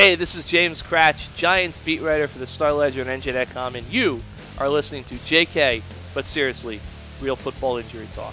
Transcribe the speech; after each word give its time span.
Hey, 0.00 0.14
this 0.14 0.34
is 0.34 0.46
James 0.46 0.82
Kratch, 0.82 1.28
Giants 1.36 1.78
beat 1.78 2.00
writer 2.00 2.26
for 2.26 2.38
the 2.38 2.46
Star 2.46 2.72
Ledger 2.72 3.02
and 3.02 3.22
NJ.com, 3.22 3.76
and 3.76 3.86
you 3.88 4.22
are 4.56 4.70
listening 4.70 5.04
to 5.04 5.14
JK, 5.16 5.82
but 6.14 6.26
seriously, 6.26 6.80
real 7.20 7.36
football 7.36 7.76
injury 7.76 8.08
talk. 8.12 8.32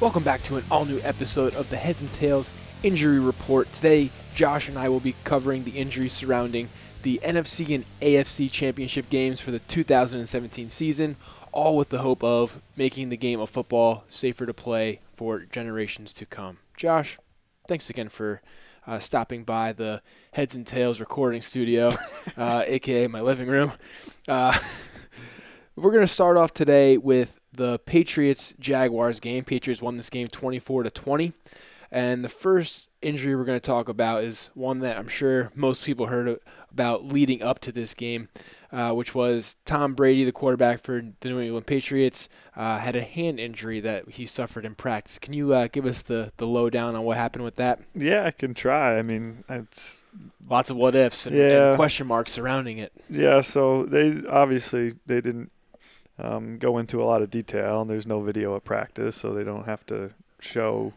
Welcome 0.00 0.24
back 0.24 0.42
to 0.42 0.56
an 0.56 0.64
all 0.72 0.84
new 0.84 0.98
episode 1.04 1.54
of 1.54 1.70
the 1.70 1.76
Heads 1.76 2.00
and 2.00 2.10
Tails 2.10 2.50
Injury 2.82 3.20
Report. 3.20 3.70
Today, 3.70 4.10
Josh 4.34 4.68
and 4.68 4.76
I 4.76 4.88
will 4.88 4.98
be 4.98 5.14
covering 5.22 5.62
the 5.62 5.78
injuries 5.78 6.12
surrounding 6.12 6.68
the 7.04 7.20
NFC 7.22 7.72
and 7.76 7.84
AFC 8.02 8.50
championship 8.50 9.08
games 9.08 9.38
for 9.38 9.52
the 9.52 9.60
2017 9.60 10.68
season, 10.68 11.14
all 11.52 11.76
with 11.76 11.90
the 11.90 11.98
hope 11.98 12.24
of 12.24 12.60
making 12.74 13.10
the 13.10 13.16
game 13.16 13.38
of 13.38 13.48
football 13.48 14.02
safer 14.08 14.46
to 14.46 14.52
play 14.52 14.98
for 15.14 15.42
generations 15.42 16.12
to 16.14 16.26
come. 16.26 16.58
Josh, 16.76 17.18
thanks 17.68 17.88
again 17.88 18.08
for 18.08 18.42
uh, 18.86 18.98
stopping 18.98 19.44
by 19.44 19.72
the 19.72 20.02
Heads 20.32 20.56
and 20.56 20.66
Tails 20.66 21.00
recording 21.00 21.40
studio, 21.40 21.88
uh, 22.36 22.64
aka 22.66 23.06
my 23.06 23.20
living 23.20 23.48
room. 23.48 23.72
Uh, 24.28 24.58
we're 25.76 25.92
going 25.92 26.04
to 26.04 26.06
start 26.06 26.36
off 26.36 26.52
today 26.54 26.96
with 26.96 27.40
the 27.52 27.78
Patriots 27.80 28.54
Jaguars 28.58 29.20
game. 29.20 29.44
Patriots 29.44 29.82
won 29.82 29.96
this 29.96 30.10
game 30.10 30.28
24 30.28 30.84
to 30.84 30.90
20. 30.90 31.32
And 31.90 32.24
the 32.24 32.28
first 32.28 32.90
injury 33.02 33.36
we're 33.36 33.44
going 33.44 33.60
to 33.60 33.66
talk 33.66 33.88
about 33.88 34.24
is 34.24 34.50
one 34.54 34.80
that 34.80 34.98
I'm 34.98 35.08
sure 35.08 35.52
most 35.54 35.84
people 35.84 36.06
heard 36.06 36.38
about 36.74 37.04
leading 37.04 37.40
up 37.40 37.60
to 37.60 37.70
this 37.70 37.94
game, 37.94 38.28
uh, 38.72 38.92
which 38.92 39.14
was 39.14 39.56
Tom 39.64 39.94
Brady, 39.94 40.24
the 40.24 40.32
quarterback 40.32 40.80
for 40.80 41.00
the 41.20 41.28
New 41.28 41.38
England 41.38 41.66
Patriots, 41.66 42.28
uh, 42.56 42.78
had 42.78 42.96
a 42.96 43.02
hand 43.02 43.38
injury 43.38 43.78
that 43.78 44.08
he 44.10 44.26
suffered 44.26 44.64
in 44.64 44.74
practice. 44.74 45.16
Can 45.16 45.32
you 45.34 45.54
uh, 45.54 45.68
give 45.70 45.86
us 45.86 46.02
the, 46.02 46.32
the 46.38 46.48
lowdown 46.48 46.96
on 46.96 47.04
what 47.04 47.16
happened 47.16 47.44
with 47.44 47.54
that? 47.54 47.78
Yeah, 47.94 48.24
I 48.24 48.32
can 48.32 48.54
try. 48.54 48.98
I 48.98 49.02
mean, 49.02 49.44
it's 49.48 50.04
lots 50.50 50.68
of 50.68 50.76
what 50.76 50.96
ifs 50.96 51.26
and, 51.26 51.36
yeah. 51.36 51.68
and 51.68 51.76
question 51.76 52.08
marks 52.08 52.32
surrounding 52.32 52.78
it. 52.78 52.92
Yeah, 53.08 53.40
so 53.40 53.84
they 53.84 54.22
obviously 54.28 54.94
they 55.06 55.20
didn't 55.20 55.52
um, 56.18 56.58
go 56.58 56.78
into 56.78 57.00
a 57.00 57.04
lot 57.04 57.22
of 57.22 57.30
detail, 57.30 57.82
and 57.82 57.88
there's 57.88 58.06
no 58.06 58.20
video 58.20 58.56
at 58.56 58.64
practice, 58.64 59.14
so 59.14 59.32
they 59.32 59.44
don't 59.44 59.66
have 59.66 59.86
to 59.86 60.10
show 60.40 60.92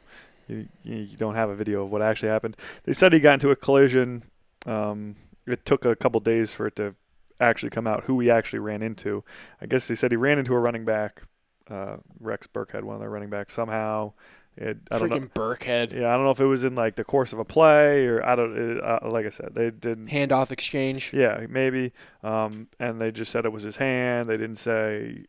you, 0.47 0.67
you 0.83 1.17
don't 1.17 1.35
have 1.35 1.49
a 1.49 1.55
video 1.55 1.83
of 1.83 1.91
what 1.91 2.01
actually 2.01 2.29
happened. 2.29 2.57
They 2.85 2.93
said 2.93 3.13
he 3.13 3.19
got 3.19 3.35
into 3.35 3.51
a 3.51 3.55
collision. 3.55 4.23
Um, 4.65 5.15
it 5.47 5.65
took 5.65 5.85
a 5.85 5.95
couple 5.95 6.19
days 6.19 6.51
for 6.51 6.67
it 6.67 6.75
to 6.75 6.95
actually 7.39 7.69
come 7.69 7.87
out 7.87 8.05
who 8.05 8.19
he 8.19 8.29
actually 8.29 8.59
ran 8.59 8.81
into. 8.81 9.23
I 9.61 9.65
guess 9.65 9.87
they 9.87 9.95
said 9.95 10.11
he 10.11 10.17
ran 10.17 10.39
into 10.39 10.53
a 10.53 10.59
running 10.59 10.85
back, 10.85 11.23
uh, 11.69 11.97
Rex 12.19 12.47
Burkhead, 12.47 12.83
one 12.83 12.95
of 12.95 12.99
their 12.99 13.09
running 13.09 13.29
backs. 13.29 13.53
Somehow, 13.53 14.13
it, 14.55 14.77
I 14.91 14.99
don't 14.99 15.09
Freaking 15.09 15.21
know. 15.21 15.27
Burkhead. 15.35 15.93
Yeah, 15.93 16.09
I 16.09 16.15
don't 16.15 16.25
know 16.25 16.31
if 16.31 16.39
it 16.39 16.45
was 16.45 16.63
in 16.63 16.75
like 16.75 16.95
the 16.95 17.03
course 17.03 17.33
of 17.33 17.39
a 17.39 17.45
play 17.45 18.07
or 18.07 18.25
I 18.25 18.35
don't. 18.35 18.57
It, 18.57 18.83
uh, 18.83 18.99
like 19.09 19.25
I 19.25 19.29
said, 19.29 19.49
they 19.53 19.71
didn't 19.71 20.07
handoff 20.07 20.51
exchange. 20.51 21.13
Yeah, 21.13 21.45
maybe. 21.49 21.93
Um, 22.23 22.67
and 22.79 22.99
they 22.99 23.11
just 23.11 23.31
said 23.31 23.45
it 23.45 23.51
was 23.51 23.63
his 23.63 23.77
hand. 23.77 24.29
They 24.29 24.37
didn't 24.37 24.57
say 24.57 25.25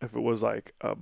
if 0.00 0.14
it 0.14 0.20
was 0.20 0.42
like 0.42 0.74
a 0.80 0.96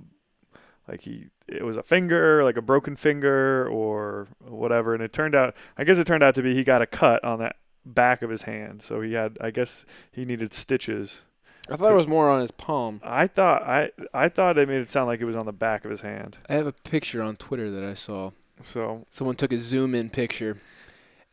like 0.87 1.01
he 1.01 1.27
it 1.47 1.63
was 1.63 1.77
a 1.77 1.83
finger, 1.83 2.43
like 2.43 2.57
a 2.57 2.61
broken 2.61 2.95
finger 2.95 3.67
or 3.67 4.27
whatever. 4.39 4.93
And 4.93 5.03
it 5.03 5.13
turned 5.13 5.35
out, 5.35 5.55
I 5.77 5.83
guess 5.83 5.97
it 5.97 6.07
turned 6.07 6.23
out 6.23 6.35
to 6.35 6.43
be 6.43 6.55
he 6.55 6.63
got 6.63 6.81
a 6.81 6.87
cut 6.87 7.23
on 7.23 7.39
that 7.39 7.55
back 7.85 8.21
of 8.21 8.29
his 8.29 8.43
hand. 8.43 8.81
So 8.81 9.01
he 9.01 9.13
had, 9.13 9.37
I 9.39 9.51
guess 9.51 9.85
he 10.11 10.25
needed 10.25 10.53
stitches. 10.53 11.21
I 11.69 11.75
thought 11.75 11.91
it 11.91 11.95
was 11.95 12.07
more 12.07 12.29
on 12.29 12.41
his 12.41 12.51
palm. 12.51 13.01
I 13.03 13.27
thought 13.27 13.63
I 13.63 13.89
I 14.13 14.29
thought 14.29 14.55
they 14.55 14.65
made 14.65 14.81
it 14.81 14.89
sound 14.89 15.07
like 15.07 15.19
it 15.19 15.25
was 15.25 15.35
on 15.35 15.47
the 15.47 15.53
back 15.53 15.83
of 15.83 15.91
his 15.91 16.01
hand. 16.01 16.37
I 16.47 16.53
have 16.53 16.67
a 16.67 16.71
picture 16.71 17.23
on 17.23 17.37
Twitter 17.37 17.71
that 17.71 17.83
I 17.83 17.95
saw. 17.95 18.31
So 18.63 19.05
someone 19.09 19.35
took 19.35 19.51
a 19.51 19.57
zoom 19.57 19.95
in 19.95 20.09
picture, 20.09 20.57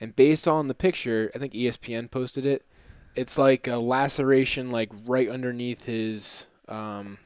and 0.00 0.17
based 0.17 0.48
on 0.48 0.69
the 0.69 0.75
picture, 0.75 1.31
I 1.34 1.39
think 1.39 1.53
ESPN 1.53 2.11
posted 2.11 2.47
it. 2.47 2.64
It's 3.14 3.37
like 3.37 3.69
a 3.69 3.77
laceration, 3.77 4.70
like 4.70 4.91
right 5.05 5.28
underneath 5.28 5.84
his, 5.84 6.47
um, 6.66 7.19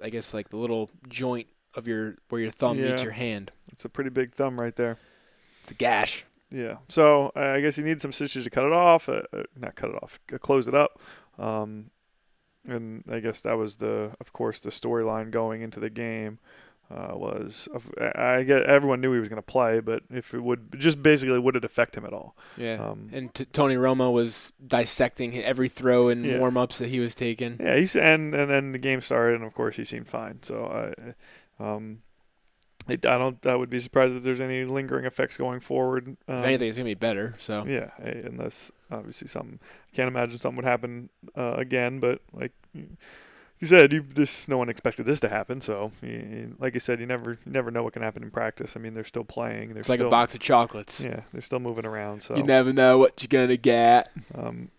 I 0.00 0.08
guess 0.08 0.32
like 0.32 0.50
the 0.50 0.56
little 0.56 0.90
joint 1.08 1.48
of 1.74 1.88
your 1.88 2.16
where 2.28 2.40
your 2.40 2.52
thumb 2.52 2.78
yeah. 2.78 2.90
meets 2.90 3.02
your 3.02 3.12
hand. 3.12 3.50
It's 3.72 3.84
a 3.84 3.88
pretty 3.88 4.10
big 4.10 4.32
thumb 4.32 4.58
right 4.58 4.74
there. 4.76 4.98
It's 5.60 5.72
a 5.72 5.74
gash. 5.74 6.24
Yeah. 6.50 6.76
So 6.88 7.32
uh, 7.36 7.40
I 7.40 7.60
guess 7.60 7.76
you 7.78 7.84
need 7.84 8.00
some 8.00 8.12
stitches 8.12 8.44
to 8.44 8.50
cut 8.50 8.64
it 8.64 8.72
off. 8.72 9.08
Uh, 9.08 9.22
uh, 9.32 9.42
not 9.56 9.74
cut 9.74 9.90
it 9.90 9.96
off. 10.02 10.18
Close 10.40 10.68
it 10.68 10.74
up. 10.74 11.00
Um, 11.38 11.90
and 12.66 13.04
I 13.10 13.20
guess 13.20 13.40
that 13.42 13.56
was 13.56 13.76
the, 13.76 14.12
of 14.20 14.32
course, 14.32 14.60
the 14.60 14.70
storyline 14.70 15.30
going 15.30 15.62
into 15.62 15.80
the 15.80 15.90
game. 15.90 16.38
Uh, 16.90 17.10
was 17.12 17.68
I 18.00 18.44
get 18.44 18.62
everyone 18.62 19.02
knew 19.02 19.12
he 19.12 19.20
was 19.20 19.28
going 19.28 19.36
to 19.36 19.42
play, 19.42 19.80
but 19.80 20.04
if 20.10 20.32
it 20.32 20.42
would 20.42 20.74
just 20.78 21.02
basically 21.02 21.38
would 21.38 21.54
it 21.54 21.62
affect 21.62 21.94
him 21.94 22.06
at 22.06 22.14
all? 22.14 22.34
Yeah. 22.56 22.76
Um, 22.76 23.10
and 23.12 23.34
t- 23.34 23.44
Tony 23.44 23.74
Romo 23.74 24.10
was 24.10 24.54
dissecting 24.66 25.38
every 25.38 25.68
throw 25.68 26.08
and 26.08 26.24
yeah. 26.24 26.38
warm 26.38 26.56
ups 26.56 26.78
that 26.78 26.88
he 26.88 26.98
was 26.98 27.14
taking. 27.14 27.58
Yeah, 27.60 27.76
he's 27.76 27.94
and 27.94 28.34
and 28.34 28.50
then 28.50 28.72
the 28.72 28.78
game 28.78 29.02
started, 29.02 29.34
and 29.34 29.44
of 29.44 29.52
course 29.52 29.76
he 29.76 29.84
seemed 29.84 30.08
fine. 30.08 30.42
So 30.42 30.64
I, 30.64 31.62
um, 31.62 31.98
I 32.88 32.96
don't. 32.96 33.44
I 33.46 33.54
would 33.54 33.70
be 33.70 33.78
surprised 33.78 34.14
if 34.14 34.22
there's 34.22 34.40
any 34.40 34.64
lingering 34.64 35.04
effects 35.04 35.36
going 35.36 35.60
forward. 35.60 36.16
Um, 36.26 36.38
if 36.38 36.44
anything, 36.44 36.68
it's 36.68 36.78
gonna 36.78 36.86
be 36.86 36.94
better. 36.94 37.34
So 37.38 37.64
yeah, 37.66 37.90
unless 37.98 38.72
obviously 38.90 39.28
something. 39.28 39.60
I 39.62 39.96
can't 39.96 40.08
imagine 40.08 40.38
something 40.38 40.56
would 40.56 40.64
happen 40.64 41.10
uh, 41.36 41.54
again. 41.54 42.00
But 42.00 42.22
like 42.32 42.52
you 42.74 43.66
said, 43.66 43.92
you 43.92 44.02
just 44.02 44.48
no 44.48 44.56
one 44.56 44.68
expected 44.68 45.06
this 45.06 45.20
to 45.20 45.28
happen. 45.28 45.60
So 45.60 45.92
you, 46.02 46.56
like 46.58 46.74
you 46.74 46.80
said, 46.80 47.00
you 47.00 47.06
never 47.06 47.38
you 47.44 47.52
never 47.52 47.70
know 47.70 47.82
what 47.82 47.92
can 47.92 48.02
happen 48.02 48.22
in 48.22 48.30
practice. 48.30 48.76
I 48.76 48.80
mean, 48.80 48.94
they're 48.94 49.04
still 49.04 49.24
playing. 49.24 49.70
They're 49.70 49.80
it's 49.80 49.88
like 49.88 50.00
a 50.00 50.08
box 50.08 50.34
of 50.34 50.40
chocolates. 50.40 51.02
Yeah, 51.02 51.22
they're 51.32 51.42
still 51.42 51.60
moving 51.60 51.86
around. 51.86 52.22
So 52.22 52.36
you 52.36 52.42
never 52.42 52.72
know 52.72 52.98
what 52.98 53.22
you're 53.22 53.46
gonna 53.46 53.56
get. 53.56 54.08
Um, 54.34 54.70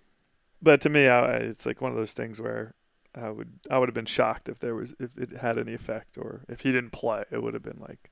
but 0.61 0.81
to 0.81 0.89
me, 0.89 1.07
I, 1.07 1.37
it's 1.37 1.65
like 1.65 1.81
one 1.81 1.91
of 1.91 1.97
those 1.97 2.13
things 2.13 2.41
where 2.41 2.73
I 3.15 3.29
would 3.29 3.59
I 3.69 3.77
would 3.77 3.89
have 3.89 3.95
been 3.95 4.05
shocked 4.05 4.49
if 4.49 4.59
there 4.59 4.75
was 4.75 4.93
if 4.99 5.17
it 5.17 5.31
had 5.37 5.57
any 5.57 5.73
effect 5.73 6.17
or 6.17 6.41
if 6.47 6.61
he 6.61 6.71
didn't 6.71 6.91
play. 6.91 7.23
It 7.31 7.41
would 7.41 7.53
have 7.53 7.63
been 7.63 7.79
like. 7.79 8.11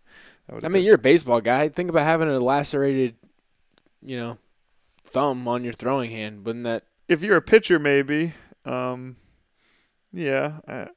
I, 0.51 0.65
I 0.65 0.69
mean, 0.69 0.83
you're 0.83 0.95
a 0.95 0.99
baseball 0.99 1.41
guy. 1.41 1.69
Think 1.69 1.89
about 1.89 2.03
having 2.03 2.29
a 2.29 2.39
lacerated, 2.39 3.15
you 4.01 4.17
know, 4.17 4.37
thumb 5.05 5.47
on 5.47 5.63
your 5.63 5.73
throwing 5.73 6.11
hand. 6.11 6.45
Wouldn't 6.45 6.65
that? 6.65 6.83
If 7.07 7.21
you're 7.21 7.37
a 7.37 7.41
pitcher, 7.41 7.79
maybe. 7.79 8.33
Um, 8.65 9.17
yeah. 10.11 10.59
I, 10.67 10.87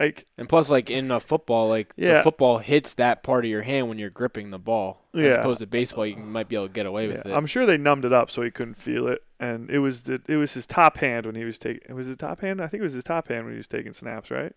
like 0.00 0.26
and 0.38 0.48
plus, 0.48 0.70
like 0.70 0.88
in 0.88 1.10
a 1.10 1.20
football, 1.20 1.68
like 1.68 1.92
yeah. 1.96 2.14
the 2.14 2.22
football 2.22 2.58
hits 2.58 2.94
that 2.94 3.22
part 3.22 3.44
of 3.44 3.50
your 3.50 3.62
hand 3.62 3.88
when 3.88 3.98
you're 3.98 4.10
gripping 4.10 4.50
the 4.50 4.58
ball. 4.58 5.02
As 5.14 5.24
yeah. 5.24 5.32
opposed 5.32 5.60
to 5.60 5.66
baseball, 5.66 6.06
you 6.06 6.16
might 6.16 6.48
be 6.48 6.56
able 6.56 6.68
to 6.68 6.72
get 6.72 6.86
away 6.86 7.06
with 7.06 7.22
yeah. 7.26 7.32
it. 7.32 7.36
I'm 7.36 7.46
sure 7.46 7.66
they 7.66 7.76
numbed 7.76 8.06
it 8.06 8.12
up 8.12 8.30
so 8.30 8.42
he 8.42 8.50
couldn't 8.50 8.78
feel 8.78 9.06
it, 9.08 9.22
and 9.38 9.68
it 9.70 9.80
was 9.80 10.04
the 10.04 10.22
it 10.26 10.36
was 10.36 10.54
his 10.54 10.66
top 10.66 10.96
hand 10.96 11.26
when 11.26 11.34
he 11.34 11.44
was 11.44 11.58
taking. 11.58 11.82
It 11.86 11.92
was 11.92 12.06
his 12.06 12.16
top 12.16 12.40
hand. 12.40 12.62
I 12.62 12.66
think 12.66 12.80
it 12.80 12.84
was 12.84 12.94
his 12.94 13.04
top 13.04 13.28
hand 13.28 13.44
when 13.44 13.52
he 13.52 13.58
was 13.58 13.68
taking 13.68 13.92
snaps, 13.92 14.30
right? 14.30 14.54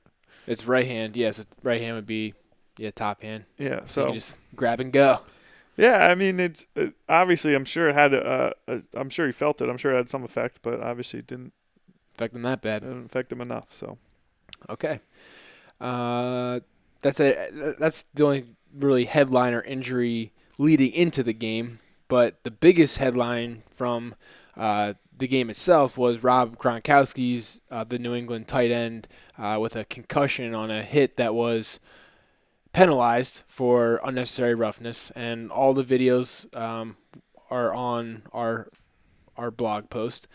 It's 0.47 0.65
right 0.65 0.87
hand. 0.87 1.17
Yes, 1.17 1.45
right 1.61 1.81
hand 1.81 1.95
would 1.95 2.07
be 2.07 2.33
yeah 2.77 2.91
top 2.91 3.21
hand. 3.21 3.43
Yeah, 3.57 3.81
so, 3.81 4.05
so 4.05 4.07
you 4.07 4.13
just 4.13 4.39
grab 4.55 4.79
and 4.79 4.93
go. 4.93 5.19
Yeah, 5.75 6.07
I 6.09 6.15
mean 6.15 6.39
it's 6.39 6.67
it, 6.75 6.93
obviously 7.09 7.53
I'm 7.53 7.65
sure 7.65 7.89
it 7.89 7.95
had 7.95 8.13
uh, 8.13 8.51
I'm 8.95 9.09
sure 9.09 9.25
he 9.25 9.33
felt 9.33 9.61
it. 9.61 9.67
I'm 9.67 9.77
sure 9.77 9.91
it 9.91 9.97
had 9.97 10.09
some 10.09 10.23
effect, 10.23 10.59
but 10.61 10.79
obviously 10.79 11.19
it 11.19 11.27
didn't 11.27 11.51
affect 12.15 12.35
him 12.35 12.43
that 12.43 12.61
bad. 12.61 12.83
It 12.83 12.87
Didn't 12.87 13.05
affect 13.07 13.31
him 13.31 13.41
enough. 13.41 13.67
So 13.71 13.97
okay. 14.69 14.99
Uh, 15.79 16.59
that's 17.01 17.19
a 17.19 17.75
that's 17.77 18.03
the 18.13 18.23
only 18.25 18.45
really 18.73 19.05
headliner 19.05 19.61
injury 19.61 20.31
leading 20.57 20.91
into 20.91 21.23
the 21.23 21.33
game. 21.33 21.79
But 22.07 22.43
the 22.43 22.51
biggest 22.51 22.97
headline 22.97 23.63
from 23.71 24.15
uh, 24.55 24.93
the 25.17 25.27
game 25.27 25.49
itself 25.49 25.97
was 25.97 26.23
Rob 26.23 26.57
Gronkowski's 26.57 27.61
uh, 27.71 27.83
the 27.83 27.99
New 27.99 28.13
England 28.13 28.47
tight 28.47 28.71
end 28.71 29.07
uh, 29.37 29.57
with 29.59 29.75
a 29.75 29.85
concussion 29.85 30.53
on 30.53 30.71
a 30.71 30.83
hit 30.83 31.17
that 31.17 31.33
was 31.33 31.79
penalized 32.71 33.43
for 33.47 33.99
unnecessary 34.03 34.55
roughness, 34.55 35.11
and 35.11 35.51
all 35.51 35.73
the 35.73 35.83
videos 35.83 36.55
um, 36.55 36.97
are 37.49 37.73
on 37.73 38.23
our 38.31 38.69
our 39.37 39.51
blog 39.51 39.89
post 39.89 40.27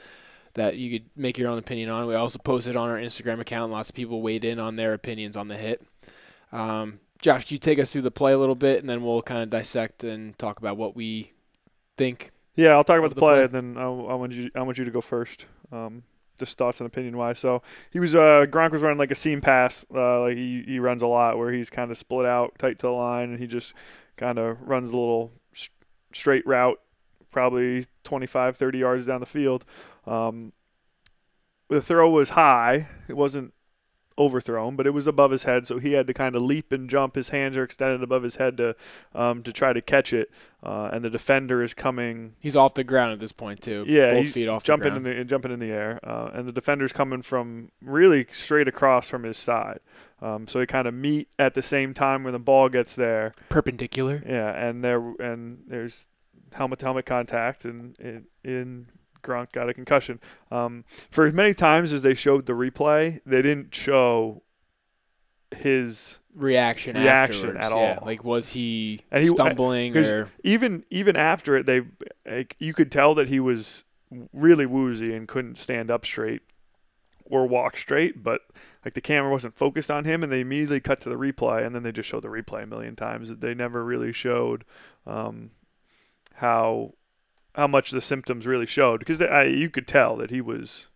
that 0.58 0.76
you 0.76 0.99
could 0.99 1.08
make 1.16 1.38
your 1.38 1.50
own 1.50 1.58
opinion 1.58 1.90
on. 1.90 2.06
We 2.06 2.14
also 2.14 2.38
posted 2.38 2.76
on 2.76 2.88
our 2.88 2.99
Instagram 2.99 3.40
account. 3.40 3.72
Lots 3.72 3.90
of 3.90 3.96
people 3.96 4.22
weighed 4.22 4.44
in 4.44 4.58
on 4.58 4.76
their 4.76 4.94
opinions 4.94 5.37
on 5.37 5.49
the 5.49 5.56
hit. 5.56 5.82
Um, 6.52 7.00
Josh, 7.20 7.46
can 7.46 7.55
you 7.55 7.58
take 7.58 7.78
us 7.78 7.93
through 7.93 8.02
the 8.02 8.10
play 8.10 8.32
a 8.32 8.38
little 8.38 8.55
bit, 8.55 8.81
and 8.81 8.88
then 8.88 9.02
we'll 9.02 9.22
kind 9.22 9.43
of 9.43 9.50
dissect 9.50 10.05
and 10.05 10.38
talk 10.38 10.58
about 10.58 10.76
what 10.76 10.94
we 10.94 11.32
think. 11.96 12.31
Yeah, 12.55 12.70
I'll 12.70 12.84
talk 12.84 12.99
about 12.99 13.10
the, 13.10 13.16
the 13.16 13.20
play, 13.20 13.34
play, 13.34 13.44
and 13.44 13.52
then 13.52 13.76
I, 13.76 13.84
I, 13.84 14.14
want 14.14 14.32
you. 14.32 14.50
I 14.55 14.62
want 14.62 14.78
you 14.78 14.84
to 14.84 14.90
go 14.90 15.00
first. 15.00 15.46
Um, 15.72 16.05
just 16.38 16.56
thoughts 16.56 16.81
and 16.81 16.87
opinion 16.87 17.16
wise. 17.16 17.38
So 17.38 17.62
he 17.90 18.00
was 18.00 18.14
uh, 18.14 18.46
Gronk 18.49 18.70
was 18.70 18.82
running 18.82 18.99
like 18.99 19.10
a 19.10 19.16
seam 19.16 19.40
pass, 19.40 19.84
uh, 19.94 20.20
like 20.20 20.37
he 20.37 20.64
he 20.66 20.78
runs 20.78 21.02
a 21.02 21.06
lot, 21.06 21.37
where 21.37 21.52
he's 21.52 21.70
kind 21.70 21.90
of 21.90 21.99
split 21.99 22.26
out 22.26 22.58
tight 22.58 22.78
to 22.78 22.87
the 22.87 22.93
line, 22.93 23.31
and 23.31 23.38
he 23.38 23.46
just 23.46 23.75
kind 24.16 24.38
of 24.38 24.60
runs 24.62 24.93
a 24.93 24.96
little 24.96 25.32
sh- 25.52 25.69
straight 26.12 26.46
route, 26.46 26.81
probably 27.31 27.87
25, 28.05 28.56
30 28.56 28.78
yards 28.78 29.06
down 29.06 29.20
the 29.20 29.26
field. 29.26 29.64
Um, 30.08 30.52
the 31.69 31.82
throw 31.82 32.08
was 32.10 32.31
high. 32.31 32.88
It 33.08 33.16
wasn't 33.16 33.52
overthrown, 34.19 34.75
but 34.75 34.87
it 34.87 34.90
was 34.90 35.06
above 35.06 35.31
his 35.31 35.44
head, 35.44 35.66
so 35.66 35.78
he 35.78 35.93
had 35.93 36.06
to 36.08 36.14
kind 36.14 36.34
of 36.34 36.43
leap 36.43 36.72
and 36.72 36.90
jump. 36.90 37.14
His 37.14 37.28
hands 37.28 37.56
are 37.56 37.62
extended 37.62 38.02
above 38.02 38.25
his 38.25 38.37
head 38.37 38.56
to 38.56 38.75
um, 39.14 39.43
to 39.44 39.52
try 39.52 39.72
to 39.72 39.81
catch 39.81 40.12
it, 40.12 40.31
uh, 40.62 40.90
and 40.93 41.05
the 41.05 41.10
defender 41.10 41.62
is 41.62 41.72
coming. 41.72 42.34
He's 42.40 42.56
off 42.56 42.75
the 42.75 42.84
ground 42.84 43.12
at 43.12 43.20
this 43.20 43.32
point 43.32 43.60
too. 43.60 43.84
Yeah, 43.87 44.10
both 44.10 44.31
feet 44.31 44.49
off 44.49 44.64
jumping 44.64 45.02
the 45.02 45.10
in 45.10 45.19
the 45.19 45.25
jumping 45.25 45.52
in 45.52 45.60
the 45.60 45.70
air, 45.70 46.00
uh, 46.02 46.31
and 46.34 46.49
the 46.49 46.52
defender's 46.52 46.93
coming 46.93 47.22
from 47.22 47.70
really 47.81 48.26
straight 48.32 48.69
across 48.69 49.08
from 49.08 49.22
his 49.22 49.38
side. 49.38 49.81
Um, 50.20 50.49
so 50.49 50.58
they 50.58 50.66
kind 50.66 50.88
of 50.88 50.94
meet 50.94 51.28
at 51.38 51.55
the 51.55 51.62
same 51.62 51.94
time 51.94 52.25
when 52.25 52.32
the 52.32 52.40
ball 52.40 52.69
gets 52.69 52.96
there. 52.96 53.32
Perpendicular. 53.49 54.22
Yeah, 54.26 54.50
and 54.50 54.84
there 54.84 55.00
and 55.20 55.62
there's 55.69 56.06
helmet 56.52 56.81
to 56.81 56.87
helmet 56.87 57.06
contact, 57.06 57.64
and 57.64 57.96
in, 58.00 58.25
in 58.43 58.87
Gronk 59.28 59.52
got 59.52 59.69
a 59.69 59.75
concussion. 59.75 60.19
Um, 60.50 60.84
for 61.10 61.26
as 61.26 61.34
many 61.34 61.54
times 61.54 61.92
as 61.92 62.02
they 62.02 62.14
showed 62.14 62.46
the 62.46 62.54
replay, 62.54 63.20
they 63.26 63.42
didn't 63.42 63.75
show 63.75 64.42
his 65.56 66.19
Reaction. 66.34 66.96
Reaction 66.96 67.56
at 67.56 67.70
Yeah, 67.72 67.96
all. 67.98 67.98
Like 68.06 68.22
was 68.22 68.50
he 68.50 69.00
And 69.10 69.25
he- 69.25 69.30
stumbling 69.30 69.96
or 69.96 70.30
even 70.44 70.84
even 70.90 71.16
after 71.16 71.56
it. 71.56 71.66
They 71.66 71.82
like, 72.25 72.54
you 72.60 72.72
could 72.75 72.92
tell 72.92 73.14
that 73.16 73.28
he 73.28 73.40
was 73.40 73.82
really 74.32 74.66
woozy 74.66 75.12
and 75.14 75.26
couldn't 75.26 75.58
stand 75.58 75.90
up 75.90 76.04
straight 76.06 76.42
or 77.24 77.46
walk 77.46 77.76
straight, 77.76 78.22
but 78.22 78.42
like 78.84 78.94
the 78.94 79.00
camera 79.00 79.31
wasn't 79.32 79.56
focused 79.56 79.90
on 79.90 80.04
him, 80.04 80.22
and 80.22 80.31
they 80.31 80.40
immediately 80.40 80.81
cut 80.81 81.00
to 81.00 81.08
the 81.08 81.16
replay, 81.16 81.66
and 81.66 81.74
then 81.74 81.82
they 81.82 81.92
just 81.92 82.08
showed 82.08 82.22
the 82.22 82.28
replay 82.28 82.62
a 82.62 82.66
million 82.66 82.94
times. 82.96 83.34
They 83.36 83.52
never 83.54 83.84
really 83.84 84.12
showed 84.12 84.64
um, 85.06 85.50
how 86.34 86.94
how 87.58 87.66
much 87.66 87.90
the 87.90 88.00
symptoms 88.00 88.46
really 88.46 88.66
showed 88.66 89.00
because 89.00 89.20
I, 89.20 89.43
you 89.44 89.69
could 89.69 89.87
tell 89.88 90.16
that 90.16 90.31
he 90.31 90.40
was 90.40 90.87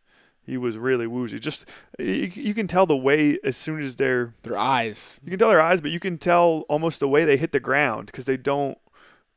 he 0.44 0.56
was 0.56 0.78
really 0.78 1.06
woozy. 1.06 1.38
Just 1.38 1.68
you, 1.98 2.30
you 2.34 2.54
can 2.54 2.66
tell 2.68 2.86
the 2.86 2.96
way 2.96 3.38
as 3.44 3.56
soon 3.56 3.82
as 3.82 3.96
they're 3.96 4.34
their 4.44 4.56
eyes? 4.56 5.20
you 5.24 5.30
can 5.30 5.38
tell 5.38 5.48
their 5.50 5.60
eyes, 5.60 5.80
but 5.80 5.90
you 5.90 6.00
can 6.00 6.18
tell 6.18 6.64
almost 6.68 7.00
the 7.00 7.08
way 7.08 7.24
they 7.24 7.36
hit 7.36 7.52
the 7.52 7.60
ground 7.60 8.06
because 8.06 8.24
they 8.26 8.36
don't 8.36 8.78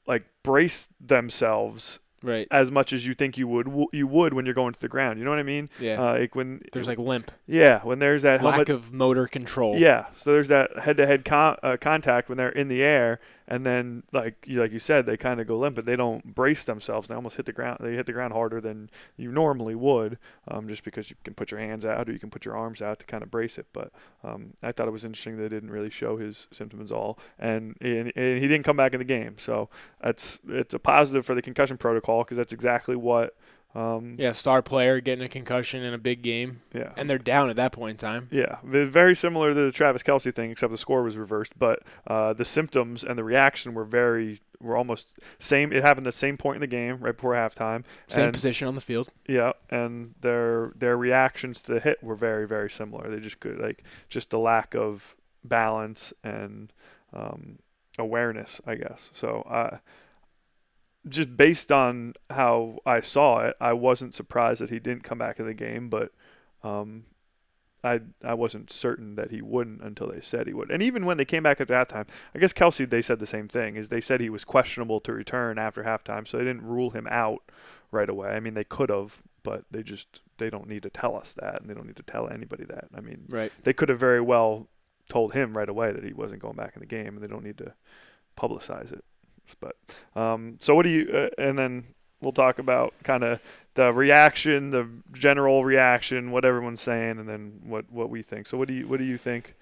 like 0.08 0.26
brace 0.44 0.88
themselves 1.00 2.00
Right. 2.24 2.48
as 2.50 2.72
much 2.72 2.92
as 2.92 3.06
you 3.06 3.14
think 3.14 3.38
you 3.38 3.48
would 3.48 3.68
you 3.94 4.08
would 4.08 4.34
when 4.34 4.46
you're 4.46 4.56
going 4.56 4.74
to 4.74 4.80
the 4.82 4.88
ground. 4.88 5.20
You 5.20 5.26
know 5.26 5.30
what 5.32 5.38
I 5.40 5.44
mean? 5.44 5.70
Yeah. 5.80 6.02
Uh, 6.02 6.20
like 6.20 6.34
when 6.36 6.62
there's 6.74 6.88
like 6.88 6.98
limp, 6.98 7.30
yeah, 7.46 7.82
when 7.84 8.00
there's 8.00 8.24
that 8.24 8.42
lack 8.44 8.70
of 8.70 8.92
motor 8.92 9.28
control. 9.28 9.78
Yeah, 9.78 10.08
so 10.16 10.32
there's 10.32 10.48
that 10.48 10.80
head-to-head 10.80 11.24
con- 11.24 11.58
uh, 11.62 11.78
contact 11.80 12.28
when 12.30 12.38
they're 12.40 12.50
in 12.50 12.68
the 12.68 12.82
air, 12.82 13.20
and 13.48 13.66
then 13.66 14.04
like 14.12 14.46
you 14.48 14.60
like 14.60 14.72
you 14.72 14.80
said, 14.80 15.06
they 15.06 15.18
kind 15.18 15.40
of 15.40 15.48
go 15.48 15.58
limp, 15.58 15.76
but 15.76 15.86
they 15.86 15.96
don't 15.96 16.36
brace 16.36 16.66
themselves. 16.66 17.08
They 17.08 17.16
almost 17.16 17.38
hit 17.38 17.46
the 17.46 17.54
ground. 17.54 17.80
They 17.82 17.94
hit 17.94 18.06
the 18.06 18.14
ground 18.14 18.34
harder 18.34 18.60
than 18.60 18.90
you 19.18 19.32
normally 19.32 19.76
would, 19.76 20.18
um, 20.48 20.68
just 20.68 20.84
because 20.84 21.10
you 21.10 21.16
can 21.24 21.34
put 21.36 21.52
your 21.52 21.60
hands 21.60 21.86
out 21.86 22.10
or 22.10 22.14
you 22.14 22.20
can 22.20 22.30
put 22.30 22.46
your 22.46 22.58
arms 22.58 22.82
out 22.82 23.00
to 23.00 23.06
kind 23.06 23.24
of 23.24 23.30
brace 23.30 23.58
it. 23.58 23.68
But 23.74 23.92
um, 24.24 24.54
I 24.64 24.72
thought 24.72 24.88
it 24.88 24.92
was 24.92 25.06
interesting 25.06 25.38
they 25.38 25.50
didn't 25.50 25.72
really 25.72 25.90
show 25.92 26.18
his 26.18 26.48
symptoms 26.52 26.92
all, 26.92 27.20
and, 27.38 27.76
and 27.82 28.12
and 28.16 28.40
he 28.40 28.48
didn't 28.48 28.64
come 28.64 28.78
back 28.78 28.94
in 28.94 29.00
the 29.00 29.06
game. 29.06 29.36
So 29.38 29.70
that's 30.02 30.40
it's 30.48 30.74
a 30.74 30.80
positive 30.80 31.26
for 31.26 31.36
the 31.36 31.42
concussion 31.42 31.78
protocol 31.78 32.24
because 32.24 32.38
that's 32.38 32.54
exactly 32.54 32.96
what. 32.96 33.36
Um, 33.76 34.16
Yeah, 34.18 34.32
star 34.32 34.62
player 34.62 35.02
getting 35.02 35.26
a 35.26 35.30
concussion 35.30 35.84
in 35.84 35.94
a 35.94 35.98
big 35.98 36.22
game, 36.22 36.62
yeah. 36.74 36.94
and 36.96 37.10
they're 37.10 37.18
down 37.18 37.50
at 37.50 37.58
that 37.58 37.74
point 37.74 37.92
in 37.92 37.98
time. 37.98 38.30
Yeah, 38.32 38.58
very 38.64 39.16
similar 39.16 39.50
to 39.50 39.54
the 39.54 39.72
Travis 39.72 40.02
Kelce 40.02 40.34
thing, 40.34 40.50
except 40.50 40.72
the 40.72 40.78
score 40.78 41.04
was 41.04 41.18
reversed. 41.18 41.54
But 41.60 41.84
uh, 42.08 42.34
the 42.34 42.46
symptoms 42.46 43.04
and 43.04 43.18
the 43.18 43.24
reaction 43.24 43.74
were 43.74 43.84
very 43.84 44.40
were 44.62 44.78
almost 44.78 45.20
same. 45.40 45.74
It 45.74 45.84
happened 45.84 46.06
the 46.06 46.14
same 46.14 46.38
point 46.38 46.56
in 46.56 46.62
the 46.62 46.68
game, 46.68 47.00
right 47.00 47.16
before 47.16 47.34
halftime. 47.34 47.84
Same 48.08 48.26
and, 48.26 48.34
position 48.34 48.68
on 48.68 48.76
the 48.76 48.82
field. 48.82 49.10
Yeah, 49.28 49.52
and 49.70 50.16
their 50.22 50.72
their 50.76 50.96
reactions 50.96 51.62
to 51.64 51.74
the 51.74 51.80
hit 51.82 52.02
were 52.02 52.16
very 52.16 52.48
very 52.48 52.70
similar. 52.70 53.10
They 53.10 53.20
just 53.20 53.42
could 53.42 53.60
like 53.60 53.84
just 54.08 54.30
the 54.30 54.40
lack 54.40 54.74
of 54.74 55.16
balance 55.44 56.14
and 56.24 56.72
um, 57.14 57.60
awareness, 57.98 58.62
I 58.66 58.76
guess. 58.76 59.10
So 59.14 59.42
uh, 59.50 59.78
just 61.08 61.36
based 61.38 61.72
on 61.72 62.14
how 62.30 62.80
I 62.86 63.02
saw 63.02 63.40
it, 63.46 63.56
I 63.62 63.74
wasn't 63.74 64.16
surprised 64.16 64.62
that 64.62 64.70
he 64.70 64.80
didn't 64.80 65.04
come 65.04 65.18
back 65.18 65.40
in 65.40 65.46
the 65.46 65.54
game, 65.54 65.90
but 65.90 66.12
um, 66.64 67.06
I 67.84 68.02
I 68.24 68.34
wasn't 68.34 68.72
certain 68.72 69.16
that 69.16 69.32
he 69.32 69.42
wouldn't 69.42 69.82
until 69.82 70.08
they 70.08 70.22
said 70.22 70.48
he 70.48 70.54
would. 70.54 70.72
And 70.72 70.82
even 70.82 71.06
when 71.06 71.18
they 71.18 71.26
came 71.26 71.44
back 71.44 71.62
at 71.62 71.68
halftime, 71.68 72.08
I 72.34 72.40
guess 72.40 72.54
Kelce 72.54 72.90
they 72.90 73.02
said 73.02 73.20
the 73.20 73.28
same 73.28 73.48
thing. 73.48 73.76
Is 73.76 73.90
they 73.90 74.02
said 74.02 74.20
he 74.22 74.30
was 74.30 74.44
questionable 74.44 75.00
to 75.02 75.14
return 75.14 75.60
after 75.60 75.84
halftime, 75.84 76.28
so 76.28 76.38
they 76.38 76.44
didn't 76.44 76.64
rule 76.66 76.90
him 76.90 77.08
out 77.12 77.44
right 77.92 78.10
away. 78.10 78.30
I 78.30 78.40
mean, 78.40 78.56
they 78.56 78.64
could 78.64 78.90
have, 78.90 79.22
but 79.44 79.66
they 79.70 79.84
just 79.84 80.22
they 80.38 80.50
don't 80.50 80.68
need 80.68 80.84
to 80.84 80.90
tell 80.90 81.16
us 81.16 81.34
that, 81.36 81.62
and 81.62 81.70
they 81.70 81.74
don't 81.76 81.86
need 81.88 81.96
to 81.98 82.04
tell 82.04 82.28
anybody 82.28 82.66
that. 82.66 82.86
I 82.96 83.02
mean, 83.02 83.26
Right. 83.30 83.52
they 83.64 83.74
could 83.74 83.90
have 83.90 84.00
very 84.00 84.22
well 84.22 84.68
told 85.08 85.34
him 85.34 85.56
right 85.56 85.70
away 85.70 85.92
that 85.92 86.04
he 86.04 86.14
wasn't 86.14 86.42
going 86.42 86.56
back 86.56 86.72
in 86.76 86.80
the 86.80 86.88
game, 86.88 87.10
and 87.10 87.22
they 87.22 87.28
don't 87.28 87.44
need 87.44 87.60
to 87.60 87.74
publicize 88.36 88.92
it. 88.92 89.06
But 89.60 89.76
um, 90.16 90.58
so 90.60 90.74
what 90.74 90.84
do 90.84 90.90
you? 90.90 91.12
Uh, 91.12 91.30
and 91.38 91.58
then 91.58 91.86
we'll 92.22 92.32
talk 92.32 92.60
about 92.60 92.94
kind 93.04 93.24
of 93.24 93.42
the 93.76 93.92
reaction, 93.94 94.72
the 94.72 94.88
general 95.14 95.64
reaction, 95.64 96.32
what 96.32 96.46
everyone's 96.46 96.82
saying, 96.82 97.20
and 97.20 97.30
then 97.30 97.62
what 97.64 97.92
what 97.92 98.10
we 98.10 98.22
think. 98.22 98.48
So 98.48 98.58
what 98.58 98.68
do 98.68 98.74
you 98.74 98.88
what 98.88 98.98
do 98.98 99.06
you 99.06 99.18
think? 99.18 99.56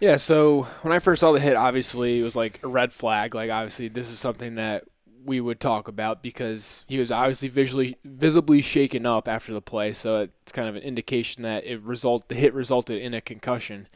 Yeah, 0.00 0.16
so 0.16 0.62
when 0.82 0.92
I 0.92 1.00
first 1.00 1.20
saw 1.20 1.32
the 1.32 1.40
hit, 1.40 1.56
obviously 1.56 2.20
it 2.20 2.22
was 2.22 2.36
like 2.36 2.60
a 2.62 2.68
red 2.68 2.92
flag. 2.92 3.34
Like 3.34 3.50
obviously 3.50 3.88
this 3.88 4.10
is 4.10 4.18
something 4.18 4.54
that 4.54 4.84
we 5.24 5.40
would 5.40 5.60
talk 5.60 5.88
about 5.88 6.22
because 6.22 6.84
he 6.88 6.98
was 6.98 7.10
obviously 7.10 7.48
visually 7.48 7.96
visibly 8.04 8.62
shaken 8.62 9.06
up 9.06 9.28
after 9.28 9.52
the 9.52 9.60
play, 9.60 9.92
so 9.92 10.22
it's 10.22 10.52
kind 10.52 10.68
of 10.68 10.76
an 10.76 10.82
indication 10.82 11.42
that 11.42 11.64
it 11.64 11.80
result 11.82 12.28
the 12.28 12.34
hit 12.34 12.54
resulted 12.54 13.00
in 13.00 13.12
a 13.14 13.20
concussion. 13.20 13.88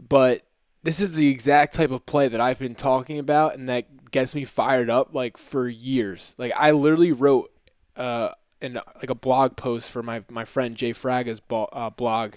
But 0.00 0.42
this 0.82 1.00
is 1.00 1.16
the 1.16 1.28
exact 1.28 1.74
type 1.74 1.90
of 1.90 2.06
play 2.06 2.28
that 2.28 2.40
I've 2.40 2.58
been 2.58 2.74
talking 2.74 3.18
about 3.18 3.54
and 3.54 3.68
that 3.68 4.10
gets 4.10 4.34
me 4.34 4.44
fired 4.44 4.88
up 4.90 5.14
like 5.14 5.36
for 5.36 5.68
years. 5.68 6.34
Like 6.38 6.52
I 6.56 6.70
literally 6.70 7.12
wrote 7.12 7.52
uh 7.96 8.32
in 8.60 8.74
like 8.74 9.10
a 9.10 9.14
blog 9.14 9.56
post 9.56 9.90
for 9.90 10.02
my 10.02 10.22
my 10.30 10.44
friend 10.44 10.76
Jay 10.76 10.92
Fraga's 10.92 11.40
bo- 11.40 11.68
uh, 11.72 11.90
blog 11.90 12.34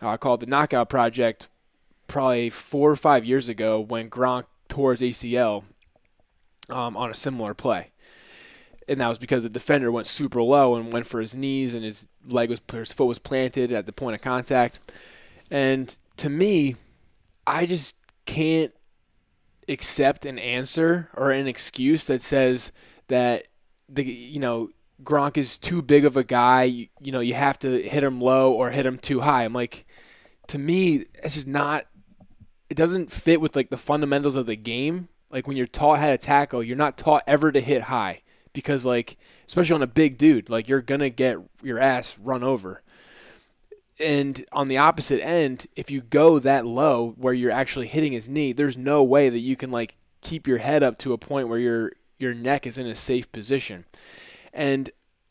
uh, 0.00 0.16
called 0.16 0.40
the 0.40 0.46
Knockout 0.46 0.88
Project 0.88 1.48
probably 2.06 2.50
four 2.50 2.90
or 2.90 2.96
five 2.96 3.24
years 3.24 3.48
ago 3.48 3.80
when 3.80 4.10
Gronk 4.10 4.44
tore 4.68 4.92
his 4.92 5.02
ACL 5.02 5.64
um, 6.70 6.96
on 6.96 7.10
a 7.10 7.14
similar 7.14 7.54
play. 7.54 7.90
And 8.88 9.00
that 9.00 9.08
was 9.08 9.18
because 9.18 9.44
the 9.44 9.50
defender 9.50 9.92
went 9.92 10.06
super 10.06 10.42
low 10.42 10.74
and 10.74 10.92
went 10.92 11.06
for 11.06 11.20
his 11.20 11.36
knees, 11.36 11.74
and 11.74 11.84
his 11.84 12.08
leg 12.26 12.48
was 12.48 12.60
his 12.72 12.92
foot 12.92 13.04
was 13.04 13.18
planted 13.18 13.70
at 13.70 13.84
the 13.84 13.92
point 13.92 14.14
of 14.14 14.22
contact. 14.22 14.78
And 15.50 15.94
to 16.16 16.30
me, 16.30 16.76
I 17.48 17.64
just 17.64 17.96
can't 18.26 18.74
accept 19.68 20.26
an 20.26 20.38
answer 20.38 21.08
or 21.14 21.30
an 21.30 21.46
excuse 21.46 22.04
that 22.06 22.20
says 22.20 22.72
that 23.08 23.48
the 23.88 24.04
you 24.04 24.38
know 24.38 24.68
Gronk 25.02 25.38
is 25.38 25.56
too 25.56 25.80
big 25.80 26.04
of 26.04 26.18
a 26.18 26.24
guy. 26.24 26.64
You, 26.64 26.88
you 27.00 27.10
know 27.10 27.20
you 27.20 27.32
have 27.34 27.58
to 27.60 27.82
hit 27.82 28.04
him 28.04 28.20
low 28.20 28.52
or 28.52 28.70
hit 28.70 28.84
him 28.84 28.98
too 28.98 29.20
high. 29.20 29.44
I'm 29.44 29.54
like, 29.54 29.86
to 30.48 30.58
me, 30.58 31.06
it's 31.22 31.36
just 31.36 31.46
not. 31.46 31.86
It 32.68 32.76
doesn't 32.76 33.10
fit 33.10 33.40
with 33.40 33.56
like 33.56 33.70
the 33.70 33.78
fundamentals 33.78 34.36
of 34.36 34.44
the 34.44 34.56
game. 34.56 35.08
Like 35.30 35.48
when 35.48 35.56
you're 35.56 35.66
taught 35.66 36.00
how 36.00 36.10
to 36.10 36.18
tackle, 36.18 36.62
you're 36.62 36.76
not 36.76 36.98
taught 36.98 37.24
ever 37.26 37.50
to 37.50 37.60
hit 37.60 37.82
high 37.82 38.20
because 38.52 38.84
like 38.84 39.16
especially 39.46 39.74
on 39.74 39.82
a 39.82 39.86
big 39.86 40.18
dude, 40.18 40.50
like 40.50 40.68
you're 40.68 40.82
gonna 40.82 41.08
get 41.08 41.38
your 41.62 41.78
ass 41.78 42.18
run 42.18 42.42
over. 42.42 42.82
And 44.00 44.44
on 44.52 44.68
the 44.68 44.78
opposite 44.78 45.20
end, 45.24 45.66
if 45.74 45.90
you 45.90 46.00
go 46.00 46.38
that 46.38 46.66
low 46.66 47.14
where 47.16 47.34
you're 47.34 47.50
actually 47.50 47.88
hitting 47.88 48.12
his 48.12 48.28
knee, 48.28 48.52
there's 48.52 48.76
no 48.76 49.02
way 49.02 49.28
that 49.28 49.40
you 49.40 49.56
can 49.56 49.70
like 49.70 49.96
keep 50.20 50.46
your 50.46 50.58
head 50.58 50.82
up 50.82 50.98
to 50.98 51.12
a 51.12 51.18
point 51.18 51.48
where 51.48 51.58
your 51.58 51.92
your 52.18 52.34
neck 52.34 52.66
is 52.66 52.78
in 52.78 52.86
a 52.86 52.94
safe 52.94 53.30
position. 53.32 53.84
And 54.52 54.90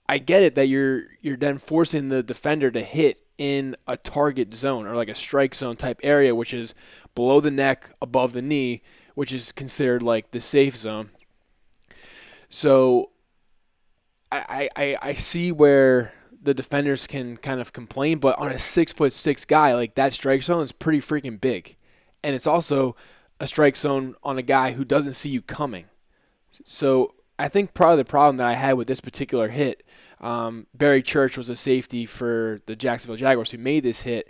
I 0.09 0.17
get 0.17 0.43
it 0.43 0.55
that 0.55 0.67
you're 0.67 1.03
you're 1.21 1.37
then 1.37 1.57
forcing 1.57 2.09
the 2.09 2.23
defender 2.23 2.71
to 2.71 2.81
hit 2.81 3.21
in 3.37 3.75
a 3.87 3.95
target 3.97 4.53
zone 4.53 4.87
or 4.87 4.95
like 4.95 5.09
a 5.09 5.15
strike 5.15 5.53
zone 5.53 5.75
type 5.75 5.99
area, 6.03 6.33
which 6.33 6.53
is 6.53 6.73
below 7.13 7.39
the 7.39 7.51
neck, 7.51 7.91
above 8.01 8.33
the 8.33 8.41
knee, 8.41 8.81
which 9.15 9.31
is 9.31 9.51
considered 9.51 10.01
like 10.01 10.31
the 10.31 10.39
safe 10.39 10.75
zone. 10.75 11.09
So 12.49 13.11
I 14.31 14.69
I, 14.75 14.97
I 15.01 15.13
see 15.13 15.51
where 15.51 16.13
the 16.41 16.53
defenders 16.53 17.07
can 17.07 17.37
kind 17.37 17.59
of 17.59 17.73
complain, 17.73 18.19
but 18.19 18.37
on 18.39 18.51
a 18.51 18.59
six 18.59 18.93
foot 18.93 19.13
six 19.13 19.45
guy, 19.45 19.73
like 19.73 19.95
that 19.95 20.13
strike 20.13 20.43
zone 20.43 20.61
is 20.61 20.71
pretty 20.71 20.99
freaking 20.99 21.39
big. 21.39 21.75
And 22.23 22.35
it's 22.35 22.47
also 22.47 22.95
a 23.39 23.47
strike 23.47 23.75
zone 23.75 24.15
on 24.23 24.37
a 24.37 24.41
guy 24.41 24.71
who 24.71 24.83
doesn't 24.83 25.13
see 25.13 25.29
you 25.29 25.41
coming. 25.41 25.85
So 26.63 27.13
I 27.37 27.47
think 27.47 27.73
probably 27.73 27.97
the 27.97 28.05
problem 28.05 28.37
that 28.37 28.47
I 28.47 28.53
had 28.53 28.73
with 28.73 28.87
this 28.87 29.01
particular 29.01 29.49
hit, 29.49 29.83
um, 30.19 30.65
Barry 30.73 31.01
Church 31.01 31.37
was 31.37 31.49
a 31.49 31.55
safety 31.55 32.05
for 32.05 32.61
the 32.65 32.75
Jacksonville 32.75 33.17
Jaguars 33.17 33.51
who 33.51 33.57
made 33.59 33.83
this 33.83 34.01
hit. 34.01 34.27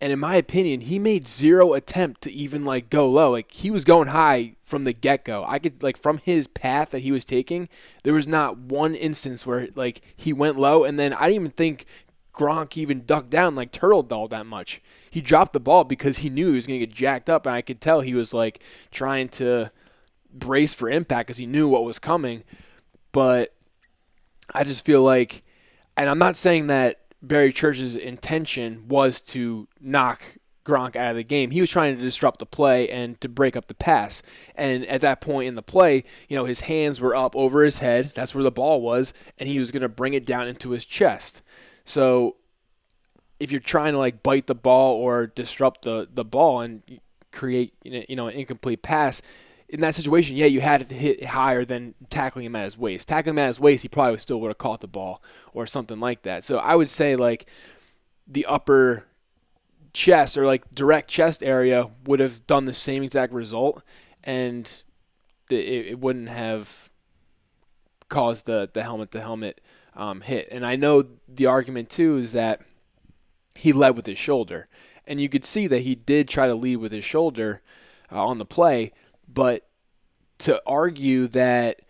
And 0.00 0.12
in 0.12 0.18
my 0.20 0.36
opinion, 0.36 0.82
he 0.82 0.98
made 0.98 1.26
zero 1.26 1.74
attempt 1.74 2.22
to 2.22 2.32
even 2.32 2.64
like 2.64 2.88
go 2.88 3.08
low. 3.08 3.32
Like 3.32 3.50
he 3.50 3.70
was 3.70 3.84
going 3.84 4.08
high 4.08 4.54
from 4.62 4.84
the 4.84 4.92
get 4.92 5.24
go. 5.24 5.44
I 5.46 5.58
could 5.58 5.82
like 5.82 5.96
from 5.96 6.18
his 6.18 6.46
path 6.46 6.90
that 6.90 7.00
he 7.00 7.10
was 7.10 7.24
taking, 7.24 7.68
there 8.04 8.14
was 8.14 8.26
not 8.26 8.58
one 8.58 8.94
instance 8.94 9.44
where 9.44 9.68
like 9.74 10.00
he 10.14 10.32
went 10.32 10.58
low. 10.58 10.84
And 10.84 10.98
then 10.98 11.12
I 11.12 11.22
didn't 11.22 11.34
even 11.34 11.50
think 11.50 11.86
Gronk 12.38 12.76
even 12.76 13.04
ducked 13.04 13.30
down 13.30 13.56
like 13.56 13.72
turtle 13.72 14.04
doll 14.04 14.28
that 14.28 14.46
much. 14.46 14.80
He 15.10 15.20
dropped 15.20 15.52
the 15.52 15.60
ball 15.60 15.82
because 15.82 16.18
he 16.18 16.30
knew 16.30 16.48
he 16.48 16.54
was 16.54 16.68
going 16.68 16.78
to 16.78 16.86
get 16.86 16.94
jacked 16.94 17.28
up, 17.28 17.46
and 17.46 17.54
I 17.54 17.62
could 17.62 17.80
tell 17.80 18.00
he 18.00 18.14
was 18.14 18.32
like 18.32 18.62
trying 18.92 19.28
to 19.30 19.72
brace 20.32 20.72
for 20.72 20.88
impact 20.88 21.26
because 21.26 21.38
he 21.38 21.46
knew 21.46 21.68
what 21.68 21.84
was 21.84 21.98
coming. 21.98 22.44
But 23.10 23.54
I 24.54 24.62
just 24.62 24.84
feel 24.84 25.02
like, 25.02 25.42
and 25.96 26.08
I'm 26.08 26.18
not 26.18 26.36
saying 26.36 26.68
that 26.68 27.00
Barry 27.20 27.52
Church's 27.52 27.96
intention 27.96 28.86
was 28.88 29.20
to 29.22 29.68
knock 29.80 30.22
Gronk 30.64 30.96
out 30.96 31.10
of 31.10 31.16
the 31.16 31.24
game. 31.24 31.50
He 31.50 31.60
was 31.60 31.70
trying 31.70 31.96
to 31.96 32.02
disrupt 32.02 32.38
the 32.38 32.46
play 32.46 32.88
and 32.90 33.20
to 33.22 33.28
break 33.28 33.56
up 33.56 33.66
the 33.66 33.74
pass. 33.74 34.22
And 34.54 34.86
at 34.86 35.00
that 35.00 35.20
point 35.20 35.48
in 35.48 35.54
the 35.54 35.62
play, 35.62 36.04
you 36.28 36.36
know, 36.36 36.44
his 36.44 36.60
hands 36.60 37.00
were 37.00 37.16
up 37.16 37.34
over 37.34 37.64
his 37.64 37.78
head. 37.78 38.12
That's 38.14 38.34
where 38.34 38.44
the 38.44 38.50
ball 38.50 38.80
was, 38.82 39.14
and 39.38 39.48
he 39.48 39.58
was 39.58 39.70
going 39.70 39.82
to 39.82 39.88
bring 39.88 40.14
it 40.14 40.26
down 40.26 40.46
into 40.46 40.70
his 40.70 40.84
chest. 40.84 41.42
So 41.84 42.36
if 43.40 43.50
you're 43.50 43.60
trying 43.60 43.94
to 43.94 43.98
like 43.98 44.22
bite 44.22 44.46
the 44.46 44.54
ball 44.54 44.94
or 44.96 45.26
disrupt 45.26 45.82
the 45.82 46.08
the 46.12 46.24
ball 46.24 46.60
and 46.60 46.82
create 47.32 47.74
you 47.84 48.16
know 48.16 48.28
an 48.28 48.34
incomplete 48.34 48.82
pass, 48.82 49.22
in 49.68 49.80
that 49.80 49.94
situation, 49.94 50.36
yeah, 50.36 50.46
you 50.46 50.60
had 50.60 50.88
to 50.88 50.94
hit 50.94 51.24
higher 51.24 51.64
than 51.64 51.94
tackling 52.08 52.46
him 52.46 52.56
at 52.56 52.64
his 52.64 52.78
waist. 52.78 53.08
Tackling 53.08 53.34
him 53.34 53.38
at 53.38 53.48
his 53.48 53.60
waist, 53.60 53.82
he 53.82 53.88
probably 53.88 54.18
still 54.18 54.40
would 54.40 54.48
have 54.48 54.58
caught 54.58 54.80
the 54.80 54.88
ball 54.88 55.22
or 55.52 55.66
something 55.66 56.00
like 56.00 56.22
that. 56.22 56.42
So 56.42 56.58
I 56.58 56.74
would 56.74 56.88
say 56.88 57.16
like 57.16 57.46
the 58.26 58.46
upper 58.46 59.06
chest 59.92 60.38
or 60.38 60.46
like 60.46 60.70
direct 60.70 61.10
chest 61.10 61.42
area 61.42 61.90
would 62.06 62.20
have 62.20 62.46
done 62.46 62.64
the 62.64 62.74
same 62.74 63.02
exact 63.02 63.32
result, 63.32 63.82
and 64.24 64.82
it, 65.50 65.54
it 65.54 65.98
wouldn't 65.98 66.28
have 66.28 66.90
caused 68.08 68.46
the 68.46 68.70
the 68.72 68.82
helmet 68.82 69.10
to 69.10 69.20
helmet 69.20 69.60
um, 69.94 70.22
hit. 70.22 70.48
And 70.50 70.64
I 70.64 70.76
know 70.76 71.04
the 71.28 71.46
argument 71.46 71.90
too 71.90 72.16
is 72.16 72.32
that 72.32 72.62
he 73.54 73.72
led 73.74 73.96
with 73.96 74.06
his 74.06 74.18
shoulder, 74.18 74.66
and 75.06 75.20
you 75.20 75.28
could 75.28 75.44
see 75.44 75.66
that 75.66 75.80
he 75.80 75.94
did 75.94 76.26
try 76.26 76.46
to 76.46 76.54
lead 76.54 76.76
with 76.76 76.92
his 76.92 77.04
shoulder 77.04 77.60
uh, 78.10 78.24
on 78.24 78.38
the 78.38 78.46
play, 78.46 78.92
but 79.28 79.68
to 80.38 80.62
argue 80.66 81.28
that 81.28 81.82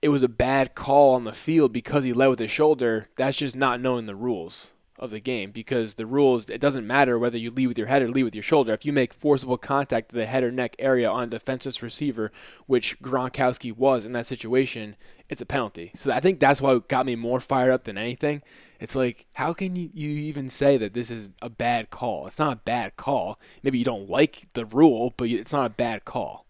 it 0.00 0.08
was 0.10 0.22
a 0.22 0.28
bad 0.28 0.74
call 0.74 1.14
on 1.14 1.24
the 1.24 1.32
field 1.32 1.72
because 1.72 2.04
he 2.04 2.12
led 2.12 2.28
with 2.28 2.38
his 2.38 2.50
shoulder, 2.50 3.08
that's 3.16 3.38
just 3.38 3.56
not 3.56 3.80
knowing 3.80 4.06
the 4.06 4.14
rules 4.14 4.72
of 4.98 5.10
the 5.10 5.20
game 5.20 5.52
because 5.52 5.94
the 5.94 6.06
rules 6.06 6.50
it 6.50 6.60
doesn't 6.60 6.86
matter 6.86 7.18
whether 7.18 7.38
you 7.38 7.50
lead 7.50 7.68
with 7.68 7.78
your 7.78 7.86
head 7.86 8.02
or 8.02 8.10
lead 8.10 8.24
with 8.24 8.34
your 8.34 8.42
shoulder. 8.42 8.72
If 8.72 8.84
you 8.84 8.92
make 8.92 9.14
forcible 9.14 9.56
contact 9.56 10.10
to 10.10 10.16
the 10.16 10.26
head 10.26 10.42
or 10.42 10.50
neck 10.50 10.74
area 10.78 11.08
on 11.08 11.24
a 11.24 11.26
defenseless 11.28 11.82
receiver, 11.82 12.32
which 12.66 13.00
Gronkowski 13.00 13.76
was 13.76 14.04
in 14.04 14.12
that 14.12 14.26
situation, 14.26 14.96
it's 15.28 15.40
a 15.40 15.46
penalty. 15.46 15.92
So 15.94 16.12
I 16.12 16.20
think 16.20 16.40
that's 16.40 16.60
what 16.60 16.88
got 16.88 17.06
me 17.06 17.14
more 17.14 17.38
fired 17.40 17.72
up 17.72 17.84
than 17.84 17.96
anything. 17.96 18.42
It's 18.80 18.96
like 18.96 19.26
how 19.34 19.52
can 19.52 19.76
you, 19.76 19.90
you 19.94 20.10
even 20.10 20.48
say 20.48 20.76
that 20.78 20.94
this 20.94 21.10
is 21.10 21.30
a 21.40 21.50
bad 21.50 21.90
call? 21.90 22.26
It's 22.26 22.38
not 22.38 22.52
a 22.52 22.60
bad 22.60 22.96
call. 22.96 23.38
Maybe 23.62 23.78
you 23.78 23.84
don't 23.84 24.10
like 24.10 24.48
the 24.54 24.64
rule, 24.66 25.14
but 25.16 25.28
it's 25.28 25.52
not 25.52 25.66
a 25.66 25.70
bad 25.70 26.04
call. 26.04 26.47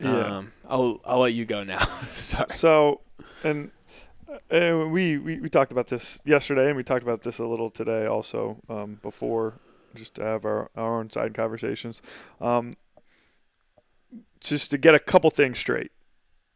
Yeah. 0.00 0.38
Um, 0.38 0.52
I'll 0.68 1.00
I'll 1.04 1.20
let 1.20 1.34
you 1.34 1.44
go 1.44 1.64
now. 1.64 1.78
Sorry. 2.12 2.46
So, 2.50 3.00
and 3.42 3.70
and 4.50 4.92
we, 4.92 5.18
we, 5.18 5.40
we 5.40 5.48
talked 5.48 5.72
about 5.72 5.88
this 5.88 6.18
yesterday, 6.24 6.68
and 6.68 6.76
we 6.76 6.84
talked 6.84 7.02
about 7.02 7.22
this 7.22 7.38
a 7.38 7.46
little 7.46 7.70
today 7.70 8.06
also 8.06 8.58
um, 8.68 8.98
before, 9.02 9.54
just 9.94 10.14
to 10.16 10.24
have 10.24 10.44
our, 10.44 10.70
our 10.76 10.98
own 11.00 11.10
side 11.10 11.34
conversations. 11.34 12.02
Um, 12.40 12.74
just 14.40 14.70
to 14.70 14.78
get 14.78 14.94
a 14.94 14.98
couple 14.98 15.30
things 15.30 15.58
straight. 15.58 15.90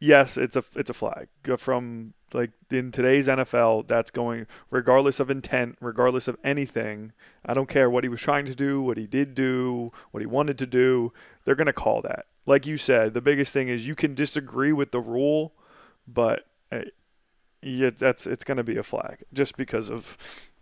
Yes, 0.02 0.36
it's 0.36 0.56
a 0.56 0.64
it's 0.74 0.90
a 0.90 0.94
flag 0.94 1.28
from 1.58 2.14
like 2.32 2.50
in 2.72 2.90
today's 2.90 3.28
NFL. 3.28 3.86
That's 3.86 4.10
going 4.10 4.48
regardless 4.68 5.20
of 5.20 5.30
intent, 5.30 5.78
regardless 5.80 6.26
of 6.26 6.36
anything. 6.42 7.12
I 7.46 7.54
don't 7.54 7.68
care 7.68 7.88
what 7.88 8.02
he 8.02 8.08
was 8.08 8.20
trying 8.20 8.46
to 8.46 8.54
do, 8.56 8.82
what 8.82 8.96
he 8.96 9.06
did 9.06 9.36
do, 9.36 9.92
what 10.10 10.18
he 10.18 10.26
wanted 10.26 10.58
to 10.58 10.66
do. 10.66 11.12
They're 11.44 11.54
to 11.68 11.72
call 11.72 12.02
that. 12.02 12.26
Like 12.46 12.66
you 12.66 12.78
said, 12.78 13.14
the 13.14 13.20
biggest 13.20 13.52
thing 13.52 13.68
is 13.68 13.86
you 13.86 13.94
can 13.94 14.16
disagree 14.16 14.72
with 14.72 14.90
the 14.90 15.00
rule, 15.00 15.52
but 16.08 16.48
yeah, 17.62 17.90
that's 17.90 18.26
it's 18.26 18.42
to 18.56 18.64
be 18.64 18.76
a 18.76 18.82
flag 18.82 19.22
just 19.32 19.56
because 19.56 19.88
of 19.88 20.16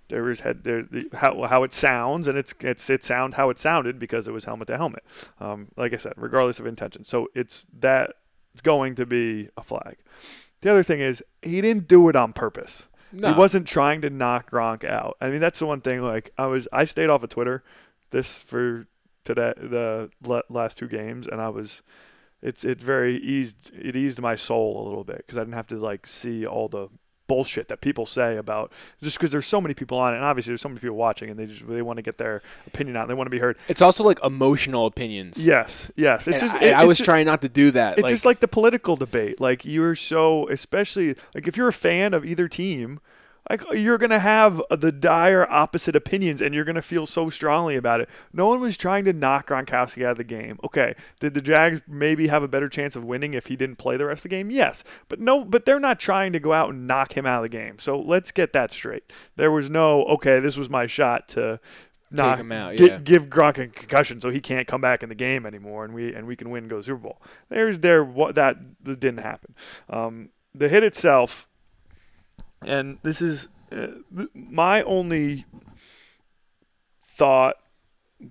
there 0.08 0.28
is 0.28 0.40
head 0.40 0.64
there 0.64 0.82
the, 0.82 1.06
how 1.14 1.44
how 1.44 1.62
it 1.62 1.72
sounds 1.72 2.28
and 2.28 2.36
it's 2.36 2.54
it's 2.60 2.90
it 2.90 3.02
sound 3.02 3.34
how 3.34 3.48
it 3.48 3.56
sounded 3.58 3.98
because 3.98 4.28
it 4.28 4.32
was 4.32 4.44
helmet 4.44 4.66
to 4.66 4.76
helmet. 4.76 5.02
Um, 5.40 5.68
like 5.78 5.94
I 5.94 5.96
said, 5.96 6.12
regardless 6.16 6.60
of 6.60 6.66
intention. 6.66 7.04
So 7.04 7.28
it's 7.34 7.66
that 7.78 8.16
it's 8.60 8.66
going 8.66 8.94
to 8.94 9.06
be 9.06 9.48
a 9.56 9.62
flag. 9.62 9.96
The 10.60 10.70
other 10.70 10.82
thing 10.82 11.00
is 11.00 11.24
he 11.40 11.62
didn't 11.62 11.88
do 11.88 12.10
it 12.10 12.16
on 12.16 12.34
purpose. 12.34 12.86
No. 13.10 13.32
He 13.32 13.38
wasn't 13.38 13.66
trying 13.66 14.02
to 14.02 14.10
knock 14.10 14.50
Gronk 14.50 14.84
out. 14.84 15.16
I 15.18 15.30
mean, 15.30 15.40
that's 15.40 15.58
the 15.58 15.66
one 15.66 15.80
thing. 15.80 16.02
Like 16.02 16.30
I 16.36 16.44
was, 16.44 16.68
I 16.70 16.84
stayed 16.84 17.08
off 17.08 17.22
of 17.22 17.30
Twitter 17.30 17.64
this 18.10 18.42
for 18.42 18.86
today 19.24 19.54
the 19.56 20.10
last 20.50 20.76
two 20.76 20.88
games, 20.88 21.26
and 21.26 21.40
I 21.40 21.48
was 21.48 21.80
it's 22.42 22.62
it 22.62 22.80
very 22.82 23.16
eased 23.16 23.70
it 23.74 23.96
eased 23.96 24.20
my 24.20 24.36
soul 24.36 24.78
a 24.78 24.84
little 24.86 25.04
bit 25.04 25.18
because 25.18 25.38
I 25.38 25.40
didn't 25.40 25.54
have 25.54 25.68
to 25.68 25.78
like 25.78 26.06
see 26.06 26.44
all 26.44 26.68
the 26.68 26.88
bullshit 27.30 27.68
that 27.68 27.80
people 27.80 28.06
say 28.06 28.36
about 28.36 28.72
just 29.00 29.16
because 29.16 29.30
there's 29.30 29.46
so 29.46 29.60
many 29.60 29.72
people 29.72 29.96
on 29.96 30.12
it 30.12 30.16
and 30.16 30.24
obviously 30.24 30.50
there's 30.50 30.60
so 30.60 30.68
many 30.68 30.80
people 30.80 30.96
watching 30.96 31.30
and 31.30 31.38
they 31.38 31.46
just 31.46 31.64
they 31.68 31.80
want 31.80 31.96
to 31.96 32.02
get 32.02 32.18
their 32.18 32.42
opinion 32.66 32.96
out 32.96 33.02
and 33.02 33.10
they 33.10 33.14
want 33.14 33.26
to 33.26 33.30
be 33.30 33.38
heard. 33.38 33.56
It's 33.68 33.80
also 33.80 34.02
like 34.02 34.18
emotional 34.24 34.86
opinions. 34.86 35.38
Yes 35.38 35.92
yes. 35.94 36.26
It's 36.26 36.42
and 36.42 36.50
just 36.50 36.56
I, 36.56 36.66
it, 36.66 36.72
I 36.72 36.84
was 36.86 36.98
just, 36.98 37.06
trying 37.06 37.26
not 37.26 37.40
to 37.42 37.48
do 37.48 37.70
that 37.70 37.98
it's 37.98 38.02
like, 38.02 38.10
just 38.10 38.24
like 38.24 38.40
the 38.40 38.48
political 38.48 38.96
debate. 38.96 39.40
Like 39.40 39.64
you're 39.64 39.94
so 39.94 40.48
especially 40.48 41.14
like 41.36 41.46
if 41.46 41.56
you're 41.56 41.68
a 41.68 41.72
fan 41.72 42.14
of 42.14 42.24
either 42.24 42.48
team 42.48 42.98
like 43.48 43.62
you're 43.72 43.98
gonna 43.98 44.18
have 44.18 44.62
the 44.70 44.92
dire 44.92 45.50
opposite 45.50 45.96
opinions, 45.96 46.40
and 46.40 46.54
you're 46.54 46.64
gonna 46.64 46.82
feel 46.82 47.06
so 47.06 47.30
strongly 47.30 47.76
about 47.76 48.00
it. 48.00 48.10
No 48.32 48.48
one 48.48 48.60
was 48.60 48.76
trying 48.76 49.04
to 49.06 49.12
knock 49.12 49.48
Gronkowski 49.48 50.04
out 50.04 50.12
of 50.12 50.16
the 50.18 50.24
game. 50.24 50.58
Okay, 50.64 50.94
did 51.18 51.34
the 51.34 51.40
Jags 51.40 51.80
maybe 51.86 52.28
have 52.28 52.42
a 52.42 52.48
better 52.48 52.68
chance 52.68 52.96
of 52.96 53.04
winning 53.04 53.34
if 53.34 53.46
he 53.46 53.56
didn't 53.56 53.76
play 53.76 53.96
the 53.96 54.06
rest 54.06 54.20
of 54.20 54.30
the 54.30 54.36
game? 54.36 54.50
Yes, 54.50 54.84
but 55.08 55.20
no, 55.20 55.44
but 55.44 55.64
they're 55.64 55.80
not 55.80 56.00
trying 56.00 56.32
to 56.32 56.40
go 56.40 56.52
out 56.52 56.70
and 56.70 56.86
knock 56.86 57.16
him 57.16 57.26
out 57.26 57.44
of 57.44 57.50
the 57.50 57.56
game. 57.56 57.78
So 57.78 57.98
let's 57.98 58.30
get 58.30 58.52
that 58.52 58.70
straight. 58.72 59.12
There 59.36 59.50
was 59.50 59.70
no 59.70 60.04
okay, 60.04 60.40
this 60.40 60.56
was 60.56 60.68
my 60.68 60.86
shot 60.86 61.28
to 61.28 61.60
knock 62.10 62.38
him 62.38 62.52
out, 62.52 62.78
yeah. 62.78 62.88
Get, 62.88 63.04
give 63.04 63.26
Gronk 63.28 63.58
a 63.58 63.68
concussion 63.68 64.20
so 64.20 64.30
he 64.30 64.40
can't 64.40 64.66
come 64.66 64.80
back 64.80 65.02
in 65.02 65.08
the 65.08 65.14
game 65.14 65.46
anymore, 65.46 65.84
and 65.84 65.94
we 65.94 66.14
and 66.14 66.26
we 66.26 66.36
can 66.36 66.50
win, 66.50 66.64
and 66.64 66.70
go 66.70 66.82
Super 66.82 66.98
Bowl. 66.98 67.22
There's 67.48 67.78
there 67.78 68.04
what 68.04 68.34
that, 68.34 68.56
that 68.82 69.00
didn't 69.00 69.22
happen. 69.22 69.54
Um, 69.88 70.30
the 70.54 70.68
hit 70.68 70.82
itself 70.82 71.46
and 72.66 72.98
this 73.02 73.22
is 73.22 73.48
uh, 73.72 73.88
my 74.34 74.82
only 74.82 75.44
thought 77.06 77.56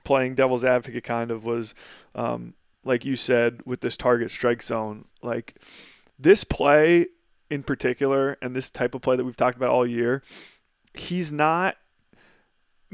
playing 0.04 0.36
devil's 0.36 0.64
advocate 0.64 1.04
kind 1.04 1.32
of 1.32 1.44
was 1.44 1.74
um, 2.16 2.54
like 2.84 3.06
you 3.06 3.16
said 3.16 3.62
with 3.66 3.82
this 3.82 3.98
target 3.98 4.30
strike 4.30 4.62
zone 4.62 5.06
like 5.22 5.56
this 6.18 6.44
play 6.44 7.08
in 7.50 7.64
particular 7.64 8.38
and 8.42 8.56
this 8.56 8.70
type 8.70 8.94
of 8.94 9.02
play 9.02 9.16
that 9.16 9.24
we've 9.24 9.38
talked 9.38 9.58
about 9.58 9.70
all 9.70 9.86
year 9.86 10.22
he's 10.94 11.32
not 11.32 11.78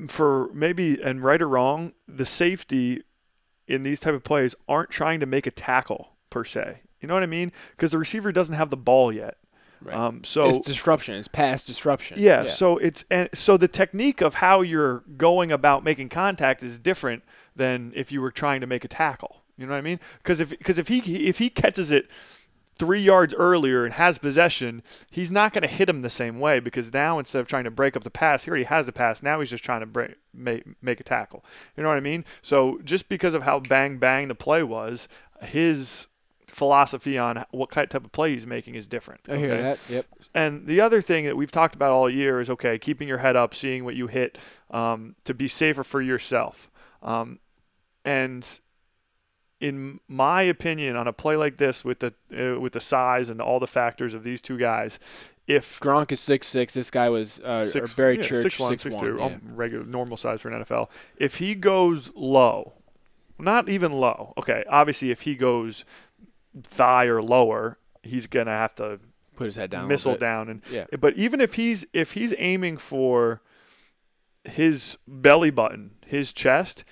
for 0.08 0.50
maybe 0.54 1.02
and 1.02 1.24
right 1.24 1.42
or 1.42 1.48
wrong 1.48 1.94
the 2.08 2.26
safety 2.26 3.02
in 3.68 3.84
these 3.84 4.00
type 4.00 4.14
of 4.14 4.24
plays 4.24 4.56
aren't 4.68 4.90
trying 4.90 5.20
to 5.20 5.26
make 5.26 5.48
a 5.48 5.52
tackle 5.52 6.10
per 6.30 6.44
se. 6.44 6.82
You 7.00 7.08
know 7.08 7.14
what 7.14 7.24
i 7.24 7.28
mean? 7.28 7.52
Because 7.72 7.92
the 7.92 7.98
receiver 7.98 8.32
doesn't 8.32 8.56
have 8.56 8.70
the 8.70 8.78
ball 8.78 9.12
yet 9.12 9.38
Right. 9.86 9.96
Um, 9.96 10.24
so 10.24 10.50
it's 10.50 10.58
disruption. 10.60 11.16
It's 11.16 11.28
past 11.28 11.68
disruption. 11.68 12.18
Yeah, 12.20 12.44
yeah, 12.44 12.50
So 12.50 12.78
it's 12.78 13.06
and 13.12 13.30
so 13.34 13.56
the 13.56 13.68
technique 13.68 14.20
of 14.20 14.36
how 14.36 14.62
you're 14.62 15.04
going 15.16 15.52
about 15.52 15.84
making 15.84 16.10
contact 16.10 16.64
is 16.64 16.80
different 16.80 17.24
than 17.56 17.94
if 17.96 18.12
you 18.12 18.20
were 18.20 18.32
trying 18.32 18.62
to 18.62 18.68
make 18.68 18.84
a 18.84 18.88
tackle. 18.88 19.44
You 19.58 19.68
know 19.68 19.74
what 19.74 19.78
I 19.78 19.82
mean? 19.82 20.00
Because 20.18 20.40
if 20.40 20.50
because 20.50 20.80
if 20.80 20.88
he 20.88 21.28
if 21.28 21.38
he 21.38 21.52
catches 21.52 21.92
it 21.92 22.10
three 22.78 23.00
yards 23.00 23.34
earlier 23.36 23.86
and 23.86 23.94
has 23.94 24.18
possession, 24.18 24.82
he's 25.12 25.32
not 25.32 25.54
going 25.54 25.62
to 25.62 25.68
hit 25.68 25.88
him 25.88 26.02
the 26.02 26.10
same 26.10 26.40
way 26.40 26.60
because 26.60 26.92
now 26.92 27.20
instead 27.20 27.40
of 27.40 27.48
trying 27.48 27.64
to 27.64 27.72
break 27.72 27.96
up 27.96 28.04
the 28.04 28.10
pass, 28.10 28.44
he 28.44 28.50
already 28.50 28.66
has 28.66 28.86
the 28.88 28.92
pass. 28.92 29.24
Now 29.24 29.40
he's 29.40 29.50
just 29.50 29.64
trying 29.64 29.80
to 29.82 29.86
break, 29.86 30.16
make, 30.34 30.66
make 30.82 31.00
a 31.00 31.04
tackle. 31.04 31.46
You 31.78 31.84
know 31.84 31.90
what 31.90 31.98
I 31.98 32.02
mean? 32.02 32.26
So 32.42 32.80
just 32.84 33.08
because 33.08 33.34
of 33.34 33.44
how 33.44 33.60
bang 33.60 33.98
bang 33.98 34.28
the 34.28 34.36
play 34.36 34.64
was, 34.64 35.08
his 35.42 36.08
philosophy 36.56 37.18
on 37.18 37.44
what 37.52 37.70
type 37.70 37.94
of 37.94 38.12
play 38.14 38.32
he's 38.32 38.48
making 38.48 38.76
is 38.76 38.88
different. 38.88 39.28
I 39.30 39.36
hear 39.36 39.62
that. 39.62 39.80
Yep. 39.90 40.06
And 40.34 40.66
the 40.66 40.80
other 40.80 41.02
thing 41.02 41.26
that 41.26 41.36
we've 41.36 41.52
talked 41.52 41.76
about 41.76 41.92
all 41.92 42.10
year 42.10 42.40
is 42.40 42.50
okay, 42.50 42.80
keeping 42.80 43.10
your 43.10 43.18
head 43.18 43.36
up, 43.36 43.54
seeing 43.54 43.84
what 43.84 43.96
you 43.96 44.08
hit 44.08 44.38
um, 44.72 45.16
to 45.26 45.34
be 45.34 45.50
safer 45.50 45.84
for 45.84 46.02
yourself. 46.02 46.72
Um, 47.04 47.40
and 48.06 48.48
in 49.60 50.00
my 50.08 50.44
opinion, 50.44 50.96
on 50.96 51.10
a 51.10 51.14
play 51.14 51.36
like 51.36 51.58
this 51.58 51.84
with 51.84 52.00
the 52.00 52.14
uh, 52.34 52.58
with 52.58 52.72
the 52.72 52.80
size 52.80 53.30
and 53.30 53.42
all 53.42 53.60
the 53.60 53.68
factors 53.68 54.14
of 54.14 54.24
these 54.24 54.42
two 54.42 54.58
guys, 54.58 54.98
if 55.48 55.82
Gronk 55.82 56.10
is 56.14 56.22
six 56.22 56.48
six, 56.48 56.74
this 56.74 56.90
guy 56.90 57.10
was 57.10 57.42
uh, 57.42 57.66
six, 57.66 57.94
Barry 57.94 58.16
yeah, 58.16 58.22
Church 58.22 58.44
six 58.44 58.60
one, 58.62 58.70
six, 58.70 58.84
six 58.84 58.96
two, 58.96 59.18
yeah. 59.20 59.36
regular 59.44 59.84
normal 59.84 60.16
size 60.16 60.40
for 60.40 60.50
an 60.50 60.64
NFL. 60.64 60.90
If 61.18 61.36
he 61.36 61.54
goes 61.54 62.14
low, 62.16 62.76
not 63.38 63.68
even 63.68 63.92
low. 63.92 64.34
Okay, 64.38 64.64
obviously 64.70 65.12
if 65.12 65.22
he 65.22 65.36
goes 65.36 65.84
thigh 66.64 67.06
or 67.06 67.22
lower, 67.22 67.78
he's 68.04 68.28
gonna 68.28 68.52
have 68.52 68.76
to 68.76 69.00
put 69.36 69.46
his 69.46 69.56
head 69.56 69.70
down, 69.70 69.88
missile 69.88 70.14
down, 70.20 70.50
and 70.50 70.62
yeah. 70.72 70.86
But 71.00 71.16
even 71.18 71.42
if 71.42 71.56
he's 71.56 71.86
if 71.94 72.14
he's 72.14 72.34
aiming 72.38 72.78
for 72.78 73.42
his 74.44 74.98
belly 75.08 75.50
button, 75.50 75.92
his 76.06 76.32
chest, 76.34 76.84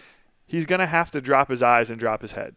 he's 0.45 0.65
gonna 0.65 0.87
have 0.87 1.11
to 1.11 1.21
drop 1.21 1.49
his 1.49 1.61
eyes 1.61 1.89
and 1.89 1.99
drop 1.99 2.21
his 2.21 2.33
head. 2.33 2.55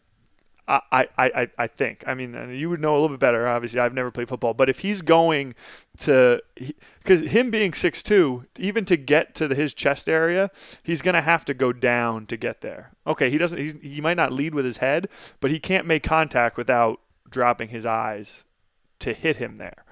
I, 0.68 1.06
I, 1.16 1.48
I, 1.56 1.66
think. 1.68 2.02
I 2.08 2.14
mean, 2.14 2.50
you 2.50 2.68
would 2.68 2.80
know 2.80 2.94
a 2.94 2.98
little 2.98 3.10
bit 3.10 3.20
better. 3.20 3.46
Obviously, 3.46 3.78
I've 3.78 3.94
never 3.94 4.10
played 4.10 4.28
football, 4.28 4.52
but 4.52 4.68
if 4.68 4.80
he's 4.80 5.00
going 5.00 5.54
to, 6.00 6.42
because 6.98 7.20
him 7.30 7.50
being 7.50 7.72
six 7.72 8.02
two, 8.02 8.46
even 8.58 8.84
to 8.86 8.96
get 8.96 9.34
to 9.36 9.46
the, 9.46 9.54
his 9.54 9.72
chest 9.74 10.08
area, 10.08 10.50
he's 10.82 11.02
gonna 11.02 11.22
have 11.22 11.44
to 11.44 11.54
go 11.54 11.72
down 11.72 12.26
to 12.26 12.36
get 12.36 12.62
there. 12.62 12.90
Okay, 13.06 13.30
he 13.30 13.38
doesn't. 13.38 13.58
He's, 13.58 13.74
he 13.80 14.00
might 14.00 14.16
not 14.16 14.32
lead 14.32 14.54
with 14.54 14.64
his 14.64 14.78
head, 14.78 15.08
but 15.40 15.52
he 15.52 15.60
can't 15.60 15.86
make 15.86 16.02
contact 16.02 16.56
without 16.56 17.00
dropping 17.30 17.68
his 17.68 17.86
eyes 17.86 18.44
to 18.98 19.12
hit 19.12 19.36
him 19.36 19.56
there. 19.56 19.84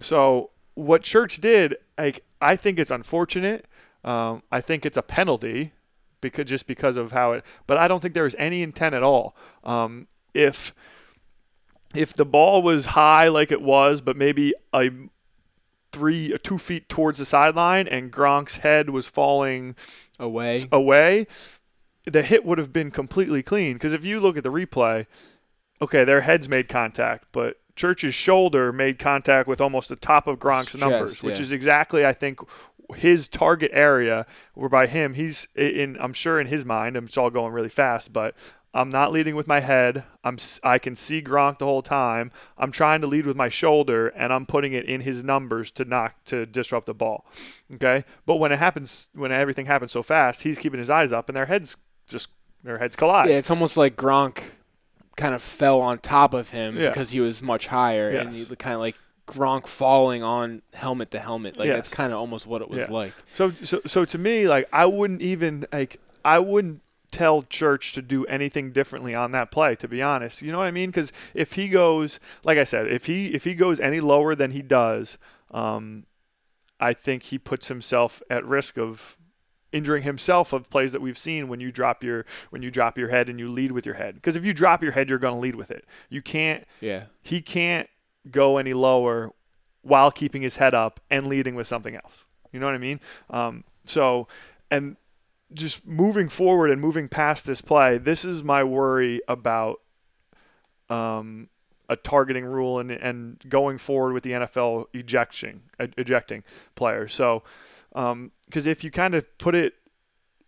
So 0.00 0.50
what 0.74 1.02
Church 1.02 1.40
did, 1.40 1.76
like, 1.96 2.24
I 2.40 2.56
think 2.56 2.78
it's 2.78 2.90
unfortunate. 2.90 3.66
Um, 4.04 4.42
I 4.50 4.60
think 4.60 4.86
it's 4.86 4.96
a 4.96 5.02
penalty 5.02 5.72
because 6.20 6.46
just 6.46 6.66
because 6.66 6.96
of 6.96 7.12
how 7.12 7.32
it. 7.32 7.44
But 7.66 7.78
I 7.78 7.88
don't 7.88 8.00
think 8.00 8.14
there 8.14 8.24
was 8.24 8.36
any 8.38 8.62
intent 8.62 8.94
at 8.94 9.02
all. 9.02 9.36
Um, 9.64 10.08
if 10.34 10.74
if 11.94 12.12
the 12.12 12.24
ball 12.24 12.62
was 12.62 12.86
high 12.86 13.28
like 13.28 13.50
it 13.50 13.62
was, 13.62 14.00
but 14.00 14.16
maybe 14.16 14.54
a 14.72 14.90
three 15.92 16.32
or 16.32 16.38
two 16.38 16.58
feet 16.58 16.88
towards 16.88 17.18
the 17.18 17.24
sideline, 17.24 17.88
and 17.88 18.12
Gronk's 18.12 18.58
head 18.58 18.90
was 18.90 19.08
falling 19.08 19.74
away 20.18 20.68
away, 20.70 21.26
the 22.04 22.22
hit 22.22 22.44
would 22.44 22.58
have 22.58 22.72
been 22.72 22.90
completely 22.90 23.42
clean. 23.42 23.74
Because 23.74 23.92
if 23.92 24.04
you 24.04 24.20
look 24.20 24.36
at 24.36 24.44
the 24.44 24.52
replay, 24.52 25.06
okay, 25.80 26.04
their 26.04 26.22
heads 26.22 26.48
made 26.48 26.68
contact, 26.68 27.26
but 27.32 27.56
Church's 27.76 28.14
shoulder 28.14 28.72
made 28.72 28.98
contact 28.98 29.48
with 29.48 29.60
almost 29.60 29.88
the 29.88 29.96
top 29.96 30.26
of 30.26 30.38
Gronk's 30.38 30.72
Chest, 30.72 30.80
numbers, 30.84 31.22
which 31.22 31.36
yeah. 31.36 31.42
is 31.42 31.52
exactly 31.52 32.04
I 32.04 32.12
think 32.12 32.40
his 32.96 33.28
target 33.28 33.70
area. 33.74 34.26
Where 34.54 34.68
by 34.68 34.86
him, 34.86 35.14
he's 35.14 35.48
in. 35.54 35.96
I'm 36.00 36.12
sure 36.12 36.40
in 36.40 36.46
his 36.46 36.64
mind, 36.64 36.96
it's 36.96 37.16
all 37.18 37.30
going 37.30 37.52
really 37.52 37.68
fast, 37.68 38.12
but 38.12 38.34
I'm 38.74 38.90
not 38.90 39.12
leading 39.12 39.34
with 39.34 39.46
my 39.46 39.60
head. 39.60 40.04
I'm 40.22 40.36
I 40.62 40.78
can 40.78 40.94
see 40.94 41.22
Gronk 41.22 41.58
the 41.58 41.64
whole 41.66 41.82
time. 41.82 42.30
I'm 42.56 42.70
trying 42.70 43.00
to 43.00 43.06
lead 43.06 43.26
with 43.26 43.36
my 43.36 43.48
shoulder, 43.48 44.08
and 44.08 44.32
I'm 44.32 44.46
putting 44.46 44.72
it 44.72 44.84
in 44.84 45.00
his 45.00 45.24
numbers 45.24 45.70
to 45.72 45.84
knock 45.84 46.14
to 46.26 46.44
disrupt 46.46 46.86
the 46.86 46.94
ball. 46.94 47.24
Okay, 47.74 48.04
but 48.26 48.36
when 48.36 48.52
it 48.52 48.58
happens, 48.58 49.08
when 49.14 49.32
everything 49.32 49.66
happens 49.66 49.92
so 49.92 50.02
fast, 50.02 50.42
he's 50.42 50.58
keeping 50.58 50.78
his 50.78 50.90
eyes 50.90 51.12
up, 51.12 51.28
and 51.28 51.36
their 51.36 51.46
heads 51.46 51.76
just 52.06 52.28
their 52.62 52.78
heads 52.78 52.96
collide. 52.96 53.28
Yeah, 53.30 53.36
it's 53.36 53.50
almost 53.50 53.76
like 53.76 53.96
Gronk 53.96 54.42
kind 55.16 55.34
of 55.34 55.42
fell 55.42 55.80
on 55.80 55.98
top 55.98 56.32
of 56.34 56.50
him 56.50 56.76
Yeah. 56.76 56.90
because 56.90 57.10
he 57.10 57.20
was 57.20 57.42
much 57.42 57.66
higher, 57.68 58.08
and 58.10 58.32
he 58.34 58.44
kind 58.56 58.74
of 58.74 58.80
like 58.80 58.96
Gronk 59.28 59.66
falling 59.66 60.22
on 60.22 60.62
helmet 60.74 61.10
to 61.12 61.18
helmet. 61.20 61.56
Like 61.58 61.66
Yes. 61.68 61.76
that's 61.76 61.88
kind 61.90 62.12
of 62.12 62.18
almost 62.18 62.46
what 62.46 62.62
it 62.62 62.68
was 62.68 62.80
Yeah. 62.80 62.90
like. 62.90 63.12
So, 63.34 63.50
so, 63.50 63.80
so 63.86 64.04
to 64.06 64.18
me, 64.18 64.48
like 64.48 64.66
I 64.72 64.86
wouldn't 64.86 65.22
even 65.22 65.66
like 65.72 66.00
I 66.24 66.38
wouldn't 66.38 66.80
tell 67.10 67.42
Church 67.42 67.92
to 67.94 68.02
do 68.02 68.24
anything 68.26 68.72
differently 68.72 69.14
on 69.14 69.32
that 69.32 69.50
play. 69.50 69.74
To 69.76 69.88
be 69.88 70.02
honest, 70.02 70.42
you 70.42 70.50
know 70.52 70.58
what 70.58 70.64
I 70.66 70.70
mean? 70.70 70.90
Because 70.90 71.12
if 71.34 71.52
he 71.54 71.68
goes, 71.68 72.18
like 72.44 72.58
I 72.58 72.64
said, 72.64 72.88
if 72.90 73.06
he 73.06 73.28
if 73.34 73.44
he 73.44 73.54
goes 73.54 73.78
any 73.80 74.00
lower 74.00 74.34
than 74.34 74.50
he 74.52 74.62
does, 74.62 75.18
um, 75.52 76.04
I 76.80 76.92
think 76.92 77.24
he 77.24 77.38
puts 77.38 77.68
himself 77.68 78.22
at 78.30 78.44
risk 78.44 78.78
of 78.78 79.16
injuring 79.72 80.02
himself 80.02 80.54
of 80.54 80.70
plays 80.70 80.92
that 80.92 81.00
we've 81.02 81.18
seen 81.18 81.46
when 81.48 81.60
you 81.60 81.70
drop 81.70 82.02
your 82.02 82.24
when 82.50 82.62
you 82.62 82.70
drop 82.70 82.96
your 82.96 83.08
head 83.10 83.28
and 83.28 83.38
you 83.38 83.50
lead 83.50 83.70
with 83.72 83.84
your 83.84 83.96
head 83.96 84.14
because 84.14 84.34
if 84.34 84.42
you 84.42 84.54
drop 84.54 84.82
your 84.82 84.92
head 84.92 85.10
you're 85.10 85.18
going 85.18 85.34
to 85.34 85.40
lead 85.40 85.54
with 85.54 85.70
it 85.70 85.84
you 86.08 86.22
can't 86.22 86.64
Yeah. 86.80 87.04
he 87.20 87.42
can't 87.42 87.86
go 88.30 88.58
any 88.58 88.74
lower 88.74 89.32
while 89.82 90.10
keeping 90.10 90.42
his 90.42 90.56
head 90.56 90.74
up 90.74 91.00
and 91.10 91.26
leading 91.26 91.54
with 91.54 91.66
something 91.66 91.94
else. 91.94 92.24
You 92.52 92.60
know 92.60 92.66
what 92.66 92.74
I 92.74 92.78
mean? 92.78 93.00
Um, 93.30 93.64
so, 93.84 94.28
and 94.70 94.96
just 95.52 95.86
moving 95.86 96.28
forward 96.28 96.70
and 96.70 96.80
moving 96.80 97.08
past 97.08 97.46
this 97.46 97.60
play, 97.60 97.98
this 97.98 98.24
is 98.24 98.44
my 98.44 98.62
worry 98.64 99.20
about 99.28 99.80
um, 100.90 101.48
a 101.88 101.96
targeting 101.96 102.44
rule 102.44 102.78
and, 102.78 102.90
and 102.90 103.42
going 103.48 103.78
forward 103.78 104.12
with 104.12 104.22
the 104.22 104.32
NFL 104.32 104.86
ejecting 104.92 105.62
ejecting 105.96 106.44
players. 106.74 107.14
So, 107.14 107.42
because 107.92 108.66
if 108.66 108.84
you 108.84 108.90
kind 108.90 109.14
of 109.14 109.38
put 109.38 109.54
it 109.54 109.74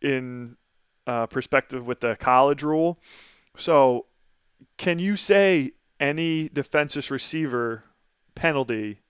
in 0.02 0.56
uh, 1.06 1.26
perspective 1.26 1.86
with 1.86 2.00
the 2.00 2.16
college 2.16 2.62
rule, 2.62 2.98
so 3.56 4.06
can 4.76 4.98
you 4.98 5.16
say 5.16 5.72
any 6.00 6.48
defenseless 6.48 7.10
receiver 7.10 7.84
penalty 8.34 9.00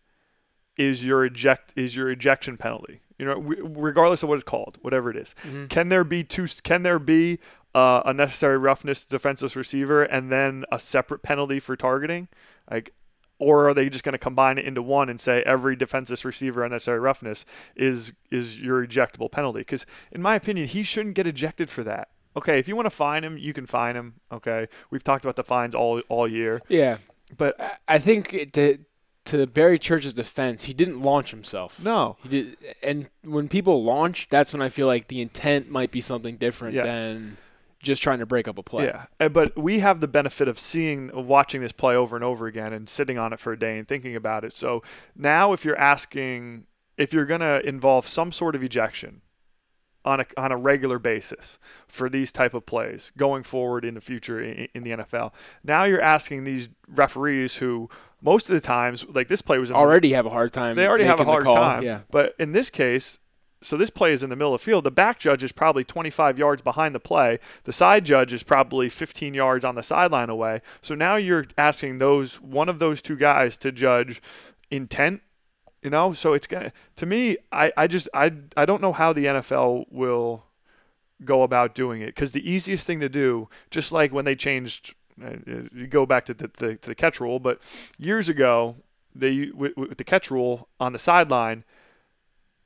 is 0.77 1.05
your 1.05 1.25
eject 1.25 1.73
is 1.77 1.97
your 1.97 2.11
ejection 2.11 2.57
penalty? 2.57 3.01
You 3.19 3.27
know, 3.27 3.39
regardless 3.39 4.23
of 4.23 4.31
what 4.31 4.37
it's 4.37 4.45
called, 4.45 4.79
whatever 4.81 5.11
it 5.11 5.17
is. 5.17 5.35
Mm-hmm. 5.45 5.67
Can 5.67 5.91
there 5.91 6.05
be 6.05 6.25
two? 6.25 6.47
Can 6.63 6.83
there 6.83 6.99
be 6.99 7.39
uh, 7.75 8.03
a 8.05 8.13
necessary 8.13 8.59
roughness 8.59 9.05
defenseless 9.05 9.57
receiver 9.57 10.03
and 10.03 10.33
then 10.33 10.65
a 10.73 10.81
separate 10.81 11.23
penalty 11.23 11.61
for 11.61 11.77
targeting? 11.77 12.29
Like, 12.71 12.95
or 13.39 13.69
are 13.69 13.75
they 13.75 13.89
just 13.89 14.05
going 14.05 14.13
to 14.13 14.19
combine 14.19 14.59
it 14.59 14.65
into 14.65 14.83
one 14.83 15.09
and 15.09 15.21
say 15.21 15.43
every 15.45 15.77
defenseless 15.77 16.25
receiver 16.25 16.65
unnecessary 16.65 16.99
roughness 16.99 17.45
is 17.77 18.13
is 18.31 18.61
your 18.61 18.87
ejectable 18.87 19.31
penalty? 19.31 19.61
Because 19.61 19.85
in 20.13 20.23
my 20.23 20.35
opinion, 20.35 20.67
he 20.67 20.83
shouldn't 20.83 21.15
get 21.15 21.27
ejected 21.27 21.69
for 21.69 21.85
that. 21.85 22.09
Okay, 22.37 22.59
if 22.59 22.69
you 22.69 22.77
want 22.77 22.87
to 22.87 22.91
fine 22.91 23.25
him, 23.25 23.37
you 23.39 23.53
can 23.53 23.67
fine 23.67 23.97
him. 23.97 24.15
Okay, 24.31 24.69
we've 24.91 25.03
talked 25.05 25.25
about 25.25 25.37
the 25.37 25.45
fines 25.45 25.75
all 25.75 26.01
all 26.09 26.29
year, 26.29 26.61
Yeah. 26.69 26.99
but 27.37 27.79
I- 27.89 27.99
think 27.99 28.53
to 28.53 28.79
to 29.27 29.47
Barry 29.47 29.79
Church's 29.79 30.15
defense, 30.15 30.65
he 30.65 30.73
didn't 30.73 31.03
launch 31.03 31.31
himself. 31.31 31.85
no, 31.85 32.17
He 32.23 32.29
did, 32.29 32.57
and 32.83 33.11
when 33.23 33.49
people 33.49 33.83
launch, 33.83 34.29
that's 34.29 34.53
when 34.53 34.63
I 34.63 34.69
feel 34.71 34.87
like 34.87 35.09
the 35.09 35.21
intent 35.21 35.71
might 35.71 35.91
be 35.93 36.01
something 36.01 36.37
different 36.37 36.75
Yes. 36.75 36.87
than 36.87 37.37
just 37.83 38.03
trying 38.03 38.19
to 38.21 38.27
break 38.27 38.49
up 38.49 38.59
a 38.59 38.63
play. 38.63 38.87
Yeah, 38.87 39.07
Uh, 39.21 39.29
but 39.29 39.57
we 39.59 39.81
have 39.81 40.01
the 40.01 40.09
benefit 40.09 40.49
of 40.49 40.59
seeing, 40.59 41.11
watching 41.15 41.61
this 41.61 41.73
play 41.73 41.95
over 41.95 42.17
and 42.17 42.25
over 42.25 42.47
again, 42.47 42.73
and 42.73 42.89
sitting 42.89 43.19
on 43.19 43.33
it 43.33 43.39
for 43.41 43.53
a 43.53 43.59
day 43.59 43.79
and 43.79 43.87
thinking 43.87 44.17
about 44.17 44.45
it. 44.45 44.53
So 44.55 44.83
now, 45.15 45.53
if 45.53 45.65
you're 45.65 45.79
asking, 45.79 46.67
if 46.97 47.13
you're 47.13 47.27
going 47.27 47.41
to 47.43 47.65
involve 47.67 48.07
some 48.09 48.33
sort 48.33 48.55
of 48.55 48.63
ejection 48.63 49.21
on 50.05 50.21
a 50.21 50.27
on 50.37 50.51
a 50.53 50.57
regular 50.57 50.99
basis 50.99 51.59
for 51.87 52.09
these 52.09 52.33
type 52.33 52.55
of 52.55 52.65
plays 52.67 53.13
going 53.17 53.43
forward 53.43 53.85
in 53.85 53.95
the 53.95 54.01
future 54.01 54.41
in, 54.41 54.69
in 54.75 54.83
the 54.83 54.91
NFL, 54.91 55.33
now 55.63 55.85
you're 55.85 56.01
asking 56.01 56.45
these 56.45 56.69
referees 56.89 57.57
who 57.57 57.89
most 58.23 58.49
of 58.49 58.55
the 58.55 58.61
times, 58.61 59.05
like 59.09 59.29
this 59.29 59.43
play 59.43 59.59
was 59.59 59.71
in 59.71 59.75
the- 59.75 59.79
Already 59.81 60.13
have 60.13 60.27
a 60.27 60.31
hard 60.31 60.53
time. 60.53 60.77
they 60.77 60.87
already 60.87 61.05
have 61.05 61.21
a 61.21 61.25
hard 61.25 61.43
call. 61.45 61.55
time. 61.55 61.83
Yeah. 61.83 62.01
But 62.11 62.35
in 62.39 62.53
this 62.53 62.69
case, 62.71 63.19
so 63.63 63.77
this 63.77 63.91
play 63.91 64.13
is 64.15 64.23
in 64.23 64.31
the 64.31 64.37
middle 64.37 64.55
of 64.55 64.61
the 64.61 64.65
field. 64.65 64.85
The 64.85 64.91
back 64.91 65.19
judge 65.19 65.43
is 65.45 65.53
probably 65.53 65.85
25 65.85 66.39
yards 66.39 66.63
behind 66.63 66.95
the 66.95 67.01
play. 67.01 67.39
The 67.65 67.73
side 67.75 68.07
judge 68.07 68.33
is 68.33 68.43
probably 68.43 68.89
15 68.89 69.35
yards 69.35 69.65
on 69.67 69.75
the 69.75 69.83
sideline 69.83 70.31
away. 70.31 70.63
So 70.81 70.95
now 70.95 71.17
you're 71.17 71.45
asking 71.59 71.99
those 71.99 72.41
one 72.41 72.69
of 72.71 72.79
those 72.79 73.03
two 73.03 73.17
guys 73.17 73.59
to 73.59 73.71
judge 73.73 74.23
intent. 74.71 75.21
You 75.83 75.91
know, 75.91 76.13
so 76.13 76.35
it's 76.35 76.47
gonna 76.47 76.73
to 76.97 77.07
me. 77.07 77.39
I, 77.51 77.73
I 77.77 77.87
just 77.87 78.09
I 78.13 78.33
I 78.57 78.67
don't 78.67 78.83
know 78.83 78.93
how 78.93 79.13
the 79.13 79.25
NFL 79.25 79.87
will 79.91 80.45
go 81.25 81.43
about 81.43 81.75
doing 81.75 82.03
it 82.03 82.15
because 82.15 82.33
the 82.33 82.51
easiest 82.51 82.87
thing 82.87 83.01
to 83.01 83.09
do, 83.09 83.49
just 83.71 83.93
like 83.93 84.13
when 84.13 84.25
they 84.25 84.35
changed, 84.35 84.95
uh, 85.23 85.37
you 85.75 85.87
go 85.87 86.07
back 86.07 86.25
to 86.27 86.35
the, 86.35 86.51
the, 86.59 86.77
to 86.77 86.89
the 86.89 86.95
catch 86.95 87.21
rule, 87.21 87.39
but 87.39 87.61
years 87.99 88.29
ago 88.29 88.77
they 89.15 89.51
with, 89.55 89.77
with 89.77 89.99
the 89.99 90.05
catch 90.05 90.31
rule 90.31 90.69
on 90.79 90.93
the 90.93 90.99
sideline, 90.99 91.65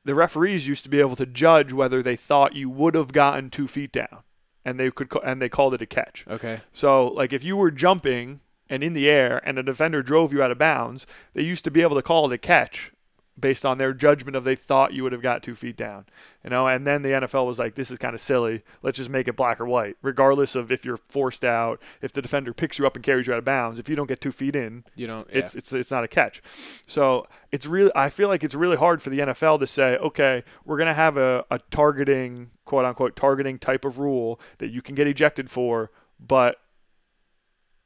the 0.05 0.15
referees 0.15 0.67
used 0.67 0.85
to 0.85 0.91
be 0.91 1.01
able 1.01 1.17
to 1.17 1.27
judge 1.27 1.73
whether 1.73 2.03
they 2.03 2.17
thought 2.17 2.55
you 2.55 2.69
would 2.69 2.95
have 2.95 3.13
gotten 3.13 3.51
two 3.51 3.67
feet 3.67 3.93
down, 3.93 4.23
and 4.65 4.79
they 4.79 4.91
could 4.91 5.13
and 5.25 5.41
they 5.41 5.49
called 5.49 5.75
it 5.75 5.83
a 5.83 5.87
catch. 5.87 6.25
Okay. 6.29 6.61
So 6.73 7.09
like 7.09 7.33
if 7.33 7.43
you 7.45 7.57
were 7.57 7.71
jumping 7.71 8.41
and 8.69 8.83
in 8.83 8.93
the 8.93 9.09
air 9.09 9.41
and 9.45 9.59
a 9.59 9.63
defender 9.63 10.03
drove 10.03 10.33
you 10.33 10.43
out 10.43 10.51
of 10.51 10.59
bounds, 10.59 11.07
they 11.33 11.43
used 11.43 11.65
to 11.65 11.71
be 11.71 11.83
able 11.83 11.97
to 11.97 12.03
call 12.03 12.31
it 12.31 12.35
a 12.35 12.39
catch 12.39 12.93
based 13.39 13.67
on 13.67 13.79
their 13.79 13.93
judgment 13.93 14.37
of 14.37 14.45
they 14.45 14.55
thought 14.55 14.93
you 14.93 15.03
would 15.03 15.11
have 15.13 15.21
got 15.23 15.43
two 15.43 15.55
feet 15.57 15.77
down. 15.77 16.07
You 16.45 16.51
know, 16.51 16.69
and 16.69 16.87
then 16.87 17.03
the 17.03 17.09
NFL 17.09 17.47
was 17.47 17.59
like, 17.59 17.75
this 17.75 17.91
is 17.91 17.99
kind 17.99 18.15
of 18.15 18.21
silly. 18.21 18.63
Let's 18.83 18.97
just 18.99 19.11
make 19.11 19.27
it 19.27 19.35
black 19.35 19.61
or 19.61 19.67
white, 19.67 19.97
regardless 20.03 20.55
of 20.55 20.71
if 20.71 20.85
you're 20.85 20.97
forced 20.97 21.43
out, 21.45 21.83
if 22.01 22.13
the 22.13 22.23
defender 22.23 22.53
picks 22.53 22.79
you 22.79 22.87
up 22.87 22.95
and 22.95 23.05
carries 23.05 23.27
you 23.27 23.33
out 23.33 23.39
of 23.41 23.45
bounds. 23.45 23.79
If 23.81 23.89
you 23.89 23.97
don't 23.97 24.07
get 24.07 24.21
two 24.21 24.31
feet 24.31 24.55
in, 24.55 24.85
You 24.95 25.09
don't- 25.09 25.27
It's 25.31 25.55
it's 25.57 25.73
it's 25.73 25.91
not 25.91 26.05
a 26.05 26.09
catch. 26.09 26.43
So 26.87 27.27
it's 27.51 27.67
really 27.67 27.91
I 27.97 28.09
feel 28.09 28.29
like 28.29 28.45
it's 28.45 28.55
really 28.55 28.77
hard 28.77 29.03
for 29.03 29.11
the 29.11 29.19
NFL 29.19 29.59
to 29.61 29.67
say, 29.67 29.97
okay, 29.97 30.45
we're 30.65 30.79
gonna 30.79 30.95
have 30.95 31.17
a, 31.17 31.45
a 31.51 31.59
targeting 31.71 32.51
quote 32.65 32.85
unquote 32.85 33.17
targeting 33.17 33.59
type 33.59 33.85
of 33.85 33.99
rule 33.99 34.41
that 34.59 34.69
you 34.71 34.81
can 34.81 34.95
get 34.95 35.07
ejected 35.09 35.51
for, 35.51 35.91
but 36.21 36.57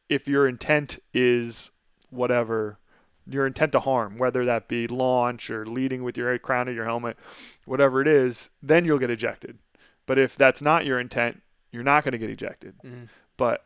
if 0.09 0.27
your 0.29 0.47
intent 0.49 0.99
is 1.13 1.71
whatever 2.11 2.79
your 3.29 3.47
intent 3.47 3.73
to 3.73 3.81
harm, 3.81 4.19
whether 4.19 4.45
that 4.45 4.69
be 4.69 4.87
launch 4.87 5.51
or 5.51 5.67
leading 5.67 6.03
with 6.03 6.17
your 6.17 6.37
crown 6.39 6.69
of 6.69 6.75
your 6.75 6.85
helmet, 6.87 7.17
whatever 7.65 8.01
it 8.01 8.09
is, 8.09 8.51
then 8.63 8.85
you'll 8.85 8.99
get 8.99 9.11
ejected. 9.11 9.59
But 10.07 10.19
if 10.19 10.37
that's 10.37 10.63
not 10.63 10.87
your 10.87 10.99
intent, 10.99 11.43
you're 11.71 11.83
not 11.83 12.05
going 12.05 12.13
to 12.13 12.19
get 12.19 12.31
ejected. 12.31 12.75
Mhm. 12.85 13.09
But 13.37 13.65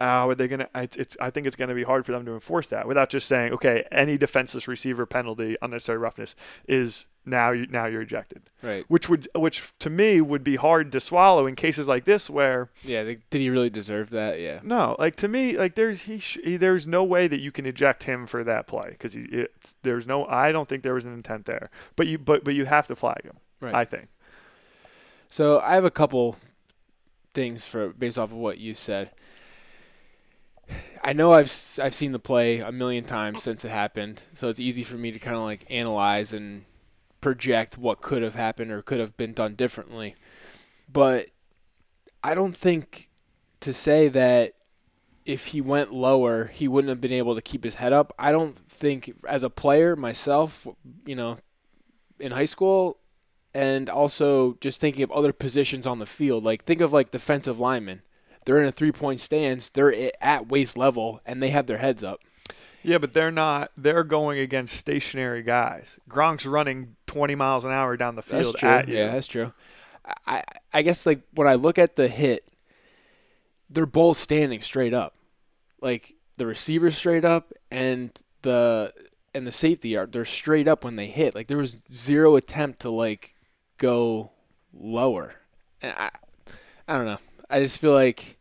how 0.00 0.30
are 0.30 0.34
they 0.34 0.48
going 0.48 0.60
to? 0.60 0.68
It's, 0.74 0.96
it's. 0.96 1.16
I 1.20 1.30
think 1.30 1.46
it's 1.46 1.56
going 1.56 1.68
to 1.68 1.74
be 1.74 1.84
hard 1.84 2.06
for 2.06 2.12
them 2.12 2.24
to 2.24 2.32
enforce 2.32 2.68
that 2.68 2.88
without 2.88 3.10
just 3.10 3.28
saying, 3.28 3.52
okay, 3.52 3.86
any 3.92 4.16
defenseless 4.16 4.66
receiver 4.66 5.06
penalty, 5.06 5.56
unnecessary 5.60 5.98
roughness, 5.98 6.34
is 6.66 7.06
now 7.24 7.50
you 7.50 7.66
now 7.66 7.86
you're 7.86 8.02
ejected. 8.02 8.42
Right. 8.62 8.84
Which 8.88 9.08
would 9.08 9.28
which 9.34 9.72
to 9.78 9.90
me 9.90 10.20
would 10.20 10.42
be 10.42 10.56
hard 10.56 10.92
to 10.92 11.00
swallow 11.00 11.46
in 11.46 11.54
cases 11.56 11.86
like 11.86 12.04
this 12.04 12.30
where 12.30 12.70
Yeah. 12.82 13.04
They, 13.04 13.18
did 13.30 13.40
he 13.40 13.50
really 13.50 13.70
deserve 13.70 14.10
that? 14.10 14.40
Yeah. 14.40 14.60
no, 14.62 14.96
like 14.98 15.16
to 15.16 15.28
me, 15.28 15.56
like 15.56 15.74
there's 15.74 16.02
he, 16.02 16.18
sh- 16.18 16.38
he 16.42 16.56
there's 16.56 16.86
no 16.86 17.04
way 17.04 17.28
that 17.28 17.40
you 17.40 17.52
can 17.52 17.66
eject 17.66 18.04
him 18.04 18.26
for 18.26 18.42
that 18.44 18.66
play 18.66 18.96
it's, 19.00 19.76
there's 19.82 20.06
no 20.06 20.26
I 20.26 20.52
don't 20.52 20.68
think 20.68 20.82
there 20.82 20.94
was 20.94 21.04
an 21.04 21.12
intent 21.12 21.46
there. 21.46 21.70
But 21.96 22.06
you 22.06 22.18
but 22.18 22.44
but 22.44 22.54
you 22.54 22.64
have 22.64 22.86
to 22.88 22.96
flag 22.96 23.24
him. 23.24 23.36
Right. 23.60 23.74
I 23.74 23.84
think. 23.84 24.08
So 25.28 25.60
I 25.60 25.74
have 25.74 25.84
a 25.84 25.90
couple 25.90 26.36
things 27.34 27.66
for 27.66 27.90
based 27.90 28.18
off 28.18 28.30
of 28.32 28.36
what 28.36 28.58
you 28.58 28.74
said. 28.74 29.12
I 31.02 31.12
know 31.12 31.32
I've 31.32 31.50
I've 31.82 31.94
seen 31.94 32.12
the 32.12 32.18
play 32.18 32.60
a 32.60 32.72
million 32.72 33.04
times 33.04 33.42
since 33.42 33.64
it 33.64 33.70
happened, 33.70 34.22
so 34.34 34.48
it's 34.48 34.60
easy 34.60 34.82
for 34.82 34.96
me 34.96 35.10
to 35.10 35.18
kind 35.18 35.36
of 35.36 35.42
like 35.42 35.66
analyze 35.70 36.32
and 36.32 36.64
project 37.20 37.78
what 37.78 38.00
could 38.00 38.22
have 38.22 38.34
happened 38.34 38.70
or 38.70 38.82
could 38.82 39.00
have 39.00 39.16
been 39.16 39.32
done 39.32 39.54
differently. 39.54 40.14
But 40.92 41.26
I 42.22 42.34
don't 42.34 42.56
think 42.56 43.10
to 43.60 43.72
say 43.72 44.08
that 44.08 44.54
if 45.26 45.46
he 45.46 45.60
went 45.60 45.92
lower, 45.92 46.46
he 46.46 46.66
wouldn't 46.66 46.88
have 46.88 47.00
been 47.00 47.12
able 47.12 47.34
to 47.34 47.42
keep 47.42 47.64
his 47.64 47.76
head 47.76 47.92
up. 47.92 48.12
I 48.18 48.32
don't 48.32 48.58
think 48.68 49.12
as 49.28 49.44
a 49.44 49.50
player 49.50 49.94
myself, 49.94 50.66
you 51.06 51.14
know, 51.14 51.36
in 52.18 52.32
high 52.32 52.46
school, 52.46 52.98
and 53.54 53.88
also 53.88 54.56
just 54.60 54.80
thinking 54.80 55.02
of 55.02 55.10
other 55.10 55.32
positions 55.32 55.86
on 55.86 55.98
the 55.98 56.06
field. 56.06 56.44
Like 56.44 56.64
think 56.64 56.80
of 56.80 56.92
like 56.92 57.10
defensive 57.10 57.58
linemen. 57.58 58.02
They're 58.44 58.60
in 58.60 58.66
a 58.66 58.72
three 58.72 58.92
point 58.92 59.20
stance. 59.20 59.70
They're 59.70 60.12
at 60.20 60.48
waist 60.48 60.78
level 60.78 61.20
and 61.26 61.42
they 61.42 61.50
have 61.50 61.66
their 61.66 61.78
heads 61.78 62.02
up. 62.02 62.20
Yeah, 62.82 62.98
but 62.98 63.12
they're 63.12 63.30
not. 63.30 63.72
They're 63.76 64.04
going 64.04 64.38
against 64.38 64.76
stationary 64.76 65.42
guys. 65.42 65.98
Gronk's 66.08 66.46
running 66.46 66.96
20 67.10 67.34
miles 67.34 67.64
an 67.64 67.72
hour 67.72 67.96
down 67.96 68.14
the 68.14 68.22
field 68.22 68.44
That's 68.44 68.52
true. 68.60 68.68
at 68.68 68.86
you. 68.86 68.96
Yeah, 68.96 69.10
that's 69.10 69.26
true. 69.26 69.52
I 70.28 70.44
I 70.72 70.82
guess 70.82 71.06
like 71.06 71.22
when 71.34 71.48
I 71.48 71.54
look 71.54 71.76
at 71.76 71.96
the 71.96 72.06
hit, 72.06 72.46
they're 73.68 73.84
both 73.84 74.16
standing 74.16 74.60
straight 74.60 74.94
up. 74.94 75.16
Like 75.80 76.14
the 76.36 76.46
receiver 76.46 76.92
straight 76.92 77.24
up 77.24 77.52
and 77.68 78.12
the 78.42 78.92
and 79.34 79.44
the 79.44 79.50
safety 79.50 79.96
are 79.96 80.06
they're 80.06 80.24
straight 80.24 80.68
up 80.68 80.84
when 80.84 80.94
they 80.94 81.08
hit. 81.08 81.34
Like 81.34 81.48
there 81.48 81.58
was 81.58 81.78
zero 81.92 82.36
attempt 82.36 82.80
to 82.82 82.90
like 82.90 83.34
go 83.76 84.30
lower. 84.72 85.34
And 85.82 85.92
I 85.98 86.10
I 86.86 86.96
don't 86.96 87.06
know. 87.06 87.18
I 87.50 87.58
just 87.60 87.78
feel 87.80 87.92
like 87.92 88.38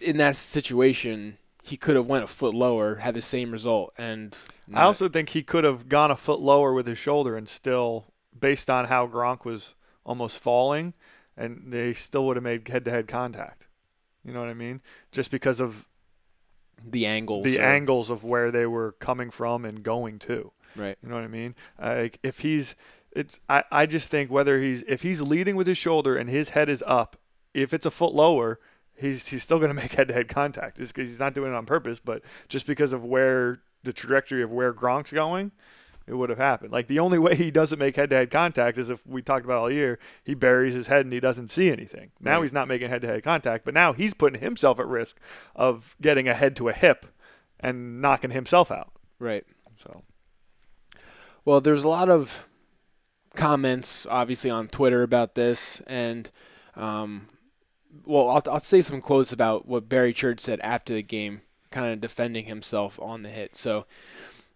in 0.00 0.18
that 0.18 0.36
situation 0.36 1.36
he 1.62 1.76
could 1.76 1.94
have 1.96 2.06
went 2.06 2.24
a 2.24 2.26
foot 2.26 2.54
lower, 2.54 2.96
had 2.96 3.14
the 3.14 3.22
same 3.22 3.52
result, 3.52 3.92
and 3.96 4.36
I 4.74 4.82
also 4.82 5.08
think 5.08 5.28
he 5.30 5.42
could 5.42 5.64
have 5.64 5.88
gone 5.88 6.10
a 6.10 6.16
foot 6.16 6.40
lower 6.40 6.72
with 6.74 6.86
his 6.86 6.98
shoulder 6.98 7.36
and 7.36 7.48
still, 7.48 8.06
based 8.38 8.68
on 8.68 8.86
how 8.86 9.06
Gronk 9.06 9.44
was 9.44 9.74
almost 10.04 10.38
falling, 10.38 10.92
and 11.36 11.64
they 11.72 11.92
still 11.92 12.26
would 12.26 12.36
have 12.36 12.42
made 12.42 12.66
head-to-head 12.66 13.06
contact. 13.06 13.68
You 14.24 14.32
know 14.32 14.40
what 14.40 14.48
I 14.48 14.54
mean? 14.54 14.80
Just 15.12 15.30
because 15.30 15.60
of 15.60 15.86
the 16.84 17.06
angles, 17.06 17.44
the 17.44 17.60
or- 17.60 17.62
angles 17.62 18.10
of 18.10 18.24
where 18.24 18.50
they 18.50 18.66
were 18.66 18.92
coming 18.98 19.30
from 19.30 19.64
and 19.64 19.82
going 19.84 20.18
to. 20.20 20.50
right? 20.74 20.96
You 21.02 21.08
know 21.08 21.14
what 21.14 21.24
I 21.24 21.28
mean? 21.28 21.54
Uh, 21.80 21.94
like 22.02 22.18
if 22.24 22.40
he's, 22.40 22.74
it's 23.14 23.38
I, 23.48 23.62
I 23.70 23.86
just 23.86 24.08
think 24.10 24.30
whether 24.30 24.60
he's 24.60 24.82
if 24.88 25.02
he's 25.02 25.20
leading 25.20 25.54
with 25.54 25.66
his 25.68 25.78
shoulder 25.78 26.16
and 26.16 26.28
his 26.28 26.50
head 26.50 26.68
is 26.68 26.82
up, 26.86 27.16
if 27.54 27.72
it's 27.72 27.86
a 27.86 27.90
foot 27.90 28.14
lower, 28.14 28.58
he's 29.02 29.28
he's 29.28 29.42
still 29.42 29.58
going 29.58 29.68
to 29.74 29.74
make 29.74 29.92
head-to-head 29.92 30.28
contact. 30.28 30.78
Just 30.78 30.94
because 30.94 31.10
he's 31.10 31.20
not 31.20 31.34
doing 31.34 31.52
it 31.52 31.54
on 31.54 31.66
purpose, 31.66 32.00
but 32.02 32.22
just 32.48 32.66
because 32.66 32.92
of 32.92 33.04
where 33.04 33.60
the 33.82 33.92
trajectory 33.92 34.42
of 34.42 34.50
where 34.50 34.72
Gronk's 34.72 35.12
going, 35.12 35.52
it 36.06 36.14
would 36.14 36.30
have 36.30 36.38
happened. 36.38 36.72
Like 36.72 36.86
the 36.86 36.98
only 37.00 37.18
way 37.18 37.34
he 37.36 37.50
doesn't 37.50 37.78
make 37.78 37.96
head-to-head 37.96 38.30
contact 38.30 38.78
is 38.78 38.90
if 38.90 39.06
we 39.06 39.22
talked 39.22 39.44
about 39.44 39.58
all 39.58 39.70
year, 39.70 39.98
he 40.24 40.34
buries 40.34 40.74
his 40.74 40.86
head 40.86 41.04
and 41.04 41.12
he 41.12 41.20
doesn't 41.20 41.48
see 41.48 41.70
anything. 41.70 42.10
Now 42.20 42.36
Right. 42.36 42.42
he's 42.42 42.52
not 42.52 42.68
making 42.68 42.88
head-to-head 42.90 43.22
contact, 43.22 43.64
but 43.64 43.74
now 43.74 43.92
he's 43.92 44.14
putting 44.14 44.40
himself 44.40 44.78
at 44.80 44.86
risk 44.86 45.18
of 45.54 45.96
getting 46.00 46.28
a 46.28 46.34
head 46.34 46.56
to 46.56 46.68
a 46.68 46.72
hip 46.72 47.06
and 47.60 48.00
knocking 48.00 48.30
himself 48.30 48.70
out. 48.72 48.92
Right. 49.18 49.44
So 49.78 50.02
Well, 51.44 51.60
there's 51.60 51.84
a 51.84 51.88
lot 51.88 52.08
of 52.08 52.46
comments, 53.34 54.06
obviously, 54.08 54.50
on 54.50 54.68
Twitter 54.68 55.02
about 55.02 55.34
this, 55.34 55.80
and 55.86 56.30
um, 56.76 57.26
well, 58.04 58.28
I'll, 58.30 58.42
I'll 58.50 58.60
say 58.60 58.80
some 58.80 59.00
quotes 59.00 59.32
about 59.32 59.66
what 59.66 59.88
Barry 59.88 60.12
Church 60.12 60.40
said 60.40 60.60
after 60.60 60.94
the 60.94 61.02
game, 61.02 61.42
kind 61.70 61.92
of 61.92 62.00
defending 62.00 62.46
himself 62.46 62.98
on 63.00 63.22
the 63.22 63.28
hit. 63.28 63.56
So, 63.56 63.86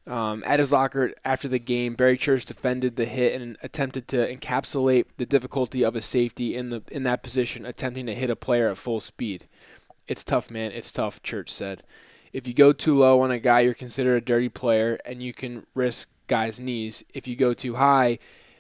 um, 0.07 0.44
at 0.46 0.61
his 0.61 0.72
locker 0.72 1.12
after 1.25 1.49
the 1.49 1.59
game, 1.59 1.94
Barry 1.94 2.16
Church 2.16 2.44
defended 2.44 2.96
the 2.96 3.07
hit 3.07 3.40
and 3.40 3.57
attempted 3.62 4.07
to 4.09 4.35
encapsulate 4.35 5.07
the 5.16 5.27
difficulty 5.27 5.85
of 5.85 5.96
a 5.96 6.01
safety 6.01 6.55
in 6.55 6.70
the 6.70 6.83
in 6.90 7.03
that 7.03 7.22
position, 7.22 7.66
attempting 7.66 8.07
to 8.07 8.14
hit 8.14 8.31
a 8.31 8.37
player 8.37 8.68
at 8.68 8.79
full 8.79 9.01
speed. 9.01 9.46
It's 10.07 10.25
tough, 10.25 10.51
man. 10.51 10.70
It's 10.72 10.92
tough. 10.92 11.22
Church 11.22 11.53
said. 11.53 11.83
If 12.33 12.46
you 12.46 12.55
go 12.55 12.72
too 12.72 12.99
low 12.99 13.20
on 13.22 13.31
a 13.31 13.38
guy, 13.38 13.61
you're 13.61 13.75
considered 13.75 14.16
a 14.16 14.25
dirty 14.25 14.49
player, 14.49 14.99
and 15.05 15.22
you 15.22 15.33
can 15.33 15.66
risk 15.75 16.09
guys' 16.27 16.61
knees. 16.61 17.03
If 17.14 17.27
you 17.27 17.35
go 17.35 17.55
too 17.55 17.75
high 17.77 18.18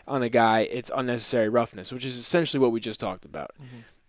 on 0.08 0.22
a 0.22 0.28
guy, 0.28 0.60
it's 0.60 0.90
unnecessary 0.94 1.48
roughness, 1.48 1.92
which 1.92 2.04
is 2.04 2.16
essentially 2.16 2.60
what 2.60 2.72
we 2.72 2.80
just 2.80 3.00
talked 3.00 3.24
about. 3.24 3.50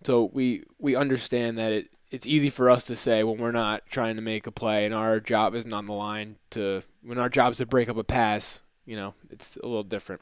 So 0.08 0.30
we 0.32 0.63
we 0.80 0.96
understand 0.96 1.58
that 1.58 1.74
it 1.74 1.89
it's 2.12 2.26
easy 2.26 2.50
for 2.50 2.70
us 2.70 2.86
to 2.86 2.96
say 2.96 3.26
when 3.26 3.39
we're 3.39 3.52
not 3.52 3.86
trying 3.88 4.15
to 4.15 4.22
make 4.22 4.48
a 4.48 4.52
play 4.54 4.86
and 4.86 4.96
our 4.96 5.20
job 5.20 5.54
isn't 5.54 5.74
on 5.74 5.86
the 5.86 5.91
line 5.91 6.38
to 6.52 6.84
when 7.04 7.17
our 7.17 7.28
job 7.28 7.52
is 7.52 7.58
to 7.58 7.65
break 7.65 7.89
up 7.89 7.98
a 7.98 8.06
pass, 8.06 8.62
you 8.86 8.96
know, 8.96 9.15
it's 9.30 9.58
a 9.58 9.65
little 9.67 9.84
different. 9.84 10.22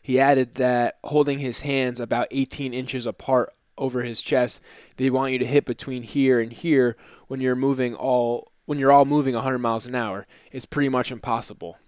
He 0.00 0.20
added 0.20 0.54
that 0.54 0.98
holding 1.02 1.40
his 1.40 1.62
hands 1.62 1.98
about 1.98 2.28
18 2.30 2.72
inches 2.72 3.04
apart 3.04 3.52
over 3.76 4.02
his 4.02 4.22
chest, 4.22 4.62
they 4.96 5.10
want 5.10 5.32
you 5.32 5.40
to 5.40 5.44
hit 5.44 5.64
between 5.64 6.04
here 6.04 6.38
and 6.38 6.52
here 6.52 6.96
when 7.26 7.40
you're 7.40 7.56
moving 7.56 7.96
all 7.96 8.52
when 8.64 8.78
you're 8.78 8.92
all 8.92 9.06
moving 9.06 9.34
100 9.34 9.58
miles 9.58 9.88
an 9.88 9.96
hour. 9.96 10.24
It's 10.52 10.66
pretty 10.66 10.88
much 10.88 11.10
impossible. 11.10 11.78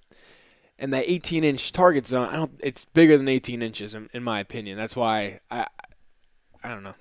And 0.76 0.92
that 0.92 1.04
18 1.08 1.44
inch 1.44 1.70
target 1.70 2.08
zone, 2.08 2.28
I 2.28 2.34
don't. 2.34 2.58
It's 2.58 2.84
bigger 2.84 3.16
than 3.16 3.28
18 3.28 3.62
inches 3.62 3.94
in, 3.94 4.10
in 4.12 4.24
my 4.24 4.40
opinion. 4.40 4.76
That's 4.76 4.96
why 4.96 5.38
I, 5.52 5.66
I 6.64 6.68
don't 6.70 6.82
know. 6.82 6.94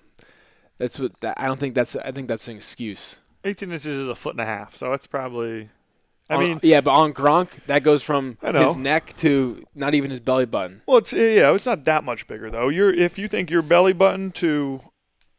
That's 0.78 1.00
what 1.00 1.20
that, 1.22 1.40
I 1.40 1.48
don't 1.48 1.60
think 1.60 1.74
that's. 1.76 1.96
I 1.96 2.12
think 2.12 2.28
that's 2.28 2.48
an 2.48 2.56
excuse. 2.56 3.20
18 3.44 3.72
inches 3.72 3.86
is 3.88 4.08
a 4.08 4.16
foot 4.16 4.34
and 4.34 4.42
a 4.42 4.46
half, 4.46 4.76
so 4.76 4.94
it's 4.94 5.08
probably. 5.08 5.70
I 6.30 6.36
On- 6.36 6.40
mean, 6.42 6.60
yeah, 6.62 6.82
but 6.82 6.92
on 6.92 7.14
Gronk, 7.14 7.50
that 7.68 7.84
goes 7.84 8.04
from 8.04 8.38
his 8.42 8.76
neck 8.76 9.14
to 9.18 9.64
not 9.74 9.94
even 9.94 10.10
his 10.12 10.20
belly 10.20 10.46
button. 10.46 10.82
well, 10.86 10.98
it's 10.98 11.14
yeah, 11.14 11.54
it's 11.54 11.66
not 11.66 11.86
that 11.86 12.04
much 12.04 12.28
bigger 12.28 12.52
though. 12.52 12.70
You're 12.70 12.94
if 12.94 13.18
you 13.18 13.28
think 13.28 13.50
your 13.50 13.62
belly 13.62 13.94
button 13.94 14.32
to, 14.34 14.82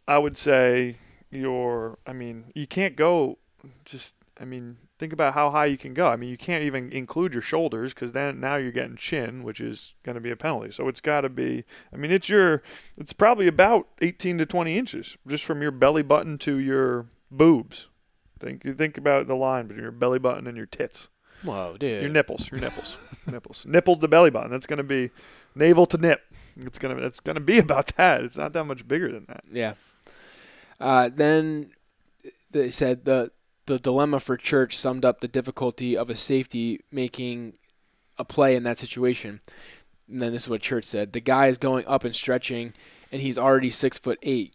I 0.07 0.18
would 0.18 0.37
say 0.37 0.96
your. 1.31 1.98
I 2.07 2.12
mean, 2.14 2.52
you 2.54 2.66
can't 2.66 2.96
go. 2.96 3.38
Just 3.85 4.14
I 4.40 4.44
mean, 4.44 4.78
think 4.98 5.12
about 5.12 5.34
how 5.34 5.50
high 5.50 5.66
you 5.66 5.78
can 5.78 5.94
go. 5.94 6.08
I 6.08 6.16
mean, 6.16 6.28
you 6.28 6.37
can't 6.37 6.64
even 6.64 6.90
include 6.92 7.32
your 7.32 7.42
shoulders 7.42 7.94
because 7.94 8.12
then 8.12 8.40
now 8.40 8.56
you're 8.56 8.72
getting 8.72 8.96
chin, 8.96 9.42
which 9.42 9.61
is 9.61 9.94
going 10.02 10.14
to 10.14 10.20
be 10.20 10.30
a 10.30 10.37
penalty. 10.37 10.70
So 10.72 10.88
it's 10.88 11.00
got 11.00 11.22
to 11.22 11.28
be. 11.28 11.64
I 11.92 11.96
mean, 11.96 12.11
it's 12.11 12.28
your. 12.28 12.62
It's 12.98 13.12
probably 13.12 13.46
about 13.46 13.88
18 14.00 14.38
to 14.38 14.46
20 14.46 14.76
inches 14.76 15.16
just 15.26 15.44
from 15.44 15.62
your 15.62 15.70
belly 15.70 16.02
button 16.02 16.38
to 16.38 16.58
your 16.58 17.06
boobs. 17.30 17.88
Think 18.38 18.64
you 18.64 18.74
think 18.74 18.98
about 18.98 19.26
the 19.26 19.34
line 19.34 19.66
between 19.66 19.82
your 19.82 19.92
belly 19.92 20.18
button 20.18 20.46
and 20.46 20.56
your 20.56 20.66
tits. 20.66 21.08
Whoa, 21.42 21.76
dude. 21.78 22.02
Your 22.02 22.11
nipples, 22.11 22.50
your 22.50 22.61
nipples, 22.61 22.98
nipples, 23.26 23.66
nipples 23.66 23.98
to 23.98 24.08
belly 24.08 24.30
button. 24.30 24.50
That's 24.50 24.66
gonna 24.66 24.82
be 24.82 25.11
navel 25.54 25.87
to 25.87 25.98
nip. 25.98 26.22
It's 26.56 26.78
gonna 26.78 26.96
it's 26.96 27.20
gonna 27.20 27.40
be 27.40 27.58
about 27.58 27.88
that. 27.96 28.22
It's 28.22 28.37
not 28.37 28.52
that 28.52 28.64
much 28.64 28.87
bigger 28.87 29.11
than 29.11 29.26
that. 29.26 29.44
Yeah. 29.50 29.74
Uh, 30.80 31.11
then 31.12 31.70
they 32.50 32.70
said 32.70 33.04
the 33.04 33.30
the 33.68 33.78
dilemma 33.78 34.18
for 34.18 34.37
Church 34.37 34.76
summed 34.76 35.04
up 35.04 35.20
the 35.20 35.28
difficulty 35.28 35.96
of 35.96 36.11
a 36.11 36.16
safety 36.16 36.81
making 36.90 37.54
a 38.18 38.24
play 38.24 38.57
in 38.57 38.64
that 38.64 38.78
situation. 38.78 39.40
And 40.09 40.20
then 40.20 40.33
this 40.33 40.44
is 40.44 40.48
what 40.48 40.62
Church 40.62 40.85
said: 40.85 41.12
the 41.12 41.20
guy 41.20 41.46
is 41.46 41.59
going 41.59 41.87
up 41.87 42.02
and 42.02 42.16
stretching, 42.16 42.72
and 43.12 43.22
he's 43.22 43.38
already 43.38 43.70
six 43.70 43.98
foot 43.98 44.18
eight. 44.22 44.54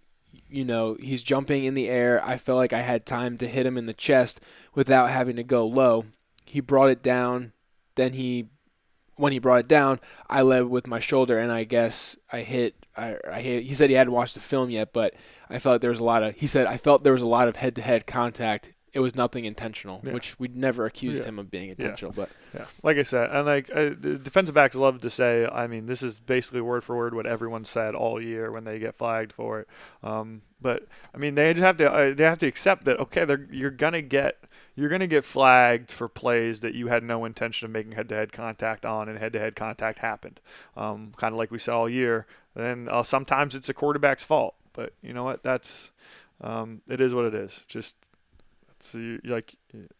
You 0.50 0.66
know, 0.66 0.98
he's 1.00 1.24
jumping 1.24 1.64
in 1.64 1.76
the 1.76 1.90
air. 1.90 2.22
I 2.26 2.38
felt 2.38 2.58
like 2.58 2.74
I 2.74 2.82
had 2.82 3.06
time 3.06 3.38
to 3.38 3.48
hit 3.48 3.66
him 3.66 3.78
in 3.78 3.86
the 3.86 3.94
chest 3.94 4.42
without 4.74 5.10
having 5.12 5.36
to 5.36 5.44
go 5.44 5.66
low. 5.66 6.06
He 6.46 6.60
brought 6.60 6.90
it 6.90 7.04
down. 7.04 7.54
Then 7.96 8.14
he, 8.14 8.50
when 9.16 9.32
he 9.32 9.40
brought 9.40 9.60
it 9.62 9.68
down, 9.68 10.00
I 10.28 10.42
led 10.42 10.66
with 10.66 10.88
my 10.88 11.00
shoulder, 11.00 11.38
and 11.38 11.52
I 11.52 11.64
guess 11.64 12.18
I 12.32 12.42
hit. 12.42 12.76
I, 12.98 13.18
I 13.32 13.42
hit. 13.42 13.64
He 13.64 13.76
said 13.76 13.92
he 13.92 13.96
hadn't 13.96 14.14
watched 14.14 14.34
the 14.34 14.42
film 14.42 14.72
yet, 14.72 14.92
but 14.92 15.14
I 15.50 15.60
felt 15.60 15.82
there 15.82 15.92
was 15.92 16.00
a 16.00 16.04
lot 16.04 16.24
of. 16.24 16.36
He 16.36 16.48
said 16.48 16.66
I 16.66 16.78
felt 16.78 17.04
there 17.04 17.14
was 17.14 17.22
a 17.22 17.28
lot 17.28 17.48
of 17.48 17.56
head-to-head 17.56 18.08
contact 18.08 18.74
it 18.94 19.00
was 19.00 19.16
nothing 19.16 19.46
intentional, 19.46 20.02
Yeah. 20.04 20.14
which 20.14 20.40
we'd 20.40 20.56
never 20.56 20.86
accused 20.86 21.24
Yeah. 21.24 21.30
him 21.30 21.40
of 21.40 21.50
being 21.50 21.70
intentional. 21.70 22.12
But 22.14 22.30
Yeah, 22.54 22.66
like 22.84 22.98
I 22.98 23.04
said, 23.04 23.30
and 23.32 23.46
like 23.46 23.68
the 23.68 23.92
defensive 24.24 24.54
backs 24.56 24.76
love 24.76 25.02
to 25.02 25.10
say, 25.10 25.48
I 25.52 25.66
mean, 25.68 25.88
this 25.88 26.04
is 26.04 26.20
basically 26.20 26.62
word 26.62 26.84
for 26.84 26.96
word 26.96 27.14
what 27.16 27.26
everyone 27.26 27.66
said 27.66 27.96
all 27.96 28.22
year 28.22 28.52
when 28.52 28.64
they 28.66 28.78
get 28.80 28.96
flagged 28.96 29.34
for 29.34 29.62
it. 29.62 29.68
Um, 30.04 30.44
but 30.62 30.86
I 31.14 31.18
mean, 31.18 31.36
they 31.36 31.54
just 31.54 31.64
have 31.64 31.78
to 31.78 31.92
uh, 31.92 32.14
they 32.14 32.24
have 32.24 32.38
to 32.40 32.48
accept 32.48 32.86
that 32.86 33.00
okay, 33.00 33.26
they're 33.26 33.48
you're 33.52 33.72
gonna 33.72 34.02
get 34.02 34.44
you're 34.76 34.90
gonna 34.90 35.08
get 35.08 35.26
flagged 35.26 35.92
for 35.92 36.08
plays 36.08 36.62
that 36.62 36.74
you 36.76 36.88
had 36.88 37.04
no 37.04 37.26
intention 37.26 37.66
of 37.66 37.72
making 37.72 37.92
head-to-head 37.94 38.32
contact 38.32 38.86
on, 38.86 39.10
and 39.10 39.20
head-to-head 39.20 39.56
contact 39.56 40.00
happened. 40.00 40.40
Um, 40.78 41.14
kind 41.18 41.34
of 41.34 41.38
like 41.38 41.52
we 41.52 41.58
said 41.60 41.74
all 41.74 41.90
year. 41.90 42.26
Then 42.56 42.88
uh, 42.90 43.04
sometimes 43.04 43.56
it's 43.56 43.70
a 43.70 43.74
quarterback's 43.74 44.24
fault, 44.24 44.54
but 44.74 44.94
you 45.02 45.14
know 45.14 45.24
what? 45.24 45.42
That's 45.44 45.92
um, 46.42 46.82
it 46.88 47.02
is 47.02 47.14
what 47.14 47.26
it 47.26 47.34
is. 47.34 47.64
Just 47.68 47.96
so 48.84 48.98
you, 48.98 49.20
like 49.24 49.56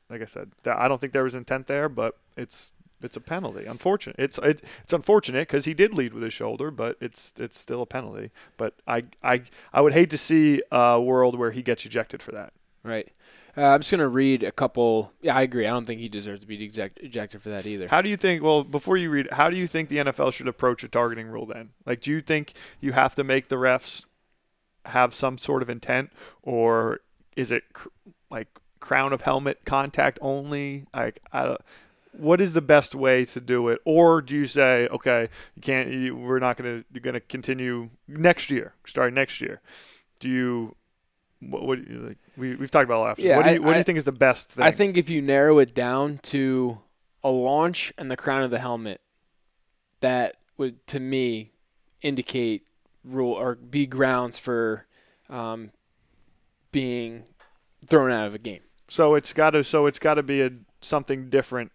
like 0.10 0.22
I 0.22 0.26
said, 0.26 0.52
that, 0.64 0.78
I 0.78 0.88
don't 0.88 1.00
think 1.02 1.14
there 1.14 1.24
was 1.24 1.36
intent 1.36 1.68
there, 1.68 1.90
but 1.90 2.18
it's 2.38 2.72
it's 3.02 3.18
a 3.18 3.22
penalty. 3.22 3.66
Unfortunate. 3.66 4.16
It's 4.18 4.38
it, 4.40 4.62
it's 4.84 4.94
unfortunate 4.94 5.48
because 5.48 5.66
he 5.66 5.74
did 5.74 5.94
lead 5.94 6.14
with 6.14 6.24
his 6.24 6.34
shoulder, 6.34 6.72
but 6.72 6.98
it's 7.02 7.34
it's 7.38 7.60
still 7.60 7.82
a 7.82 7.86
penalty. 7.86 8.32
But 8.58 8.76
I 8.88 9.04
I 9.24 9.42
I 9.74 9.82
would 9.82 9.94
hate 9.94 10.10
to 10.12 10.18
see 10.18 10.62
a 10.72 11.00
world 11.02 11.38
where 11.38 11.52
he 11.52 11.62
gets 11.62 11.86
ejected 11.86 12.22
for 12.22 12.32
that. 12.32 12.54
right, 12.84 13.10
uh, 13.58 13.66
I'm 13.68 13.80
just 13.82 13.92
gonna 13.92 14.08
read 14.08 14.44
a 14.44 14.52
couple. 14.52 15.12
Yeah, 15.22 15.36
I 15.36 15.42
agree. 15.42 15.68
I 15.68 15.72
don't 15.72 15.86
think 15.86 16.00
he 16.02 16.10
deserves 16.10 16.42
to 16.42 16.48
be 16.48 16.64
eject- 16.64 17.00
ejected 17.02 17.42
for 17.42 17.50
that 17.50 17.66
either. 17.66 17.88
How 17.88 18.02
do 18.02 18.10
you 18.10 18.18
think? 18.18 18.42
Well, 18.42 18.64
before 18.64 18.98
you 18.98 19.10
read, 19.10 19.28
how 19.32 19.50
do 19.50 19.58
you 19.58 19.68
think 19.68 19.90
the 19.90 19.98
NFL 19.98 20.32
should 20.34 20.48
approach 20.48 20.84
a 20.84 20.88
targeting 20.88 21.28
rule 21.28 21.46
then? 21.46 21.72
Like, 21.86 22.02
do 22.02 22.12
you 22.12 22.22
think 22.22 22.54
you 22.80 22.94
have 22.94 23.16
to 23.16 23.24
make 23.24 23.48
the 23.50 23.58
refs 23.58 24.06
have 24.86 25.14
some 25.14 25.38
sort 25.38 25.62
of 25.62 25.70
intent, 25.70 26.12
or 26.42 27.02
is 27.36 27.52
it 27.52 27.64
cr- 27.74 27.90
like 28.30 28.48
crown 28.84 29.14
of 29.14 29.22
helmet 29.22 29.60
contact 29.66 30.20
only? 30.22 30.86
Like, 30.94 31.20
I 31.32 31.46
don't. 31.46 31.62
What 32.12 32.40
is 32.40 32.54
the 32.54 32.62
best 32.62 32.94
way 32.94 33.26
to 33.26 33.42
do 33.42 33.70
it, 33.70 33.80
or 33.86 34.22
do 34.22 34.36
you 34.36 34.46
say, 34.46 34.88
okay, 34.90 35.30
you 35.56 35.62
can't, 35.64 35.90
you, 35.92 36.16
we're 36.16 36.38
not 36.38 36.58
going 36.58 36.70
to, 36.82 36.86
you're 36.94 37.02
going 37.02 37.16
to 37.16 37.20
continue 37.20 37.90
next 38.08 38.52
year, 38.52 38.74
starting 38.86 39.16
next 39.16 39.42
year? 39.42 39.62
Do 40.20 40.30
you, 40.30 40.76
what, 41.40 41.64
what 41.66 41.80
like, 41.90 42.18
we 42.38 42.56
we've 42.56 42.70
talked 42.70 42.86
about 42.86 42.98
a 43.00 43.06
lot. 43.08 43.20
Yeah, 43.20 43.38
what 43.38 43.46
do 43.46 43.52
you, 43.54 43.56
I- 43.56 43.60
what 43.60 43.72
do 43.72 43.76
I- 43.76 43.78
you 43.80 43.84
think 43.84 43.98
is 43.98 44.04
the 44.04 44.12
best 44.12 44.52
thing? 44.52 44.64
I 44.64 44.70
think 44.70 44.96
if 44.96 45.10
you 45.10 45.24
narrow 45.24 45.58
it 45.58 45.74
down 45.74 46.20
to 46.34 46.78
a 47.24 47.32
launch 47.32 47.92
and 47.98 48.12
the 48.12 48.18
crown 48.18 48.44
of 48.44 48.52
the 48.52 48.60
helmet, 48.60 49.02
that 50.02 50.36
would, 50.58 50.86
to 50.88 51.00
me, 51.00 51.52
indicate 52.04 52.68
rule 53.04 53.34
or 53.34 53.56
be 53.56 53.88
grounds 53.88 54.38
for 54.38 54.86
um, 55.30 55.72
being 56.72 57.24
thrown 57.88 58.12
out 58.12 58.28
of 58.28 58.36
a 58.36 58.38
game. 58.38 58.62
So. 58.94 59.16
It's 59.16 59.34
got 59.34 59.52
to, 59.52 59.64
so 59.64 59.86
it's 59.88 60.00
got 60.00 60.16
to 60.16 60.24
be 60.24 60.42
a 60.42 60.52
something 60.82 61.30
different 61.30 61.72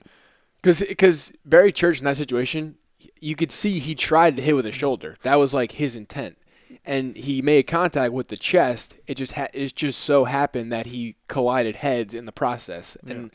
Because 0.57 0.81
because 0.83 1.33
Barry 1.45 1.73
Church 1.73 1.99
in 1.99 2.05
that 2.05 2.17
situation, 2.17 2.77
you 3.21 3.35
could 3.37 3.51
see 3.51 3.79
he 3.79 3.95
tried 3.95 4.37
to 4.37 4.43
hit 4.43 4.55
with 4.57 4.65
his 4.65 4.75
shoulder. 4.75 5.17
That 5.23 5.37
was 5.39 5.55
like 5.55 5.73
his 5.73 5.97
intent, 5.97 6.37
and 6.85 7.17
he 7.17 7.41
made 7.43 7.67
contact 7.67 8.13
with 8.13 8.29
the 8.29 8.37
chest. 8.37 8.97
It 9.07 9.17
just 9.17 9.33
ha- 9.33 9.49
it 9.55 9.75
just 9.75 10.01
so 10.01 10.25
happened 10.25 10.73
that 10.73 10.87
he 10.87 11.17
collided 11.29 11.77
heads 11.77 12.13
in 12.15 12.25
the 12.27 12.33
process, 12.33 12.97
and 13.07 13.31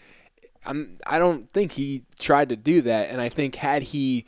I'm 0.66 0.98
I 1.06 1.18
don't 1.20 1.50
think 1.50 1.74
he 1.74 2.04
tried 2.20 2.50
to 2.50 2.56
do 2.56 2.82
that. 2.82 3.10
And 3.10 3.20
I 3.22 3.30
think 3.30 3.56
had 3.56 3.84
he 3.84 4.26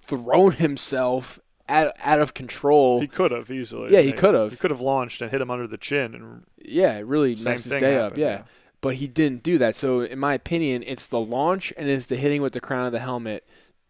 thrown 0.00 0.52
himself 0.52 1.40
out 1.68 1.92
out 2.02 2.20
of 2.20 2.34
control, 2.34 3.00
He 3.00 3.08
could 3.08 3.30
have 3.30 3.50
easily. 3.50 3.92
Yeah, 3.92 4.00
he 4.00 4.12
could 4.12 4.34
have. 4.34 4.50
He 4.52 4.56
could 4.56 4.70
have 4.70 4.80
launched 4.80 5.22
and 5.22 5.30
hit 5.30 5.40
him 5.40 5.50
under 5.50 5.66
the 5.66 5.78
chin, 5.78 6.14
and 6.14 6.44
yeah, 6.58 6.98
it 6.98 7.06
really 7.06 7.34
messed 7.36 7.64
his 7.64 7.74
day 7.76 7.96
up. 7.98 8.16
Yeah. 8.18 8.26
yeah. 8.28 8.42
But 8.82 8.96
he 8.96 9.06
didn't 9.06 9.42
do 9.42 9.56
that. 9.58 9.74
So 9.76 10.00
in 10.02 10.18
my 10.18 10.34
opinion, 10.34 10.82
it's 10.86 11.06
the 11.06 11.20
launch 11.20 11.72
and 11.78 11.88
it's 11.88 12.06
the 12.06 12.16
hitting 12.16 12.42
with 12.42 12.52
the 12.52 12.60
crown 12.60 12.84
of 12.84 12.92
the 12.92 12.98
helmet 12.98 13.46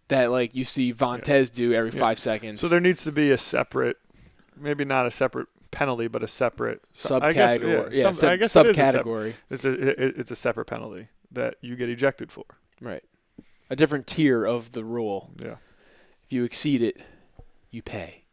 that 0.09 0.31
like 0.31 0.55
you 0.55 0.63
see 0.65 0.93
Vontaze 0.93 1.51
do 1.51 1.73
every 1.75 1.91
Yeah. 1.91 1.99
five 1.99 2.19
seconds. 2.21 2.61
so 2.61 2.69
there 2.69 2.79
needs 2.81 3.03
to 3.05 3.11
be 3.13 3.31
a 3.33 3.39
separate, 3.39 3.97
maybe 4.57 4.85
not 4.85 5.07
a 5.07 5.11
separate 5.11 5.49
penalty, 5.71 6.07
but 6.09 6.23
a 6.23 6.29
separate 6.29 6.83
guess, 6.93 7.07
subcategory. 7.11 7.95
Yeah, 7.95 8.03
some- 8.05 8.13
sub- 8.13 8.39
guess 8.39 8.55
it 8.55 8.67
a 8.67 8.75
sep- 8.75 8.95
subcategory. 8.95 9.33
It's 9.51 9.65
a 9.65 9.71
it- 10.05 10.15
it's 10.19 10.31
a 10.31 10.37
separate 10.37 10.67
penalty 10.67 11.09
that 11.31 11.55
you 11.63 11.75
get 11.77 11.89
ejected 11.89 12.31
for. 12.31 12.45
Right. 12.81 13.03
A 13.71 13.75
different 13.77 14.07
tier 14.07 14.45
of 14.45 14.73
the 14.73 14.85
rule. 14.85 15.31
Yeah. 15.43 15.57
If 16.27 16.33
you 16.35 16.45
exceed 16.45 16.83
it, 16.83 17.01
you 17.71 17.81
pay. 17.81 18.25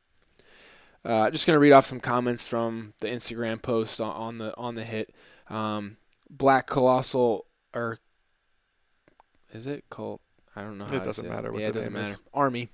Uh, 1.06 1.32
just 1.32 1.48
gonna 1.48 1.60
read 1.60 1.72
off 1.72 1.86
some 1.86 2.02
comments 2.02 2.46
from 2.46 2.94
the 3.00 3.08
Instagram 3.08 3.62
post 3.62 4.02
on, 4.02 4.12
on 4.14 4.38
the 4.40 4.58
on 4.58 4.76
the 4.76 4.84
hit. 4.84 5.14
Um, 5.50 5.96
Black 6.30 6.68
Colossal 6.68 7.46
or 7.74 8.00
is 9.54 9.68
it 9.68 9.86
called? 9.90 10.20
I 10.56 10.62
don't 10.62 10.78
know. 10.78 10.86
It 10.86 11.04
doesn't 11.04 11.28
matter 11.28 11.52
what 11.52 11.62
yeah, 11.62 11.70
it 11.70 11.74
doesn't 11.74 11.94
name 11.94 12.04
is. 12.04 12.10
matter. 12.10 12.22
Army 12.34 12.70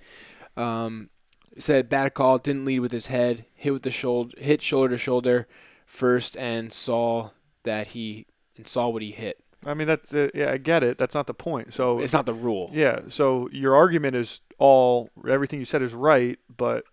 um, 0.58 1.10
said 1.58 1.90
bad 1.90 2.14
call. 2.14 2.38
Didn't 2.38 2.66
lead 2.66 2.80
with 2.80 2.92
his 2.92 3.08
head. 3.08 3.46
Hit 3.54 3.74
with 3.74 3.84
the 3.84 3.92
shoulder. 3.92 4.34
Hit 4.38 4.62
shoulder 4.62 4.90
to 4.90 4.98
shoulder 4.98 5.48
first, 5.86 6.36
and 6.38 6.74
saw 6.74 7.32
that 7.64 7.88
he 7.88 8.26
and 8.58 8.68
saw 8.68 8.90
what 8.90 9.02
he 9.02 9.12
hit. 9.12 9.42
I 9.66 9.74
mean 9.74 9.88
that's 9.88 10.14
uh, 10.14 10.30
yeah, 10.34 10.52
I 10.52 10.58
get 10.58 10.84
it. 10.84 10.98
That's 10.98 11.16
not 11.16 11.28
the 11.28 11.34
point. 11.34 11.74
So 11.74 12.00
It's 12.00 12.14
not 12.14 12.26
the 12.26 12.34
rule. 12.34 12.70
yeah, 12.74 13.02
so 13.08 13.50
your 13.52 13.76
argument 13.76 14.16
is 14.16 14.42
all 14.58 15.10
everything 15.28 15.60
you 15.60 15.66
said 15.66 15.82
is 15.82 15.94
right, 15.94 16.38
but 16.56 16.86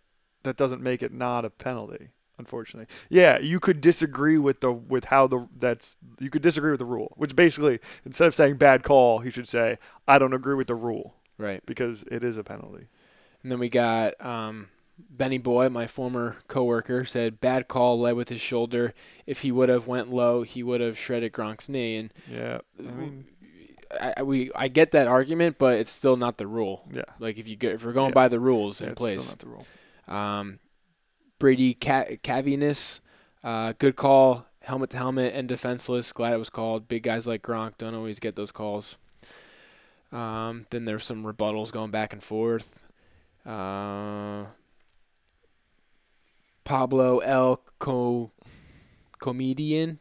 that 0.42 0.56
doesn't 0.56 0.82
make 0.82 1.02
it 1.02 1.12
not 1.12 1.44
a 1.44 1.50
penalty. 1.50 2.08
Unfortunately, 2.42 2.86
yeah, 3.08 3.38
you 3.38 3.60
could 3.60 3.80
disagree 3.80 4.36
with 4.38 4.60
the 4.60 4.72
with 4.72 5.04
how 5.06 5.26
the 5.26 5.48
that's 5.58 5.96
you 6.18 6.28
could 6.30 6.42
disagree 6.42 6.70
with 6.72 6.80
the 6.80 6.84
rule, 6.96 7.12
which 7.16 7.36
basically 7.36 7.78
instead 8.04 8.26
of 8.26 8.34
saying 8.34 8.56
bad 8.56 8.82
call, 8.82 9.20
he 9.20 9.30
should 9.30 9.48
say 9.48 9.78
I 10.08 10.18
don't 10.18 10.32
agree 10.34 10.54
with 10.56 10.66
the 10.66 10.74
rule 10.74 11.14
Right. 11.38 11.62
because 11.66 12.04
it 12.10 12.22
is 12.24 12.36
a 12.36 12.44
penalty. 12.44 12.86
And 13.42 13.50
then 13.50 13.58
we 13.58 13.68
got 13.68 14.14
um, 14.24 14.68
Benny 15.10 15.38
Boy, 15.38 15.68
my 15.68 15.86
former 15.86 16.38
coworker, 16.48 17.04
said 17.04 17.40
bad 17.40 17.66
call 17.68 17.98
led 17.98 18.14
with 18.14 18.28
his 18.28 18.40
shoulder. 18.40 18.92
If 19.26 19.40
he 19.42 19.50
would 19.50 19.68
have 19.68 19.86
went 19.86 20.12
low, 20.12 20.42
he 20.42 20.62
would 20.62 20.80
have 20.80 20.96
shredded 20.98 21.32
Gronk's 21.32 21.68
knee. 21.68 21.96
And 21.96 22.12
Yeah, 22.30 22.58
I 22.78 22.82
mean, 22.92 23.24
I, 24.00 24.22
we 24.22 24.50
I 24.54 24.68
get 24.68 24.92
that 24.92 25.08
argument, 25.08 25.58
but 25.58 25.78
it's 25.78 25.90
still 25.90 26.16
not 26.16 26.36
the 26.36 26.46
rule. 26.46 26.84
yeah, 26.92 27.02
Like 27.18 27.38
if 27.38 27.48
you 27.48 27.56
get, 27.56 27.72
if 27.72 27.84
we're 27.84 27.92
going 27.92 28.10
Yeah. 28.10 28.14
by 28.22 28.28
the 28.28 28.38
rules 28.40 28.80
yeah 28.80 28.86
in 28.88 28.92
it's 28.92 28.98
still 29.00 29.06
place, 29.16 29.28
not 29.28 29.38
the 29.40 29.48
rule. 29.48 29.66
um, 30.08 30.58
Brady 31.42 31.74
Ca- 31.74 32.18
Caviness, 32.22 33.00
uh, 33.42 33.72
good 33.80 33.96
call, 33.96 34.46
helmet 34.60 34.90
to 34.90 34.96
helmet 34.96 35.34
and 35.34 35.48
defenseless. 35.48 36.12
Glad 36.12 36.34
it 36.34 36.36
was 36.36 36.48
called. 36.48 36.86
Big 36.86 37.02
guys 37.02 37.26
like 37.26 37.42
Gronk 37.42 37.78
don't 37.78 37.96
always 37.96 38.20
get 38.20 38.36
those 38.36 38.52
calls. 38.52 38.96
Um, 40.12 40.66
then 40.70 40.84
there's 40.84 41.04
some 41.04 41.24
rebuttals 41.24 41.72
going 41.72 41.90
back 41.90 42.12
and 42.12 42.22
forth. 42.22 42.80
Uh, 43.44 44.44
Pablo 46.62 47.18
L. 47.18 47.60
Co- 47.80 48.30
comedian 49.20 49.98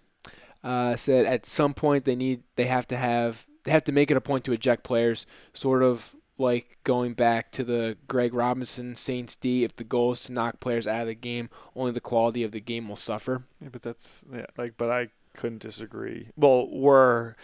uh, 0.64 0.96
said 0.96 1.26
at 1.26 1.48
some 1.48 1.74
point 1.74 2.06
they 2.06 2.16
need 2.16 2.44
they 2.56 2.66
have 2.66 2.86
to 2.86 2.98
have 2.98 3.48
they 3.64 3.72
have 3.72 3.84
to 3.86 3.92
make 3.92 4.12
it 4.12 4.18
a 4.18 4.22
point 4.22 4.44
to 4.44 4.52
eject 4.52 4.84
players, 4.84 5.26
sort 5.54 5.82
of 5.82 6.16
like 6.42 6.78
going 6.84 7.14
back 7.14 7.52
to 7.52 7.64
the 7.64 7.98
Greg 8.08 8.34
Robinson 8.34 8.96
Saints 8.96 9.36
D. 9.36 9.64
If 9.64 9.76
the 9.76 9.84
goal 9.84 10.12
is 10.12 10.20
to 10.22 10.34
knock 10.34 10.60
players 10.60 10.88
out 10.88 11.02
of 11.02 11.08
the 11.08 11.16
game, 11.16 11.50
only 11.76 11.92
the 11.92 12.02
quality 12.02 12.44
of 12.44 12.52
the 12.52 12.60
game 12.60 12.88
will 12.90 12.96
suffer. 12.96 13.44
Yeah, 13.62 13.70
but 13.72 13.82
that's 13.82 14.26
yeah, 14.34 14.48
like, 14.58 14.74
but 14.78 14.90
I 14.90 15.10
couldn't 15.36 15.62
disagree. 15.62 16.30
Well, 16.36 16.68
we're 16.70 17.36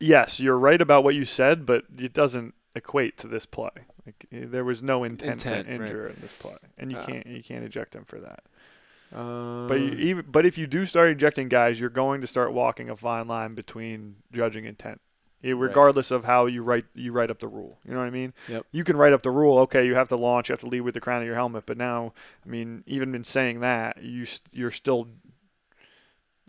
yes, 0.00 0.40
you're 0.40 0.58
right 0.58 0.80
about 0.80 1.04
what 1.04 1.14
you 1.14 1.24
said, 1.24 1.66
but 1.66 1.84
it 1.98 2.12
doesn't 2.12 2.54
equate 2.74 3.16
to 3.18 3.28
this 3.28 3.46
play. 3.46 3.70
Like, 4.06 4.26
eh, 4.32 4.44
there 4.46 4.64
was 4.64 4.82
no 4.82 5.04
intent, 5.04 5.44
Intent, 5.46 5.66
to 5.66 5.72
right. 5.72 5.80
injure 5.82 6.06
in 6.08 6.16
this 6.20 6.36
play, 6.38 6.56
and 6.78 6.90
you 6.90 6.98
Uh, 6.98 7.06
can't 7.06 7.26
you 7.26 7.42
can't 7.42 7.64
eject 7.64 7.94
him 7.94 8.04
for 8.04 8.20
that. 8.20 8.44
Um, 9.12 9.66
But 9.68 9.80
you, 9.80 9.90
even 9.92 10.24
but 10.28 10.44
if 10.44 10.58
you 10.58 10.66
do 10.66 10.84
start 10.84 11.10
ejecting 11.10 11.48
guys, 11.48 11.78
you're 11.80 11.88
going 11.90 12.20
to 12.20 12.26
start 12.26 12.52
walking 12.52 12.90
a 12.90 12.96
fine 12.96 13.28
line 13.28 13.54
between 13.54 14.16
judging 14.32 14.64
intent, 14.64 15.00
regardless 15.52 16.10
of 16.10 16.24
how 16.24 16.46
you 16.46 16.62
write 16.62 16.86
you 16.94 17.12
write 17.12 17.30
up 17.30 17.38
the 17.38 17.48
rule. 17.48 17.78
You 17.84 17.92
know 17.92 17.98
what 18.00 18.06
I 18.06 18.10
mean? 18.10 18.32
Yep. 18.48 18.66
You 18.72 18.84
can 18.84 18.96
write 18.96 19.12
up 19.12 19.22
the 19.22 19.30
rule. 19.30 19.58
Okay, 19.58 19.86
you 19.86 19.94
have 19.94 20.08
to 20.08 20.16
launch. 20.16 20.48
You 20.48 20.54
have 20.54 20.60
to 20.60 20.66
lead 20.68 20.80
with 20.80 20.94
the 20.94 21.00
crown 21.00 21.20
of 21.20 21.26
your 21.26 21.36
helmet. 21.36 21.64
But 21.66 21.76
now, 21.76 22.12
I 22.44 22.48
mean, 22.48 22.82
even 22.86 23.14
in 23.14 23.24
saying 23.24 23.60
that, 23.60 24.02
you 24.02 24.26
you're 24.52 24.70
still 24.70 25.08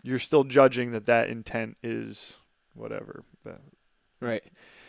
you're 0.02 0.18
still 0.18 0.44
judging 0.44 0.92
that 0.92 1.06
that 1.06 1.28
intent 1.28 1.76
is 1.82 2.36
whatever. 2.74 3.22
That, 3.44 3.60
Right. 4.20 4.42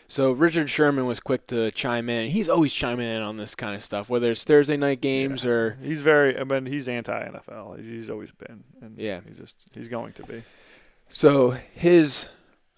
So 0.10 0.32
Richard 0.32 0.70
Sherman 0.70 1.06
was 1.06 1.20
quick 1.20 1.48
to 1.48 1.70
chime 1.72 2.08
in. 2.10 2.30
He's 2.30 2.48
always 2.48 2.74
chiming 2.74 3.10
in 3.10 3.22
on 3.22 3.36
this 3.36 3.56
kind 3.56 3.76
of 3.76 3.84
stuff, 3.84 4.10
whether 4.10 4.32
it's 4.32 4.46
Thursday 4.46 4.78
night 4.78 5.02
games 5.02 5.44
Yeah. 5.44 5.52
or 5.52 5.78
he's 5.84 6.00
very. 6.00 6.40
I 6.40 6.46
mean, 6.46 6.66
he's 6.66 6.88
anti 6.88 7.12
NFL. 7.28 7.84
He's 7.84 8.10
always 8.10 8.32
been. 8.32 8.64
And 8.82 8.98
Yeah. 8.98 9.20
He's 9.28 9.38
just 9.38 9.56
he's 9.74 9.90
going 9.90 10.14
to 10.14 10.24
be. 10.24 10.44
So 11.10 11.52
his 11.74 12.30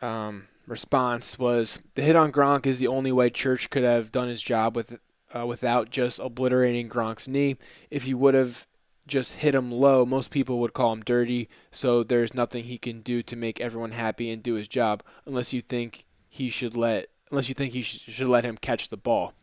um, 0.01 0.47
response 0.69 1.39
was 1.39 1.79
the 1.95 2.01
hit 2.01 2.15
on 2.15 2.31
Gronk 2.31 2.65
is 2.65 2.79
the 2.79 2.87
only 2.87 3.11
way 3.11 3.29
Church 3.29 3.69
could 3.69 3.83
have 3.83 4.11
done 4.11 4.27
his 4.27 4.41
job 4.41 4.75
with 4.75 4.99
uh, 5.35 5.45
without 5.45 5.89
just 5.89 6.19
obliterating 6.19 6.89
Gronk's 6.89 7.27
knee. 7.27 7.57
If 7.89 8.03
he 8.03 8.13
would 8.13 8.33
have 8.33 8.67
just 9.07 9.37
hit 9.37 9.55
him 9.55 9.71
low, 9.71 10.05
most 10.05 10.31
people 10.31 10.59
would 10.59 10.73
call 10.73 10.93
him 10.93 11.01
dirty. 11.01 11.49
So 11.71 12.03
there's 12.03 12.33
nothing 12.33 12.63
he 12.63 12.77
can 12.77 13.01
do 13.01 13.21
to 13.23 13.35
make 13.35 13.59
everyone 13.59 13.91
happy 13.91 14.29
and 14.31 14.41
do 14.41 14.53
his 14.53 14.67
job, 14.67 15.03
unless 15.25 15.53
you 15.53 15.61
think 15.61 16.05
he 16.29 16.49
should 16.49 16.75
let 16.75 17.07
unless 17.31 17.49
you 17.49 17.55
think 17.55 17.73
he 17.73 17.81
sh- 17.81 18.01
should 18.07 18.27
let 18.27 18.45
him 18.45 18.57
catch 18.57 18.89
the 18.89 18.97
ball. 18.97 19.33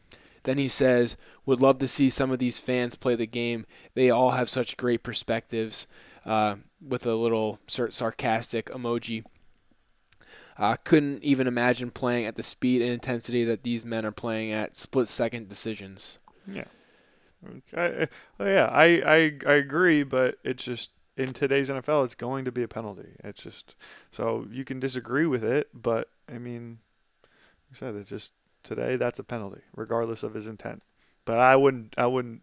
Then 0.45 0.59
he 0.59 0.69
says, 0.69 1.17
"Would 1.45 1.61
love 1.61 1.79
to 1.79 1.89
see 1.89 2.09
some 2.09 2.31
of 2.31 2.39
these 2.39 2.61
fans 2.61 2.95
play 2.95 3.17
the 3.17 3.27
game. 3.27 3.67
They 3.95 4.11
all 4.11 4.31
have 4.31 4.49
such 4.49 4.77
great 4.77 5.03
perspectives." 5.03 5.87
Uh, 6.25 6.57
with 6.81 7.07
a 7.07 7.15
little 7.15 7.61
sarcastic 7.69 8.67
emoji. 8.67 9.25
Uh, 10.59 10.77
couldn't 10.85 11.23
even 11.23 11.47
imagine 11.47 11.91
playing 11.91 12.25
at 12.25 12.37
the 12.37 12.43
speed 12.43 12.81
and 12.81 12.91
intensity 12.91 13.45
that 13.45 13.63
these 13.63 13.85
men 13.85 14.07
are 14.07 14.13
playing 14.13 14.53
at. 14.53 14.75
Split 14.77 15.09
second 15.09 15.49
decisions. 15.49 16.19
Yeah. 16.51 16.65
I, 17.77 18.09
yeah, 18.41 18.69
I, 18.73 18.85
I 18.85 19.33
I 19.47 19.53
agree, 19.55 20.03
but 20.03 20.39
it's 20.43 20.65
just 20.65 20.91
in 21.17 21.27
today's 21.27 21.71
NFL, 21.71 22.05
it's 22.05 22.15
going 22.15 22.45
to 22.45 22.53
be 22.53 22.63
a 22.63 22.69
penalty. 22.69 23.13
It's 23.23 23.43
just 23.43 23.75
so 24.11 24.47
you 24.51 24.65
can 24.65 24.81
disagree 24.81 25.27
with 25.27 25.45
it, 25.45 25.69
but 25.73 26.11
I 26.29 26.39
mean, 26.39 26.79
you 27.71 27.77
said 27.77 27.95
it 27.95 28.07
just 28.07 28.33
today 28.63 28.97
that's 28.97 29.19
a 29.19 29.25
penalty, 29.25 29.63
regardless 29.75 30.23
of 30.23 30.35
his 30.35 30.47
intent. 30.47 30.83
But 31.25 31.39
I 31.39 31.57
wouldn't 31.57 31.95
I 31.97 32.07
wouldn't 32.07 32.43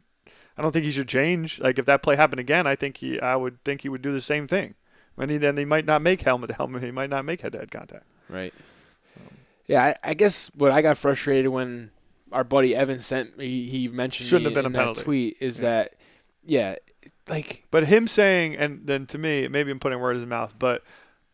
I 0.58 0.62
don't 0.62 0.72
think 0.72 0.86
he 0.86 0.92
should 0.92 1.08
change. 1.08 1.60
Like 1.60 1.80
if 1.80 1.86
that 1.86 2.04
play 2.04 2.16
happened 2.16 2.40
again, 2.40 2.68
I 2.68 2.76
think 2.76 2.98
he 2.98 3.20
I 3.20 3.36
would 3.36 3.64
think 3.64 3.82
he 3.82 3.90
would 3.90 4.02
do 4.02 4.14
the 4.14 4.22
same 4.22 4.48
thing. 4.48 4.76
I 5.18 5.26
mean, 5.26 5.42
then 5.42 5.58
he 5.58 5.66
might 5.66 5.86
not 5.86 6.02
make 6.02 6.22
helmet 6.22 6.50
to 6.50 6.56
helmet. 6.56 6.84
He 6.84 6.92
might 6.92 7.10
not 7.10 7.26
make 7.26 7.42
head 7.42 7.52
to 7.54 7.60
head 7.60 7.72
contact. 7.72 8.06
Right. 8.30 8.54
Um, 9.18 9.38
yeah, 9.68 9.84
I, 9.84 9.96
I, 10.04 10.14
guess 10.14 10.50
what 10.56 10.72
I 10.72 10.82
got 10.82 10.98
frustrated 10.98 11.52
when 11.52 11.92
our 12.32 12.44
buddy 12.44 12.76
Evan 12.76 13.00
sent 13.00 13.38
me, 13.38 13.68
he 13.68 13.88
mentioned 13.88 14.28
shouldn't 14.28 14.46
have 14.46 14.56
been 14.56 14.66
a 14.66 14.76
penalty. 14.76 15.00
That 15.00 15.06
tweet 15.06 15.38
is 15.40 15.62
yeah. 15.62 15.70
that 15.70 15.94
yeah, 16.46 16.76
like. 17.30 17.66
But 17.72 17.86
him 17.86 18.08
saying, 18.08 18.56
and 18.56 18.88
then 18.88 19.06
to 19.08 19.18
me, 19.18 19.48
maybe 19.48 19.72
I'm 19.72 19.80
putting 19.80 20.00
words 20.00 20.18
in 20.18 20.22
his 20.22 20.30
mouth, 20.30 20.56
but 20.58 20.84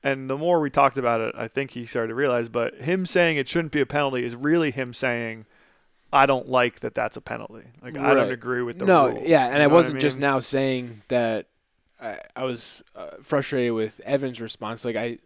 and 0.03 0.29
the 0.29 0.37
more 0.37 0.59
we 0.59 0.69
talked 0.69 0.97
about 0.97 1.21
it, 1.21 1.35
I 1.37 1.47
think 1.47 1.71
he 1.71 1.85
started 1.85 2.09
to 2.09 2.15
realize. 2.15 2.49
But 2.49 2.75
him 2.75 3.05
saying 3.05 3.37
it 3.37 3.47
shouldn't 3.47 3.71
be 3.71 3.81
a 3.81 3.85
penalty 3.85 4.25
is 4.25 4.35
really 4.35 4.71
him 4.71 4.93
saying 4.93 5.45
I 6.11 6.25
don't 6.25 6.47
like 6.47 6.79
that 6.81 6.95
that's 6.95 7.17
a 7.17 7.21
penalty. 7.21 7.67
Like 7.81 7.95
right. 7.95 8.05
I 8.05 8.13
don't 8.13 8.31
agree 8.31 8.61
with 8.61 8.79
the 8.79 8.85
no, 8.85 9.09
rule. 9.09 9.23
yeah, 9.25 9.47
and 9.47 9.57
you 9.57 9.63
I 9.63 9.67
wasn't 9.67 9.93
I 9.93 9.95
mean? 9.95 10.01
just 10.01 10.19
now 10.19 10.39
saying 10.39 11.03
that. 11.07 11.47
I, 12.01 12.19
I 12.35 12.43
was 12.43 12.83
uh, 12.95 13.11
frustrated 13.21 13.73
with 13.73 13.99
Evan's 14.01 14.41
response. 14.41 14.85
Like 14.85 14.95
I, 14.95 15.19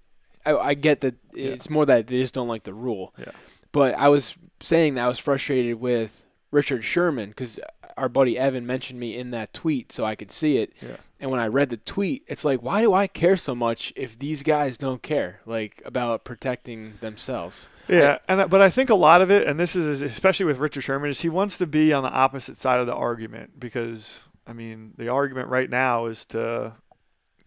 I, 0.45 0.55
I 0.55 0.73
get 0.73 1.01
that 1.01 1.15
yeah. 1.33 1.49
it's 1.49 1.69
more 1.69 1.85
that 1.85 2.07
they 2.07 2.19
just 2.19 2.33
don't 2.33 2.47
like 2.47 2.63
the 2.63 2.73
rule. 2.73 3.13
Yeah. 3.17 3.31
But 3.71 3.95
I 3.95 4.09
was 4.09 4.37
saying 4.59 4.95
that 4.95 5.05
I 5.05 5.07
was 5.07 5.19
frustrated 5.19 5.79
with 5.79 6.25
Richard 6.51 6.83
Sherman 6.83 7.29
because 7.29 7.59
our 7.97 8.09
buddy 8.09 8.37
Evan 8.37 8.65
mentioned 8.65 8.99
me 8.99 9.17
in 9.17 9.31
that 9.31 9.53
tweet 9.53 9.91
so 9.91 10.05
I 10.05 10.15
could 10.15 10.31
see 10.31 10.57
it. 10.57 10.73
Yeah. 10.81 10.97
And 11.19 11.31
when 11.31 11.39
I 11.39 11.47
read 11.47 11.69
the 11.69 11.77
tweet, 11.77 12.23
it's 12.27 12.43
like, 12.43 12.61
why 12.61 12.81
do 12.81 12.93
I 12.93 13.07
care 13.07 13.37
so 13.37 13.55
much 13.55 13.93
if 13.95 14.17
these 14.17 14.43
guys 14.43 14.77
don't 14.77 15.01
care, 15.01 15.39
like 15.45 15.81
about 15.85 16.23
protecting 16.23 16.93
themselves? 17.01 17.69
Yeah, 17.87 18.17
I, 18.27 18.33
and 18.33 18.49
but 18.49 18.61
I 18.61 18.69
think 18.69 18.89
a 18.89 18.95
lot 18.95 19.21
of 19.21 19.31
it, 19.31 19.47
and 19.47 19.59
this 19.59 19.75
is 19.75 20.01
especially 20.01 20.45
with 20.45 20.57
Richard 20.57 20.81
Sherman, 20.81 21.09
is 21.09 21.21
he 21.21 21.29
wants 21.29 21.57
to 21.57 21.67
be 21.67 21.93
on 21.93 22.03
the 22.03 22.11
opposite 22.11 22.57
side 22.57 22.79
of 22.79 22.87
the 22.87 22.95
argument 22.95 23.59
because 23.59 24.21
I 24.45 24.53
mean 24.53 24.93
the 24.97 25.09
argument 25.09 25.49
right 25.49 25.69
now 25.69 26.05
is 26.05 26.25
to 26.27 26.73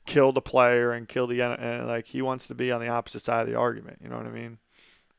kill 0.07 0.33
the 0.33 0.41
player 0.41 0.93
and 0.93 1.09
kill 1.09 1.27
the 1.27 1.41
and 1.41 1.87
like 1.87 2.07
he 2.07 2.23
wants 2.23 2.47
to 2.47 2.55
be 2.55 2.71
on 2.71 2.81
the 2.81 2.89
opposite 2.89 3.23
side 3.23 3.43
of 3.43 3.49
the 3.49 3.59
argument. 3.59 3.99
You 4.03 4.09
know 4.09 4.17
what 4.17 4.27
I 4.27 4.31
mean? 4.31 4.59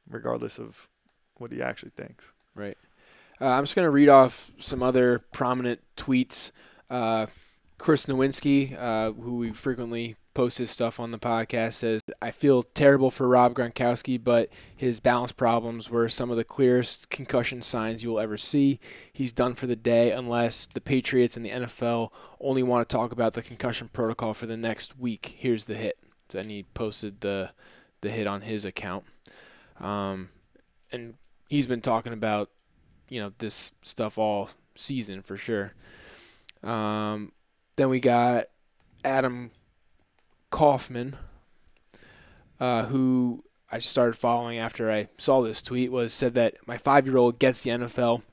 Regardless 0.09 0.57
of 0.57 0.89
what 1.37 1.51
he 1.51 1.61
actually 1.61 1.91
thinks. 1.95 2.31
Right. 2.55 2.77
Uh, 3.39 3.49
I'm 3.49 3.63
just 3.63 3.75
to 3.83 3.91
read 3.91 4.09
off 4.09 4.51
some 4.57 4.81
other 4.81 5.19
prominent 5.31 5.81
tweets. 5.95 6.51
Uh, 6.89 7.27
Chris 7.77 8.07
Nowinski, 8.07 8.75
uh, 8.79 9.11
who 9.11 9.35
we 9.35 9.51
frequently 9.51 10.15
post 10.38 10.60
his 10.60 10.69
stuff 10.69 11.00
on 11.00 11.10
the 11.10 11.17
podcast, 11.17 11.73
says, 11.73 12.00
I 12.21 12.30
feel 12.30 12.62
terrible 12.62 13.10
for 13.10 13.28
Rob 13.28 13.56
Gronkowski, 13.56 14.23
but 14.23 14.50
his 14.76 15.00
balance 15.00 15.32
problems 15.32 15.89
were 15.89 16.08
some 16.08 16.30
of 16.30 16.38
the 16.38 16.43
clearest 16.43 17.10
concussion 17.10 17.60
signs 17.63 18.04
you 18.04 18.12
will 18.12 18.19
ever 18.19 18.38
see. 18.38 18.80
He's 19.12 19.34
done 19.34 19.56
for 19.56 19.65
the 19.65 19.76
day 19.76 20.12
unless 20.12 20.67
the 20.67 20.80
Patriots 20.80 21.38
and 21.38 21.43
the 21.43 21.50
NFL 21.50 22.12
only 22.39 22.62
want 22.62 22.88
to 22.88 22.95
talk 22.95 23.12
about 23.12 23.34
the 23.34 23.41
concussion 23.41 23.89
protocol 23.91 24.36
for 24.36 24.45
the 24.45 24.56
next 24.56 25.00
week. 25.00 25.38
Here's 25.39 25.65
the 25.65 25.73
hit. 25.73 25.97
And 26.36 26.45
he 26.45 26.65
posted 26.76 27.21
the, 27.21 27.50
the 28.02 28.12
hit 28.12 28.28
on 28.28 28.41
his 28.41 28.63
account. 28.63 29.06
Um, 29.80 30.30
and 30.91 31.15
he's 31.50 31.65
been 31.65 31.82
talking 31.82 32.13
about 32.13 32.52
you 33.10 33.21
know 33.21 33.32
this 33.39 33.71
stuff 33.82 34.19
all 34.19 34.52
season 34.76 35.23
for 35.23 35.36
sure. 35.36 35.73
Um, 36.63 37.32
then 37.76 37.89
we 37.89 38.00
got 38.00 38.45
Adam 39.04 39.52
Kaufman, 40.58 41.15
uh, 42.60 42.86
who 42.86 43.43
I 43.72 43.78
started 43.78 44.13
following 44.13 44.58
after 44.58 44.89
I 44.89 45.08
saw 45.15 45.43
this 45.43 45.62
tweet. 45.62 45.91
Was 45.91 46.15
said 46.15 46.34
that 46.34 46.56
my 46.65 46.80
five-year-old 46.80 47.38
gets 47.38 47.62
the 47.62 47.70
NFL 47.70 48.24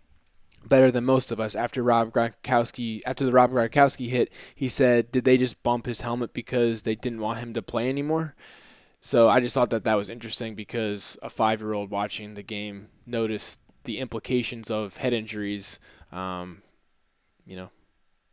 better 0.64 0.90
than 0.90 1.04
most 1.04 1.30
of 1.30 1.38
us. 1.38 1.54
After 1.54 1.82
Rob 1.82 2.14
Gronkowski, 2.14 3.02
after 3.04 3.26
the 3.26 3.32
Rob 3.32 3.50
Gronkowski 3.50 4.08
hit, 4.08 4.32
he 4.54 4.68
said, 4.68 5.12
"Did 5.12 5.24
they 5.24 5.36
just 5.36 5.62
bump 5.62 5.84
his 5.84 6.00
helmet 6.00 6.32
because 6.32 6.84
they 6.84 6.94
didn't 6.94 7.20
want 7.20 7.40
him 7.40 7.52
to 7.52 7.60
play 7.60 7.90
anymore?" 7.90 8.34
So 9.02 9.28
I 9.28 9.40
just 9.40 9.54
thought 9.54 9.68
that 9.68 9.84
that 9.84 9.98
was 9.98 10.08
interesting 10.08 10.54
because 10.54 11.18
a 11.20 11.28
five-year-old 11.28 11.90
watching 11.90 12.32
the 12.32 12.42
game 12.42 12.88
noticed 13.04 13.60
the 13.82 13.98
implications 13.98 14.70
of 14.70 14.96
head 14.96 15.12
injuries. 15.12 15.78
Um, 16.10 16.62
you 17.44 17.56
know. 17.56 17.68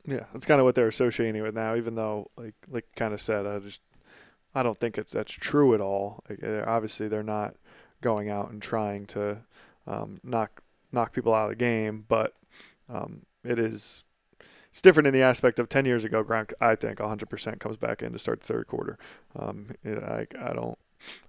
Yeah, 0.05 0.25
that's 0.33 0.45
kind 0.45 0.59
of 0.59 0.65
what 0.65 0.75
they're 0.75 0.87
associating 0.87 1.41
with 1.41 1.55
now. 1.55 1.75
Even 1.75 1.95
though, 1.95 2.29
like, 2.35 2.55
like 2.69 2.85
kind 2.95 3.13
of 3.13 3.21
said, 3.21 3.45
I 3.45 3.59
just 3.59 3.81
I 4.55 4.63
don't 4.63 4.79
think 4.79 4.97
it's 4.97 5.11
that's 5.11 5.31
true 5.31 5.73
at 5.73 5.81
all. 5.81 6.23
Like, 6.29 6.39
eh, 6.43 6.63
obviously, 6.65 7.07
they're 7.07 7.23
not 7.23 7.55
going 8.01 8.29
out 8.29 8.51
and 8.51 8.61
trying 8.61 9.05
to 9.07 9.37
um, 9.87 10.19
knock 10.23 10.63
knock 10.91 11.13
people 11.13 11.33
out 11.33 11.45
of 11.45 11.49
the 11.51 11.55
game, 11.55 12.05
but 12.07 12.33
um, 12.89 13.21
it 13.43 13.59
is 13.59 14.03
it's 14.71 14.81
different 14.81 15.07
in 15.07 15.13
the 15.13 15.21
aspect 15.21 15.59
of 15.59 15.67
10 15.67 15.85
years 15.85 16.05
ago. 16.05 16.23
Gronk, 16.23 16.53
I 16.61 16.75
think, 16.75 16.99
100% 16.99 17.59
comes 17.59 17.75
back 17.75 18.01
in 18.01 18.13
to 18.13 18.19
start 18.19 18.39
the 18.39 18.47
third 18.47 18.67
quarter. 18.67 18.97
Um, 19.37 19.71
it, 19.83 20.01
I, 20.01 20.27
I 20.39 20.53
don't, 20.53 20.77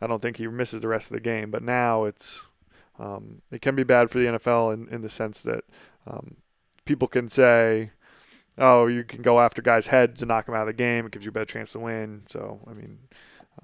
I 0.01 0.07
don't 0.07 0.23
think 0.23 0.37
he 0.37 0.47
misses 0.47 0.81
the 0.81 0.89
rest 0.89 1.11
of 1.11 1.15
the 1.15 1.21
game. 1.21 1.51
But 1.51 1.65
now 1.65 2.05
it's, 2.05 2.43
um, 3.01 3.43
it 3.51 3.61
can 3.61 3.75
be 3.75 3.83
bad 3.83 4.11
for 4.11 4.19
the 4.21 4.27
NFL 4.27 4.75
in, 4.75 4.89
in 4.95 5.03
the 5.03 5.09
sense 5.09 5.43
that 5.43 5.65
um, 6.07 6.37
people 6.85 7.09
can 7.09 7.29
say, 7.29 7.91
oh, 8.59 8.87
you 8.87 9.05
can 9.05 9.23
go 9.23 9.41
after 9.41 9.63
guys' 9.63 9.87
heads 9.87 10.21
to 10.21 10.27
knock 10.27 10.47
them 10.47 10.55
out 10.55 10.63
of 10.63 10.67
the 10.69 10.73
game. 10.73 11.07
It 11.07 11.13
gives 11.13 11.25
you 11.25 11.31
a 11.31 11.33
better 11.33 11.47
chance 11.47 11.73
to 11.73 11.79
win. 11.79 12.23
So, 12.29 12.61
I 12.69 12.75
mean, 12.75 12.99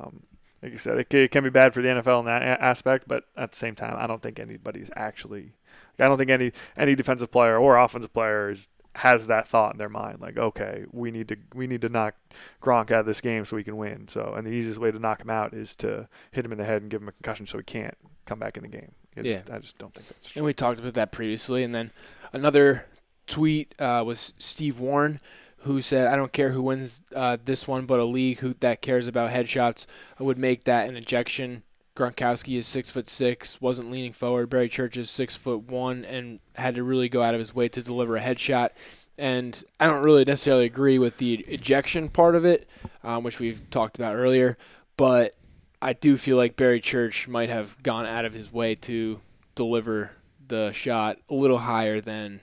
um, 0.01 0.23
like 0.63 0.73
you 0.73 0.79
said, 0.79 0.99
it, 0.99 1.13
it, 1.15 1.31
can 1.31 1.45
be 1.45 1.51
bad 1.51 1.75
for 1.75 1.83
the 1.83 1.89
NFL 1.89 2.21
in 2.21 2.27
that 2.27 2.43
a- 2.43 2.63
aspect, 2.63 3.07
but 3.07 3.25
at 3.37 3.53
the 3.53 3.57
same 3.57 3.75
time, 3.75 3.97
I 3.99 4.07
don't 4.07 4.23
think 4.23 4.39
anybody's 4.41 4.91
actually. 4.97 5.53
I 6.01 6.07
don't 6.07 6.17
think 6.17 6.31
any 6.31 6.53
any 6.77 6.95
defensive 6.95 7.33
player 7.33 7.59
or 7.59 7.77
offensive 7.77 8.13
player 8.13 8.51
is, 8.51 8.69
has 8.95 9.27
that 9.27 9.49
thought 9.49 9.73
in 9.75 9.79
their 9.79 9.89
mind, 9.89 10.21
like, 10.21 10.39
okay, 10.39 10.85
we 10.93 11.11
need 11.11 11.29
to 11.29 11.37
we 11.55 11.67
need 11.67 11.81
to 11.81 11.89
knock 11.89 12.15
Gronk 12.63 12.93
out 12.93 13.01
of 13.01 13.07
this 13.07 13.21
game 13.21 13.45
so 13.45 13.57
we 13.57 13.65
can 13.65 13.77
win. 13.77 14.07
So, 14.09 14.35
and 14.37 14.47
the 14.47 14.51
easiest 14.51 14.79
way 14.79 14.93
to 14.93 14.99
knock 14.99 15.23
him 15.23 15.31
out 15.31 15.55
is 15.55 15.75
to 15.77 16.09
hit 16.31 16.45
him 16.45 16.53
in 16.53 16.59
the 16.59 16.65
head 16.65 16.83
and 16.83 16.91
give 16.91 17.03
him 17.03 17.09
a 17.09 17.13
concussion 17.13 17.47
so 17.47 17.59
he 17.59 17.65
can't 17.65 17.97
come 18.27 18.39
back 18.39 18.57
in 18.57 18.63
the 18.63 18.69
game. 18.69 18.93
It's, 19.17 19.29
yeah, 19.29 19.43
I 19.53 19.59
just 19.59 19.79
don't 19.79 19.93
think 19.93 20.07
that's. 20.07 20.31
True. 20.31 20.41
And 20.41 20.47
we 20.47 20.55
talked 20.55 20.79
about 20.79 20.95
that 20.95 21.11
previously, 21.11 21.65
and 21.65 21.75
then 21.75 21.91
another 22.33 22.87
tweet 23.29 23.75
uh, 23.79 24.03
was 24.05 24.35
Steve 24.39 24.81
Warren, 24.81 25.21
who 25.59 25.81
said, 25.81 26.09
"I 26.09 26.17
don't 26.17 26.33
care 26.33 26.51
who 26.51 26.63
wins 26.63 27.03
uh, 27.15 27.37
this 27.45 27.69
one, 27.69 27.87
but 27.87 28.01
a 28.01 28.05
league 28.05 28.39
who 28.39 28.55
that 28.55 28.83
cares 28.83 29.07
about 29.07 29.31
headshots 29.31 29.87
would 30.19 30.39
make 30.39 30.65
that 30.65 30.89
an 30.89 30.97
ejection." 30.97 31.63
Gronkowski 31.97 32.57
is 32.57 32.67
six 32.67 32.91
foot 32.91 33.09
six, 33.09 33.61
wasn't 33.61 33.91
leaning 33.91 34.13
forward. 34.13 34.49
Barry 34.49 34.69
Church 34.69 34.97
is 34.97 35.11
six 35.11 35.37
foot 35.37 35.65
one, 35.65 36.05
and 36.05 36.39
had 36.55 36.77
to 36.77 36.85
really 36.85 37.09
go 37.09 37.23
out 37.23 37.35
of 37.35 37.41
his 37.41 37.55
way 37.55 37.69
to 37.69 37.83
deliver 37.83 38.17
a 38.17 38.21
headshot. 38.21 38.71
And 39.19 39.61
I 39.81 39.89
don't 39.89 40.05
really 40.05 40.25
necessarily 40.25 40.65
agree 40.65 41.01
with 41.01 41.17
the 41.17 41.35
ejection 41.49 42.09
part 42.09 42.37
of 42.37 42.45
it, 42.45 42.69
um, 43.03 43.25
which 43.25 43.41
we've 43.41 43.69
talked 43.71 43.99
about 43.99 44.15
earlier. 44.15 44.57
But 44.97 45.35
I 45.83 45.93
do 45.93 46.17
feel 46.17 46.37
like 46.37 46.57
Barry 46.57 46.81
Church 46.81 47.27
might 47.27 47.49
have 47.49 47.83
gone 47.83 48.07
out 48.07 48.25
of 48.25 48.33
his 48.33 48.53
way 48.53 48.77
to 48.77 49.21
deliver 49.57 50.13
the 50.47 50.71
shot 50.71 51.19
a 51.29 51.35
little 51.35 51.59
higher 51.59 52.01
than 52.01 52.41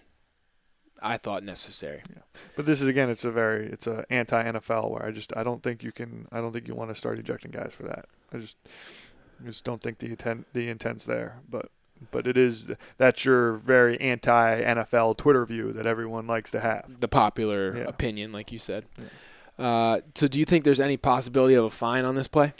I 1.06 1.18
thought 1.18 1.44
necessary. 1.44 2.02
Yeah. 2.10 2.22
But 2.56 2.66
this 2.66 2.82
is 2.82 2.88
again, 2.88 3.10
it's 3.10 3.26
a 3.26 3.32
very, 3.32 3.68
it's 3.68 3.86
a 3.86 4.06
anti 4.10 4.44
NFL 4.44 4.90
where 4.90 5.06
I 5.06 5.12
just, 5.12 5.32
I 5.38 5.44
don't 5.44 5.62
think 5.62 5.84
you 5.84 5.92
can, 5.92 6.26
I 6.32 6.42
don't 6.42 6.52
think 6.52 6.68
you 6.68 6.74
want 6.74 6.90
to 6.90 6.96
start 6.96 7.20
ejecting 7.20 7.52
guys 7.52 7.74
for 7.74 7.84
that. 7.84 8.06
I 8.34 8.38
just, 8.38 8.58
I 9.40 9.46
just 9.46 9.64
don't 9.64 9.82
think 9.82 10.00
the 10.00 10.08
intent, 10.08 10.48
the 10.54 10.68
intent's 10.68 11.06
there. 11.06 11.42
But, 11.48 11.70
but 12.12 12.28
it 12.28 12.38
is 12.38 12.72
that's 12.98 13.24
your 13.24 13.54
very 13.54 14.00
anti 14.02 14.62
NFL 14.62 15.18
Twitter 15.18 15.46
view 15.46 15.72
that 15.74 15.86
everyone 15.86 16.28
likes 16.28 16.52
to 16.52 16.60
have. 16.60 17.00
The 17.00 17.08
popular 17.08 17.78
yeah. 17.78 17.84
opinion, 17.84 18.32
like 18.32 18.52
you 18.52 18.60
said. 18.60 18.86
Yeah. 18.98 19.06
Uh, 19.66 20.02
so, 20.16 20.28
do 20.28 20.40
you 20.40 20.46
think 20.46 20.66
there's 20.66 20.82
any 20.82 20.98
possibility 20.98 21.54
of 21.54 21.64
a 21.64 21.70
fine 21.70 22.04
on 22.04 22.16
this 22.16 22.28
play? 22.28 22.54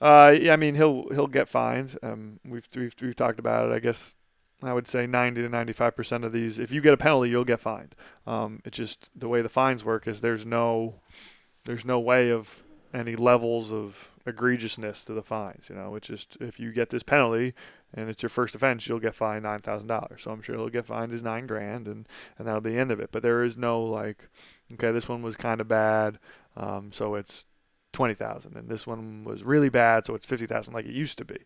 Uh, 0.00 0.34
yeah, 0.40 0.54
I 0.54 0.56
mean 0.56 0.76
he'll 0.76 1.08
he'll 1.10 1.26
get 1.26 1.48
fined. 1.48 1.98
Um, 2.02 2.40
we've 2.46 2.66
we've 2.74 2.94
we've 3.02 3.16
talked 3.16 3.38
about 3.38 3.70
it. 3.70 3.74
I 3.74 3.80
guess 3.80 4.16
I 4.62 4.72
would 4.72 4.86
say 4.86 5.06
90 5.06 5.42
to 5.42 5.48
95 5.48 5.96
percent 5.96 6.24
of 6.24 6.32
these, 6.32 6.58
if 6.58 6.72
you 6.72 6.80
get 6.80 6.94
a 6.94 6.98
penalty, 6.98 7.30
you'll 7.30 7.44
get 7.44 7.60
fined. 7.60 7.94
Um, 8.26 8.60
it's 8.64 8.76
just 8.76 9.10
the 9.18 9.28
way 9.28 9.42
the 9.42 9.48
fines 9.48 9.84
work 9.84 10.06
is 10.06 10.20
there's 10.20 10.44
no 10.44 11.00
there's 11.64 11.84
no 11.84 11.98
way 12.00 12.30
of 12.30 12.62
any 12.92 13.16
levels 13.16 13.72
of 13.72 14.10
egregiousness 14.26 15.04
to 15.06 15.12
the 15.12 15.22
fines. 15.22 15.68
You 15.68 15.76
know, 15.76 15.94
it's 15.94 16.08
just 16.08 16.36
if 16.40 16.58
you 16.58 16.72
get 16.72 16.90
this 16.90 17.02
penalty 17.02 17.54
and 17.94 18.08
it's 18.08 18.22
your 18.22 18.30
first 18.30 18.54
offense, 18.54 18.86
you'll 18.86 19.00
get 19.00 19.14
fined 19.14 19.44
nine 19.44 19.60
thousand 19.60 19.88
dollars. 19.88 20.22
So 20.22 20.30
I'm 20.30 20.42
sure 20.42 20.56
he'll 20.56 20.68
get 20.68 20.86
fined 20.86 21.12
is 21.12 21.22
nine 21.22 21.46
grand, 21.46 21.86
and 21.86 22.06
and 22.38 22.46
that'll 22.46 22.60
be 22.60 22.72
the 22.72 22.78
end 22.78 22.90
of 22.90 23.00
it. 23.00 23.10
But 23.12 23.22
there 23.22 23.42
is 23.42 23.56
no 23.56 23.82
like, 23.82 24.28
okay, 24.74 24.92
this 24.92 25.08
one 25.08 25.22
was 25.22 25.36
kind 25.36 25.60
of 25.60 25.68
bad, 25.68 26.18
um, 26.56 26.92
so 26.92 27.14
it's 27.14 27.46
twenty 27.92 28.14
thousand, 28.14 28.56
and 28.56 28.68
this 28.68 28.86
one 28.86 29.24
was 29.24 29.42
really 29.42 29.70
bad, 29.70 30.06
so 30.06 30.14
it's 30.14 30.26
fifty 30.26 30.46
thousand, 30.46 30.74
like 30.74 30.86
it 30.86 30.94
used 30.94 31.18
to 31.18 31.24
be. 31.24 31.38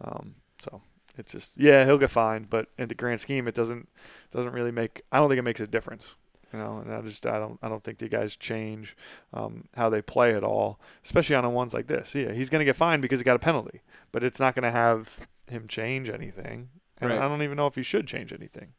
Um, 0.00 0.36
so 0.60 0.82
it's 1.18 1.32
just 1.32 1.56
yeah, 1.58 1.84
he'll 1.84 1.98
get 1.98 2.10
fined, 2.10 2.50
but 2.50 2.68
in 2.78 2.88
the 2.88 2.94
grand 2.94 3.20
scheme, 3.20 3.46
it 3.48 3.54
doesn't 3.54 3.88
doesn't 4.32 4.52
really 4.52 4.70
make. 4.72 5.02
I 5.12 5.18
don't 5.18 5.28
think 5.28 5.38
it 5.38 5.42
makes 5.42 5.60
a 5.60 5.66
difference. 5.66 6.16
You 6.52 6.58
know, 6.58 6.78
and 6.78 6.92
I 6.92 7.00
just 7.02 7.24
I 7.26 7.38
don't 7.38 7.58
I 7.62 7.68
don't 7.68 7.82
think 7.84 7.98
the 7.98 8.08
guys 8.08 8.34
change 8.34 8.96
um, 9.32 9.64
how 9.76 9.88
they 9.88 10.02
play 10.02 10.34
at 10.34 10.42
all, 10.42 10.80
especially 11.04 11.36
on 11.36 11.44
the 11.44 11.50
ones 11.50 11.72
like 11.72 11.86
this. 11.86 12.12
Yeah, 12.14 12.32
he's 12.32 12.50
gonna 12.50 12.64
get 12.64 12.74
fined 12.76 13.02
because 13.02 13.20
he 13.20 13.24
got 13.24 13.36
a 13.36 13.40
penalty, 13.40 13.82
but 14.10 14.24
it's 14.24 14.40
not 14.40 14.54
gonna 14.56 14.72
have 14.72 15.20
him 15.48 15.68
change 15.68 16.08
anything. 16.10 16.70
And 17.00 17.10
Right. 17.10 17.18
I 17.20 17.28
don't 17.28 17.42
even 17.42 17.56
know 17.56 17.66
if 17.66 17.76
he 17.76 17.82
should 17.82 18.06
change 18.06 18.32
anything, 18.32 18.72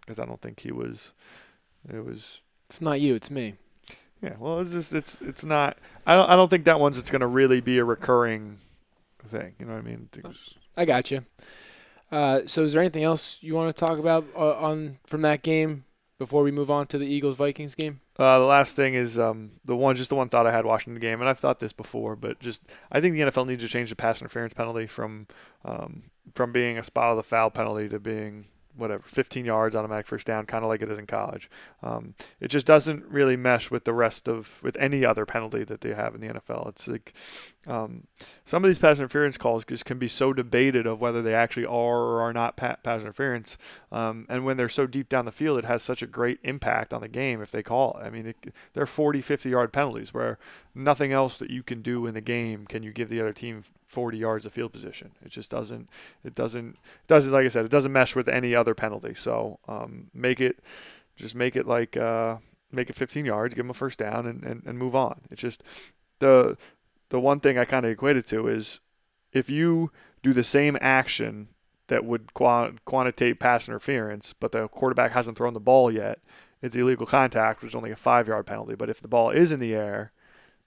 because 0.00 0.18
I 0.20 0.24
don't 0.26 0.40
think 0.40 0.60
he 0.60 0.70
was. 0.70 1.12
It 1.92 2.04
was 2.04 2.42
It's 2.66 2.80
not 2.82 3.00
you, 3.00 3.14
it's 3.14 3.30
me. 3.30 3.54
yeah. 4.20 4.34
Well, 4.38 4.60
it's 4.60 4.72
just 4.72 4.92
it's 4.92 5.20
it's 5.22 5.44
not. 5.46 5.78
I 6.06 6.14
don't 6.14 6.28
I 6.28 6.36
don't 6.36 6.48
think 6.50 6.66
that 6.66 6.78
one's 6.78 6.98
it's 6.98 7.10
gonna 7.10 7.26
really 7.26 7.60
be 7.62 7.78
a 7.78 7.84
recurring 7.84 8.58
thing. 9.26 9.54
You 9.58 9.64
know 9.66 9.72
what 9.72 9.78
I 9.78 9.82
mean? 9.82 10.08
I 10.76 10.84
got 10.84 11.10
you. 11.10 11.24
Uh, 12.10 12.42
so, 12.46 12.62
is 12.62 12.74
there 12.74 12.82
anything 12.82 13.04
else 13.04 13.42
you 13.42 13.54
want 13.54 13.74
to 13.74 13.86
talk 13.86 13.98
about 13.98 14.26
uh, 14.36 14.54
on 14.56 14.98
from 15.06 15.22
that 15.22 15.42
game 15.42 15.84
before 16.18 16.42
we 16.42 16.50
move 16.50 16.70
on 16.70 16.86
to 16.88 16.98
the 16.98 17.06
Eagles 17.06 17.36
Vikings 17.36 17.74
game? 17.74 18.00
Uh, 18.18 18.38
the 18.38 18.44
last 18.44 18.76
thing 18.76 18.92
is 18.92 19.18
um, 19.18 19.52
the 19.64 19.74
one, 19.74 19.96
just 19.96 20.10
the 20.10 20.14
one 20.14 20.28
thought 20.28 20.46
I 20.46 20.52
had 20.52 20.66
watching 20.66 20.92
the 20.92 21.00
game, 21.00 21.20
and 21.20 21.28
I've 21.28 21.38
thought 21.38 21.58
this 21.58 21.72
before, 21.72 22.14
but 22.14 22.38
just 22.38 22.62
I 22.90 23.00
think 23.00 23.14
the 23.14 23.22
NFL 23.22 23.46
needs 23.46 23.62
to 23.62 23.68
change 23.68 23.88
the 23.88 23.96
pass 23.96 24.20
interference 24.20 24.52
penalty 24.52 24.86
from 24.86 25.26
um, 25.64 26.04
from 26.34 26.52
being 26.52 26.76
a 26.76 26.82
spot 26.82 27.10
of 27.10 27.16
the 27.16 27.22
foul 27.22 27.50
penalty 27.50 27.88
to 27.88 27.98
being 27.98 28.46
whatever 28.76 29.02
15 29.04 29.44
yards 29.44 29.76
automatic 29.76 30.06
first 30.06 30.26
down, 30.26 30.46
kind 30.46 30.64
of 30.64 30.68
like 30.68 30.82
it 30.82 30.90
is 30.90 30.98
in 30.98 31.06
college. 31.06 31.50
Um, 31.82 32.14
it 32.40 32.48
just 32.48 32.66
doesn't 32.66 33.04
really 33.06 33.36
mesh 33.36 33.70
with 33.70 33.84
the 33.84 33.92
rest 33.92 34.28
of 34.28 34.62
with 34.62 34.76
any 34.78 35.04
other 35.04 35.26
penalty 35.26 35.64
that 35.64 35.82
they 35.82 35.94
have 35.94 36.14
in 36.14 36.20
the 36.20 36.28
NFL. 36.28 36.68
It's 36.68 36.88
like 36.88 37.12
um, 37.66 38.06
some 38.44 38.64
of 38.64 38.68
these 38.68 38.78
pass 38.78 38.98
interference 38.98 39.36
calls 39.36 39.64
just 39.64 39.84
can 39.84 39.98
be 39.98 40.08
so 40.08 40.32
debated 40.32 40.86
of 40.86 41.00
whether 41.00 41.22
they 41.22 41.34
actually 41.34 41.66
are 41.66 41.98
or 41.98 42.20
are 42.22 42.32
not 42.32 42.56
pa- 42.56 42.76
pass 42.82 43.02
interference. 43.02 43.56
Um, 43.90 44.26
and 44.28 44.44
when 44.44 44.56
they're 44.56 44.68
so 44.68 44.86
deep 44.86 45.08
down 45.08 45.26
the 45.26 45.32
field, 45.32 45.58
it 45.58 45.64
has 45.66 45.82
such 45.82 46.02
a 46.02 46.06
great 46.06 46.40
impact 46.42 46.92
on 46.92 47.02
the 47.02 47.08
game 47.08 47.40
if 47.40 47.50
they 47.50 47.62
call 47.62 47.98
it. 47.98 48.04
I 48.04 48.10
mean, 48.10 48.26
it, 48.26 48.54
they're 48.72 48.86
40, 48.86 49.20
50 49.20 49.50
yard 49.50 49.72
penalties 49.72 50.12
where 50.14 50.38
nothing 50.74 51.12
else 51.12 51.38
that 51.38 51.50
you 51.50 51.62
can 51.62 51.82
do 51.82 52.06
in 52.06 52.14
the 52.14 52.20
game 52.20 52.66
can 52.66 52.82
you 52.82 52.92
give 52.92 53.08
the 53.08 53.20
other 53.20 53.32
team 53.32 53.62
40 53.92 54.16
yards 54.16 54.46
of 54.46 54.52
field 54.52 54.72
position. 54.72 55.12
It 55.22 55.28
just 55.28 55.50
doesn't, 55.50 55.88
it 56.24 56.34
doesn't, 56.34 56.76
doesn't, 57.06 57.30
like 57.30 57.44
I 57.44 57.48
said, 57.48 57.66
it 57.66 57.70
doesn't 57.70 57.92
mesh 57.92 58.16
with 58.16 58.26
any 58.26 58.54
other 58.54 58.74
penalty. 58.74 59.12
So 59.14 59.58
um, 59.68 60.10
make 60.14 60.40
it, 60.40 60.60
just 61.16 61.34
make 61.34 61.56
it 61.56 61.66
like, 61.66 61.96
uh, 61.96 62.38
make 62.72 62.88
it 62.88 62.96
15 62.96 63.26
yards, 63.26 63.54
give 63.54 63.64
them 63.64 63.70
a 63.70 63.74
first 63.74 63.98
down 63.98 64.26
and, 64.26 64.42
and, 64.42 64.62
and 64.64 64.78
move 64.78 64.96
on. 64.96 65.20
It's 65.30 65.42
just 65.42 65.62
the, 66.20 66.56
the 67.10 67.20
one 67.20 67.38
thing 67.38 67.58
I 67.58 67.66
kind 67.66 67.84
of 67.84 67.92
equate 67.92 68.16
it 68.16 68.26
to 68.28 68.48
is 68.48 68.80
if 69.32 69.50
you 69.50 69.92
do 70.22 70.32
the 70.32 70.42
same 70.42 70.78
action 70.80 71.48
that 71.88 72.06
would 72.06 72.32
qua- 72.32 72.70
quantitate 72.86 73.38
pass 73.38 73.68
interference, 73.68 74.32
but 74.32 74.52
the 74.52 74.68
quarterback 74.68 75.12
hasn't 75.12 75.36
thrown 75.36 75.52
the 75.52 75.60
ball 75.60 75.92
yet, 75.92 76.20
it's 76.62 76.74
illegal 76.74 77.04
contact, 77.04 77.60
which 77.60 77.72
is 77.72 77.74
only 77.74 77.90
a 77.90 77.96
five 77.96 78.26
yard 78.26 78.46
penalty. 78.46 78.74
But 78.74 78.88
if 78.88 79.02
the 79.02 79.08
ball 79.08 79.30
is 79.30 79.52
in 79.52 79.60
the 79.60 79.74
air, 79.74 80.12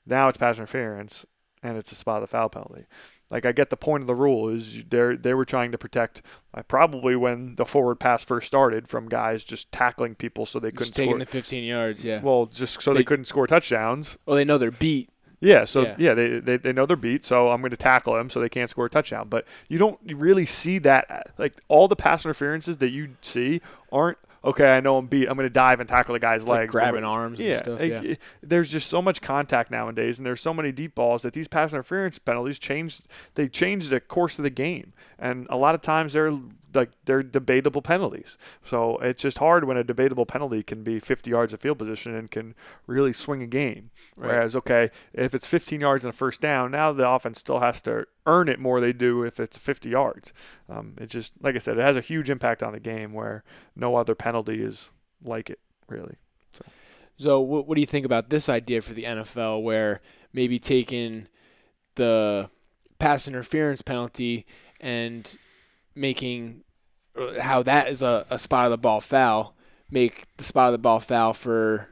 now 0.05 0.28
it's 0.28 0.38
pass 0.38 0.57
interference 0.57 1.26
and 1.63 1.78
it's 1.78 1.91
a 1.91 1.95
spot 1.95 2.17
of 2.17 2.21
the 2.21 2.28
foul 2.28 2.49
penalty. 2.49 2.86
Like 3.32 3.45
I 3.45 3.51
get 3.51 3.69
the 3.71 3.78
point 3.78 4.03
of 4.03 4.07
the 4.07 4.15
rule 4.15 4.49
is 4.49 4.86
they 4.86 5.15
they 5.15 5.34
were 5.34 5.45
trying 5.45 5.71
to 5.71 5.78
protect 5.78 6.21
uh, 6.53 6.61
probably 6.63 7.15
when 7.15 7.55
the 7.55 7.65
forward 7.65 7.99
pass 7.99 8.23
first 8.23 8.45
started 8.47 8.88
from 8.88 9.09
guys 9.09 9.43
just 9.43 9.71
tackling 9.71 10.13
people 10.15 10.45
so 10.45 10.59
they 10.59 10.67
couldn't 10.69 10.80
Just 10.80 10.95
taking 10.95 11.11
score. 11.11 11.19
the 11.19 11.26
15 11.26 11.63
yards, 11.63 12.05
yeah. 12.05 12.21
well, 12.21 12.45
just 12.45 12.82
so 12.82 12.93
they, 12.93 12.99
They- 12.99 13.03
couldn't 13.03 13.26
score 13.26 13.47
touchdowns. 13.47 14.17
Well, 14.26 14.36
they 14.36 14.45
know 14.45 14.57
they're 14.57 14.69
beat. 14.71 15.09
Yeah, 15.41 15.65
so 15.65 15.82
Yeah. 15.82 15.95
yeah, 15.99 16.13
they, 16.13 16.39
they 16.39 16.57
they 16.57 16.71
know 16.71 16.86
they're 16.86 16.95
beat, 16.95 17.23
so 17.23 17.49
I'm 17.49 17.59
going 17.61 17.71
to 17.71 17.78
tackle 17.78 18.13
them 18.13 18.30
so 18.30 18.39
they 18.39 18.47
can't 18.49 18.69
score 18.69 18.86
a 18.86 18.89
touchdown. 18.89 19.28
But 19.28 19.45
you 19.67 19.78
don't 19.78 19.99
really 20.05 20.45
see 20.45 20.78
that. 20.80 21.32
Like 21.38 21.53
all 21.67 21.88
the 21.88 21.95
pass 21.95 22.26
interferences 22.26 22.78
that 22.78 22.89
you 22.89 23.09
see 23.21 23.61
aren't 23.91 24.17
okay. 24.45 24.69
I 24.69 24.79
know 24.79 24.97
I'm 24.97 25.07
beat. 25.07 25.27
I'm 25.27 25.35
going 25.35 25.45
to 25.47 25.53
dive 25.53 25.79
and 25.79 25.89
tackle 25.89 26.13
the 26.13 26.19
guy's 26.19 26.41
It's 26.43 26.49
like 26.49 26.59
legs. 26.61 26.71
grabbing 26.71 27.03
arms 27.03 27.39
yeah, 27.39 27.51
and 27.51 27.59
stuff. 27.59 27.79
like, 27.79 27.89
Yeah. 27.91 28.01
it- 28.03 28.19
there's 28.43 28.71
just 28.71 28.89
so 28.89 29.01
much 29.01 29.21
contact 29.21 29.71
nowadays, 29.71 30.19
and 30.19 30.25
there's 30.25 30.41
so 30.41 30.53
many 30.53 30.71
deep 30.71 30.95
balls 30.95 31.23
that 31.23 31.33
these 31.33 31.47
pass 31.47 31.73
interference 31.73 32.19
penalties 32.19 32.59
change. 32.59 33.01
They 33.33 33.47
change 33.47 33.89
the 33.89 33.99
course 33.99 34.37
of 34.39 34.43
the 34.43 34.49
game, 34.49 34.93
and 35.19 35.47
a 35.49 35.57
lot 35.57 35.75
of 35.75 35.81
times 35.81 36.13
they're 36.13 36.31
like 36.76 36.91
they're 37.05 37.23
debatable 37.23 37.82
penalties. 37.82 38.38
So 38.63 38.97
it's 38.97 39.21
just 39.21 39.38
hard 39.38 39.65
when 39.65 39.78
a 39.78 39.84
debatable 39.84 40.26
penalty 40.26 40.63
can 40.63 40.84
be 40.84 40.99
50 40.99 41.30
yards 41.30 41.53
of 41.53 41.61
field 41.61 41.80
position 41.80 42.15
and 42.15 42.30
can 42.30 42.55
really 42.88 43.13
swing 43.13 43.41
a 43.41 43.47
game. 43.47 43.91
Right. 44.15 44.28
Whereas, 44.28 44.55
okay, 44.55 44.91
if 45.13 45.34
it's 45.34 45.47
15 45.47 45.82
yards 45.82 46.05
and 46.05 46.13
a 46.13 46.17
first 46.17 46.41
down, 46.41 46.71
now 46.71 46.91
the 46.91 47.09
offense 47.09 47.39
still 47.39 47.59
has 47.59 47.82
to 47.84 48.05
earn 48.26 48.49
it 48.49 48.59
more 48.59 48.80
they 48.80 48.93
do 48.93 49.23
if 49.23 49.39
it's 49.39 49.57
50 49.57 49.89
yards. 49.89 50.34
Um, 50.69 50.95
it 50.99 51.07
just, 51.07 51.34
like 51.41 51.55
I 51.55 51.59
said, 51.59 51.78
it 51.78 51.84
has 51.84 51.97
a 51.97 52.01
huge 52.01 52.30
impact 52.30 52.61
on 52.63 52.73
the 52.73 52.80
game 52.80 53.13
where 53.13 53.43
no 53.76 53.95
other 53.95 54.15
penalty 54.15 54.61
is 54.61 54.89
like 55.23 55.49
it, 55.49 55.59
really. 55.88 56.15
So, 57.17 57.39
what, 57.39 57.67
what 57.67 57.76
do 57.76 57.82
you 57.82 57.88
think 57.88 58.05
about 58.05 58.30
this 58.30 58.49
idea 58.49 58.82
for 58.82 58.93
the 58.93 59.03
NFL 59.03 59.63
where 59.63 60.01
maybe 60.34 60.59
taking 60.59 61.28
the 61.95 62.49
pass 62.99 63.28
interference 63.28 63.82
penalty 63.82 64.45
and 64.80 65.38
making 65.95 66.63
how 67.39 67.63
that 67.63 67.89
is 67.89 68.01
a, 68.01 68.25
a 68.29 68.37
spot 68.37 68.65
of 68.65 68.71
the 68.71 68.77
ball 68.77 69.01
foul, 69.01 69.55
make 69.89 70.25
the 70.37 70.43
spot 70.43 70.67
of 70.67 70.71
the 70.73 70.77
ball 70.77 70.99
foul 70.99 71.33
for 71.33 71.89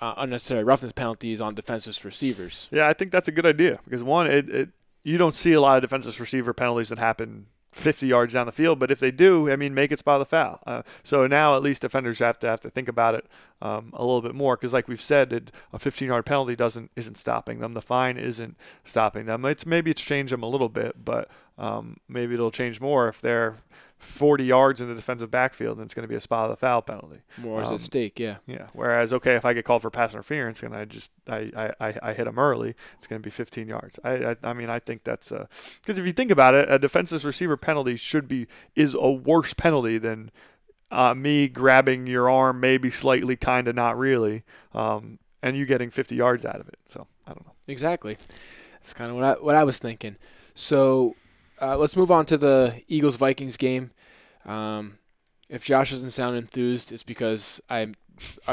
uh, 0.00 0.14
unnecessary 0.16 0.64
roughness 0.64 0.92
penalties 0.92 1.40
on 1.40 1.54
defenseless 1.54 2.04
receivers? 2.04 2.68
Yeah, 2.70 2.88
I 2.88 2.92
think 2.92 3.10
that's 3.10 3.28
a 3.28 3.32
good 3.32 3.46
idea 3.46 3.78
because 3.84 4.02
one, 4.02 4.26
it, 4.26 4.48
it 4.48 4.68
you 5.04 5.18
don't 5.18 5.36
see 5.36 5.52
a 5.52 5.60
lot 5.60 5.76
of 5.76 5.82
defenseless 5.82 6.18
receiver 6.18 6.52
penalties 6.52 6.88
that 6.88 6.98
happen 6.98 7.46
50 7.74 8.06
yards 8.06 8.32
down 8.32 8.46
the 8.46 8.52
field, 8.52 8.78
but 8.78 8.90
if 8.90 9.00
they 9.00 9.10
do, 9.10 9.50
I 9.50 9.56
mean, 9.56 9.74
make 9.74 9.90
it 9.90 9.98
spot 9.98 10.20
of 10.20 10.26
the 10.26 10.30
foul. 10.30 10.60
Uh, 10.64 10.82
so 11.02 11.26
now 11.26 11.56
at 11.56 11.62
least 11.62 11.82
defenders 11.82 12.20
have 12.20 12.38
to 12.38 12.46
have 12.46 12.60
to 12.60 12.70
think 12.70 12.88
about 12.88 13.16
it 13.16 13.26
um, 13.60 13.90
a 13.94 14.04
little 14.04 14.22
bit 14.22 14.34
more 14.34 14.56
because, 14.56 14.72
like 14.72 14.86
we've 14.86 15.02
said, 15.02 15.32
it, 15.32 15.50
a 15.72 15.78
15-yard 15.78 16.24
penalty 16.24 16.54
doesn't 16.54 16.92
isn't 16.94 17.16
stopping 17.16 17.58
them. 17.58 17.72
The 17.72 17.82
fine 17.82 18.16
isn't 18.16 18.56
stopping 18.84 19.26
them. 19.26 19.44
It's 19.44 19.66
maybe 19.66 19.90
it's 19.90 20.02
changed 20.02 20.32
them 20.32 20.42
a 20.42 20.48
little 20.48 20.68
bit, 20.68 21.04
but 21.04 21.28
um, 21.58 21.98
maybe 22.08 22.34
it'll 22.34 22.50
change 22.50 22.80
more 22.80 23.08
if 23.08 23.20
they're 23.20 23.56
40 23.98 24.44
yards 24.44 24.80
in 24.82 24.88
the 24.88 24.94
defensive 24.94 25.30
backfield, 25.30 25.78
then 25.78 25.84
it's 25.86 25.94
going 25.94 26.02
to 26.02 26.08
be 26.08 26.14
a 26.16 26.20
spot 26.20 26.44
of 26.44 26.50
the 26.50 26.56
foul 26.56 26.82
penalty. 26.82 27.20
More 27.38 27.62
is 27.62 27.68
Um, 27.68 27.76
at 27.76 27.80
stake, 27.80 28.18
yeah. 28.20 28.36
Yeah. 28.46 28.66
Whereas, 28.74 29.12
okay, 29.14 29.34
if 29.34 29.44
I 29.46 29.54
get 29.54 29.64
called 29.64 29.80
for 29.82 29.90
pass 29.90 30.12
interference 30.12 30.62
and 30.62 30.74
I 30.76 30.84
just 30.84 31.10
I 31.26 31.48
I, 31.56 31.72
I, 31.88 31.94
I 32.02 32.12
hit 32.12 32.26
him 32.26 32.38
early, 32.38 32.74
it's 32.98 33.06
going 33.06 33.20
to 33.22 33.24
be 33.24 33.30
15 33.30 33.66
yards. 33.68 33.98
I, 34.04 34.10
I 34.32 34.36
I 34.42 34.52
mean 34.52 34.68
I 34.68 34.78
think 34.78 35.04
that's 35.04 35.30
because 35.30 35.98
if 35.98 36.04
you 36.04 36.12
think 36.12 36.30
about 36.30 36.54
it, 36.54 36.70
a 36.70 36.78
defenseless 36.78 37.24
receiver 37.24 37.56
penalty 37.56 37.96
should 37.96 38.28
be 38.28 38.46
is 38.74 38.94
a 38.94 39.10
worse 39.10 39.54
penalty 39.54 39.96
than 39.96 40.30
uh, 40.90 41.14
me 41.14 41.48
grabbing 41.48 42.06
your 42.06 42.28
arm, 42.28 42.60
maybe 42.60 42.90
slightly, 42.90 43.36
kind 43.36 43.66
of, 43.68 43.74
not 43.74 43.96
really, 43.98 44.44
um, 44.74 45.18
and 45.42 45.56
you 45.56 45.66
getting 45.66 45.90
50 45.90 46.14
yards 46.14 46.44
out 46.44 46.60
of 46.60 46.68
it. 46.68 46.78
So 46.88 47.06
I 47.26 47.30
don't 47.32 47.46
know. 47.46 47.54
Exactly. 47.66 48.18
That's 48.74 48.92
kind 48.92 49.08
of 49.10 49.16
what 49.16 49.24
I 49.24 49.32
what 49.40 49.54
I 49.54 49.64
was 49.64 49.78
thinking. 49.78 50.16
So 50.54 51.16
uh, 51.60 51.76
let's 51.76 51.96
move 51.96 52.10
on 52.10 52.26
to 52.26 52.36
the 52.36 52.82
Eagles 52.88 53.16
Vikings 53.16 53.56
game. 53.56 53.90
Um, 54.44 54.98
if 55.48 55.64
Josh 55.64 55.90
doesn't 55.90 56.10
sound 56.10 56.36
enthused, 56.36 56.92
it's 56.92 57.02
because 57.02 57.60
I 57.70 57.92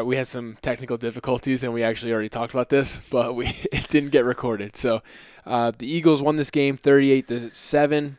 we 0.04 0.16
had 0.16 0.28
some 0.28 0.58
technical 0.62 0.98
difficulties 0.98 1.64
and 1.64 1.72
we 1.72 1.84
actually 1.84 2.12
already 2.12 2.30
talked 2.30 2.54
about 2.54 2.70
this, 2.70 3.02
but 3.12 3.36
we 3.36 3.48
it 3.72 3.88
didn't 3.88 4.10
get 4.10 4.26
recorded. 4.26 4.76
So 4.76 5.02
uh, 5.46 5.72
the 5.78 5.92
Eagles 5.92 6.22
won 6.22 6.36
this 6.36 6.52
game 6.52 6.78
38 6.78 7.28
to 7.28 7.52
seven, 7.52 8.18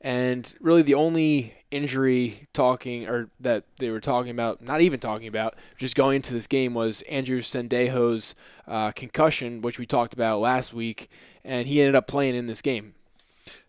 and 0.00 0.54
really 0.60 0.82
the 0.82 0.94
only 0.94 1.54
injury 1.70 2.46
talking 2.52 3.08
or 3.08 3.28
that 3.40 3.64
they 3.78 3.90
were 3.90 4.00
talking 4.00 4.30
about, 4.30 4.62
not 4.62 4.80
even 4.80 5.00
talking 5.00 5.26
about, 5.26 5.56
just 5.76 5.96
going 5.96 6.16
into 6.16 6.32
this 6.32 6.46
game 6.46 6.72
was 6.72 7.02
Andrew 7.02 7.40
Sendejo's 7.40 8.34
uh, 8.68 8.92
concussion, 8.92 9.60
which 9.60 9.78
we 9.78 9.86
talked 9.86 10.14
about 10.14 10.40
last 10.40 10.72
week, 10.72 11.10
and 11.44 11.66
he 11.66 11.80
ended 11.80 11.96
up 11.96 12.06
playing 12.06 12.36
in 12.36 12.46
this 12.46 12.62
game. 12.62 12.94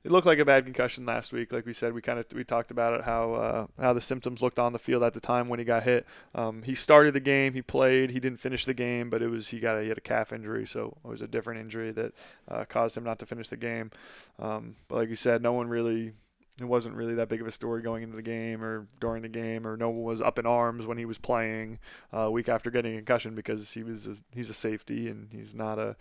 It 0.05 0.11
looked 0.11 0.27
like 0.27 0.37
a 0.37 0.45
bad 0.45 0.65
concussion 0.65 1.03
last 1.03 1.33
week. 1.33 1.51
Like 1.51 1.65
we 1.65 1.73
said, 1.73 1.91
we 1.91 1.99
kind 1.99 2.19
of 2.19 2.27
we 2.35 2.43
talked 2.43 2.69
about 2.69 2.93
it 2.93 3.05
how 3.05 3.33
uh, 3.33 3.67
how 3.81 3.91
the 3.91 3.99
symptoms 3.99 4.39
looked 4.39 4.59
on 4.59 4.71
the 4.71 4.77
field 4.77 5.01
at 5.01 5.15
the 5.15 5.19
time 5.19 5.49
when 5.49 5.57
he 5.57 5.65
got 5.65 5.81
hit. 5.81 6.05
Um, 6.35 6.61
he 6.61 6.75
started 6.75 7.15
the 7.15 7.19
game, 7.19 7.55
he 7.55 7.63
played, 7.63 8.11
he 8.11 8.19
didn't 8.19 8.39
finish 8.39 8.65
the 8.65 8.75
game, 8.75 9.09
but 9.09 9.23
it 9.23 9.29
was 9.29 9.47
he 9.47 9.59
got 9.59 9.79
a, 9.79 9.81
he 9.81 9.87
had 9.87 9.97
a 9.97 10.01
calf 10.01 10.31
injury, 10.31 10.67
so 10.67 10.95
it 11.03 11.07
was 11.07 11.23
a 11.23 11.27
different 11.27 11.59
injury 11.59 11.91
that 11.93 12.13
uh, 12.47 12.65
caused 12.65 12.95
him 12.95 13.03
not 13.03 13.17
to 13.17 13.25
finish 13.25 13.49
the 13.49 13.57
game. 13.57 13.89
Um, 14.37 14.75
but 14.87 14.97
like 14.97 15.09
you 15.09 15.15
said, 15.15 15.41
no 15.41 15.53
one 15.53 15.69
really 15.69 16.13
it 16.61 16.65
wasn't 16.65 16.95
really 16.95 17.15
that 17.15 17.27
big 17.27 17.41
of 17.41 17.47
a 17.47 17.51
story 17.51 17.81
going 17.81 18.01
into 18.01 18.15
the 18.15 18.21
game 18.21 18.63
or 18.63 18.87
during 19.01 19.23
the 19.23 19.27
game, 19.29 19.67
or 19.67 19.75
no 19.75 19.89
one 19.89 20.03
was 20.03 20.21
up 20.21 20.39
in 20.39 20.45
arms 20.45 20.85
when 20.85 20.97
he 20.97 21.05
was 21.05 21.17
playing 21.17 21.79
uh, 22.13 22.19
a 22.19 22.31
week 22.31 22.47
after 22.47 22.69
getting 22.69 22.93
a 22.93 22.97
concussion 22.97 23.35
because 23.35 23.73
he 23.73 23.83
was 23.83 24.07
a, 24.07 24.15
he's 24.31 24.49
a 24.49 24.53
safety 24.53 25.09
and 25.09 25.29
he's 25.31 25.53
not 25.53 25.79
a 25.79 25.97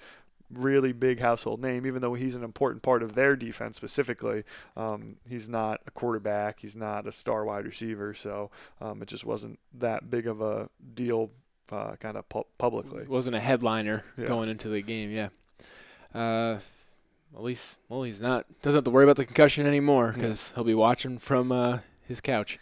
really 0.51 0.93
big 0.93 1.21
household 1.21 1.61
name, 1.61 1.87
even 1.87 2.01
though 2.03 2.15
he's 2.15 2.35
an 2.35 2.45
important 2.45 2.83
part 2.83 3.03
of 3.03 3.15
their 3.15 3.35
defense 3.37 3.77
specifically. 3.77 4.45
Um, 4.77 5.17
he's 5.29 5.49
not 5.49 5.81
a 5.87 5.91
quarterback, 5.91 6.61
he's 6.61 6.77
not 6.77 7.07
a 7.07 7.13
star 7.13 7.45
wide 7.45 7.65
receiver, 7.65 8.15
so 8.15 8.51
um, 8.81 9.03
it 9.03 9.09
just 9.09 9.25
wasn't 9.25 9.59
that 9.79 10.11
big 10.11 10.27
of 10.27 10.41
a 10.41 10.69
deal, 10.95 11.31
uh, 11.73 11.97
kind 11.97 12.17
of 12.17 12.29
pu- 12.29 12.47
publicly. 12.59 13.03
It 13.03 13.09
wasn't 13.09 13.37
a 13.37 13.41
headliner 13.41 14.05
Yeah. 14.17 14.27
going 14.27 14.49
into 14.49 14.69
the 14.69 14.83
game. 14.83 15.11
Yeah. 15.11 15.29
Uh, 16.15 16.59
at 17.35 17.43
least, 17.43 17.81
well, 17.89 18.03
he's 18.05 18.21
not 18.23 18.47
doesn't 18.63 18.77
have 18.79 18.85
to 18.85 18.91
worry 18.91 19.05
about 19.05 19.17
the 19.17 19.25
concussion 19.25 19.67
anymore 19.67 20.09
Yeah. 20.15 20.23
because 20.23 20.53
he'll 20.55 20.63
be 20.65 20.75
watching 20.75 21.19
from 21.19 21.51
uh, 21.51 21.79
his 22.07 22.21
couch. 22.21 22.59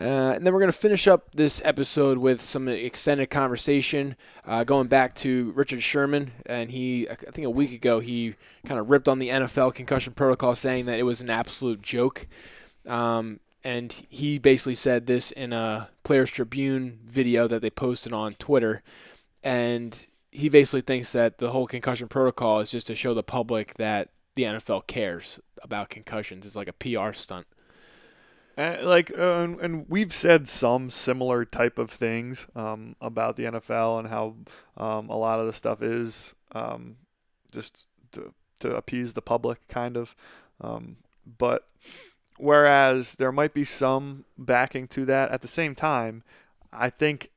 Uh, 0.00 0.32
and 0.34 0.44
then 0.44 0.52
we're 0.52 0.60
going 0.60 0.72
to 0.72 0.76
finish 0.76 1.06
up 1.06 1.30
this 1.32 1.62
episode 1.64 2.18
with 2.18 2.42
some 2.42 2.66
extended 2.66 3.30
conversation, 3.30 4.16
uh, 4.44 4.64
going 4.64 4.88
back 4.88 5.14
to 5.14 5.52
Richard 5.52 5.82
Sherman. 5.82 6.32
And 6.46 6.70
he, 6.70 7.08
I 7.08 7.14
think 7.14 7.46
a 7.46 7.50
week 7.50 7.72
ago, 7.72 8.00
he 8.00 8.34
kind 8.66 8.80
of 8.80 8.90
ripped 8.90 9.08
on 9.08 9.20
the 9.20 9.28
NFL 9.28 9.74
concussion 9.74 10.12
protocol, 10.12 10.56
saying 10.56 10.86
that 10.86 10.98
it 10.98 11.04
was 11.04 11.20
an 11.20 11.30
absolute 11.30 11.80
joke. 11.80 12.26
Um, 12.86 13.38
and 13.62 13.92
he 14.08 14.38
basically 14.38 14.74
said 14.74 15.06
this 15.06 15.30
in 15.30 15.52
a 15.52 15.88
Players 16.02 16.30
Tribune 16.30 16.98
video 17.06 17.46
that 17.46 17.62
they 17.62 17.70
posted 17.70 18.12
on 18.12 18.32
Twitter. 18.32 18.82
And 19.44 20.06
he 20.32 20.48
basically 20.48 20.80
thinks 20.80 21.12
that 21.12 21.38
the 21.38 21.50
whole 21.50 21.68
concussion 21.68 22.08
protocol 22.08 22.58
is 22.58 22.72
just 22.72 22.88
to 22.88 22.96
show 22.96 23.14
the 23.14 23.22
public 23.22 23.74
that 23.74 24.10
the 24.34 24.42
NFL 24.42 24.88
cares 24.88 25.38
about 25.62 25.88
concussions. 25.88 26.44
It's 26.44 26.56
like 26.56 26.68
a 26.68 26.72
PR 26.72 27.12
stunt. 27.12 27.46
Uh, 28.56 28.76
like, 28.82 29.10
uh, 29.18 29.40
and, 29.40 29.60
and 29.60 29.86
we've 29.88 30.14
said 30.14 30.46
some 30.46 30.88
similar 30.88 31.44
type 31.44 31.78
of 31.78 31.90
things 31.90 32.46
um, 32.54 32.94
about 33.00 33.36
the 33.36 33.44
NFL 33.44 33.98
and 33.98 34.08
how 34.08 34.34
um, 34.76 35.08
a 35.08 35.16
lot 35.16 35.40
of 35.40 35.46
the 35.46 35.52
stuff 35.52 35.82
is 35.82 36.34
um, 36.52 36.96
just 37.50 37.86
to, 38.12 38.32
to 38.60 38.76
appease 38.76 39.14
the 39.14 39.22
public, 39.22 39.66
kind 39.68 39.96
of. 39.96 40.14
Um, 40.60 40.98
but 41.38 41.66
whereas 42.38 43.16
there 43.16 43.32
might 43.32 43.54
be 43.54 43.64
some 43.64 44.24
backing 44.38 44.86
to 44.88 45.04
that, 45.06 45.30
at 45.30 45.42
the 45.42 45.48
same 45.48 45.74
time, 45.74 46.22
I 46.72 46.90
think 46.90 47.30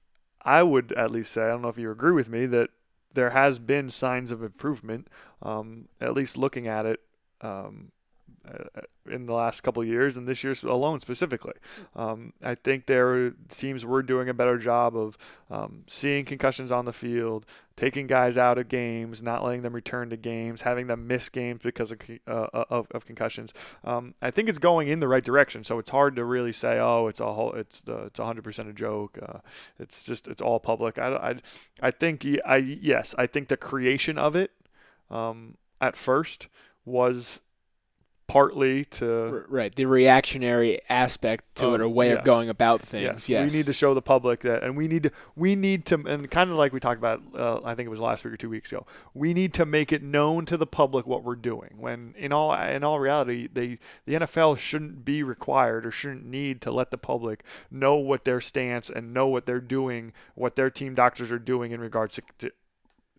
I 0.43 0.61
would 0.61 0.91
at 0.93 1.11
least 1.11 1.31
say, 1.31 1.43
I 1.43 1.49
don't 1.49 1.63
know 1.63 1.69
if 1.69 1.79
you 1.79 1.91
agree 1.91 2.13
with 2.13 2.29
me, 2.29 2.45
that 2.45 2.69
there 3.13 3.31
has 3.31 3.57
been 3.57 3.89
signs 3.89 4.31
of 4.31 4.43
improvement, 4.43 5.07
um, 5.41 5.87
at 5.99 6.13
least 6.13 6.37
looking 6.37 6.67
at 6.67 6.85
it. 6.85 6.99
Um, 7.41 7.91
in 9.09 9.25
the 9.25 9.33
last 9.33 9.61
couple 9.61 9.83
years 9.83 10.17
and 10.17 10.27
this 10.27 10.43
year 10.43 10.53
alone 10.63 10.99
specifically. 10.99 11.53
Um, 11.95 12.33
I 12.43 12.55
think 12.55 12.85
there 12.85 13.31
teams 13.49 13.85
were 13.85 14.03
doing 14.03 14.29
a 14.29 14.33
better 14.33 14.57
job 14.57 14.95
of 14.95 15.17
um, 15.49 15.83
seeing 15.87 16.25
concussions 16.25 16.71
on 16.71 16.85
the 16.85 16.93
field, 16.93 17.45
taking 17.75 18.07
guys 18.07 18.37
out 18.37 18.57
of 18.57 18.67
games, 18.67 19.23
not 19.23 19.43
letting 19.43 19.61
them 19.61 19.73
return 19.73 20.09
to 20.09 20.17
games, 20.17 20.61
having 20.63 20.87
them 20.87 21.07
miss 21.07 21.29
games 21.29 21.61
because 21.63 21.91
of 21.91 21.99
uh, 22.27 22.47
of, 22.69 22.87
of, 22.91 23.05
concussions. 23.05 23.53
Um, 23.83 24.15
I 24.21 24.31
think 24.31 24.49
it's 24.49 24.59
going 24.59 24.87
in 24.87 24.99
the 24.99 25.07
right 25.07 25.23
direction. 25.23 25.63
So 25.63 25.79
it's 25.79 25.89
hard 25.89 26.15
to 26.15 26.25
really 26.25 26.53
say, 26.53 26.79
oh, 26.79 27.07
it's 27.07 27.19
a 27.19 27.33
whole, 27.33 27.53
it's 27.53 27.81
the, 27.81 28.05
it's 28.05 28.19
100% 28.19 28.69
a 28.69 28.73
joke. 28.73 29.17
Uh, 29.21 29.39
it's 29.79 30.03
just 30.03 30.27
it's 30.27 30.41
all 30.41 30.59
public. 30.59 30.99
I, 30.99 31.15
I, 31.15 31.35
I 31.81 31.91
think 31.91 32.25
I 32.45 32.57
yes, 32.57 33.15
I 33.17 33.27
think 33.27 33.47
the 33.47 33.57
creation 33.57 34.17
of 34.17 34.35
it 34.35 34.51
um, 35.09 35.57
at 35.79 35.95
first 35.95 36.47
was 36.85 37.39
partly 38.27 38.83
to 38.83 39.45
right 39.47 39.73
the 39.75 39.85
reactionary 39.85 40.81
aspect 40.89 41.45
to 41.55 41.65
Oh, 41.65 41.73
it, 41.75 41.81
a 41.81 41.87
way 41.87 42.09
yes. 42.09 42.19
of 42.19 42.25
going 42.25 42.49
about 42.49 42.81
things. 42.81 43.29
Yes, 43.29 43.51
we 43.51 43.57
need 43.57 43.65
to 43.67 43.73
show 43.73 43.93
the 43.93 44.01
public 44.01 44.41
that, 44.41 44.63
and 44.63 44.75
we 44.75 44.87
need 44.87 45.03
to, 45.03 45.11
we 45.35 45.55
need 45.55 45.85
to, 45.87 45.95
and 46.05 46.29
kind 46.29 46.49
of 46.51 46.57
like 46.57 46.73
we 46.73 46.79
talked 46.79 46.97
about, 46.97 47.21
uh, 47.33 47.61
I 47.63 47.73
think 47.73 47.87
it 47.87 47.89
was 47.89 48.01
last 48.01 48.25
week 48.25 48.33
or 48.33 48.37
two 48.37 48.49
weeks 48.49 48.71
ago. 48.71 48.85
We 49.13 49.33
need 49.33 49.53
to 49.55 49.65
make 49.65 49.93
it 49.93 50.03
known 50.03 50.45
to 50.45 50.57
the 50.57 50.67
public 50.67 51.07
what 51.07 51.23
we're 51.23 51.35
doing. 51.35 51.75
When 51.77 52.13
in 52.17 52.33
all, 52.33 52.53
in 52.53 52.83
all 52.83 52.99
reality, 52.99 53.47
they, 53.51 53.79
the 54.05 54.15
NFL 54.15 54.57
shouldn't 54.57 55.05
be 55.05 55.23
required 55.23 55.85
or 55.85 55.91
shouldn't 55.91 56.25
need 56.25 56.61
to 56.61 56.71
let 56.71 56.91
the 56.91 56.97
public 56.97 57.43
know 57.71 57.95
what 57.95 58.25
their 58.25 58.41
stance 58.41 58.89
and 58.89 59.13
know 59.13 59.27
what 59.27 59.45
they're 59.45 59.61
doing, 59.61 60.11
what 60.35 60.55
their 60.57 60.69
team 60.69 60.95
doctors 60.95 61.31
are 61.31 61.39
doing 61.39 61.71
in 61.71 61.79
regards 61.79 62.15
to, 62.15 62.21
to, 62.39 62.51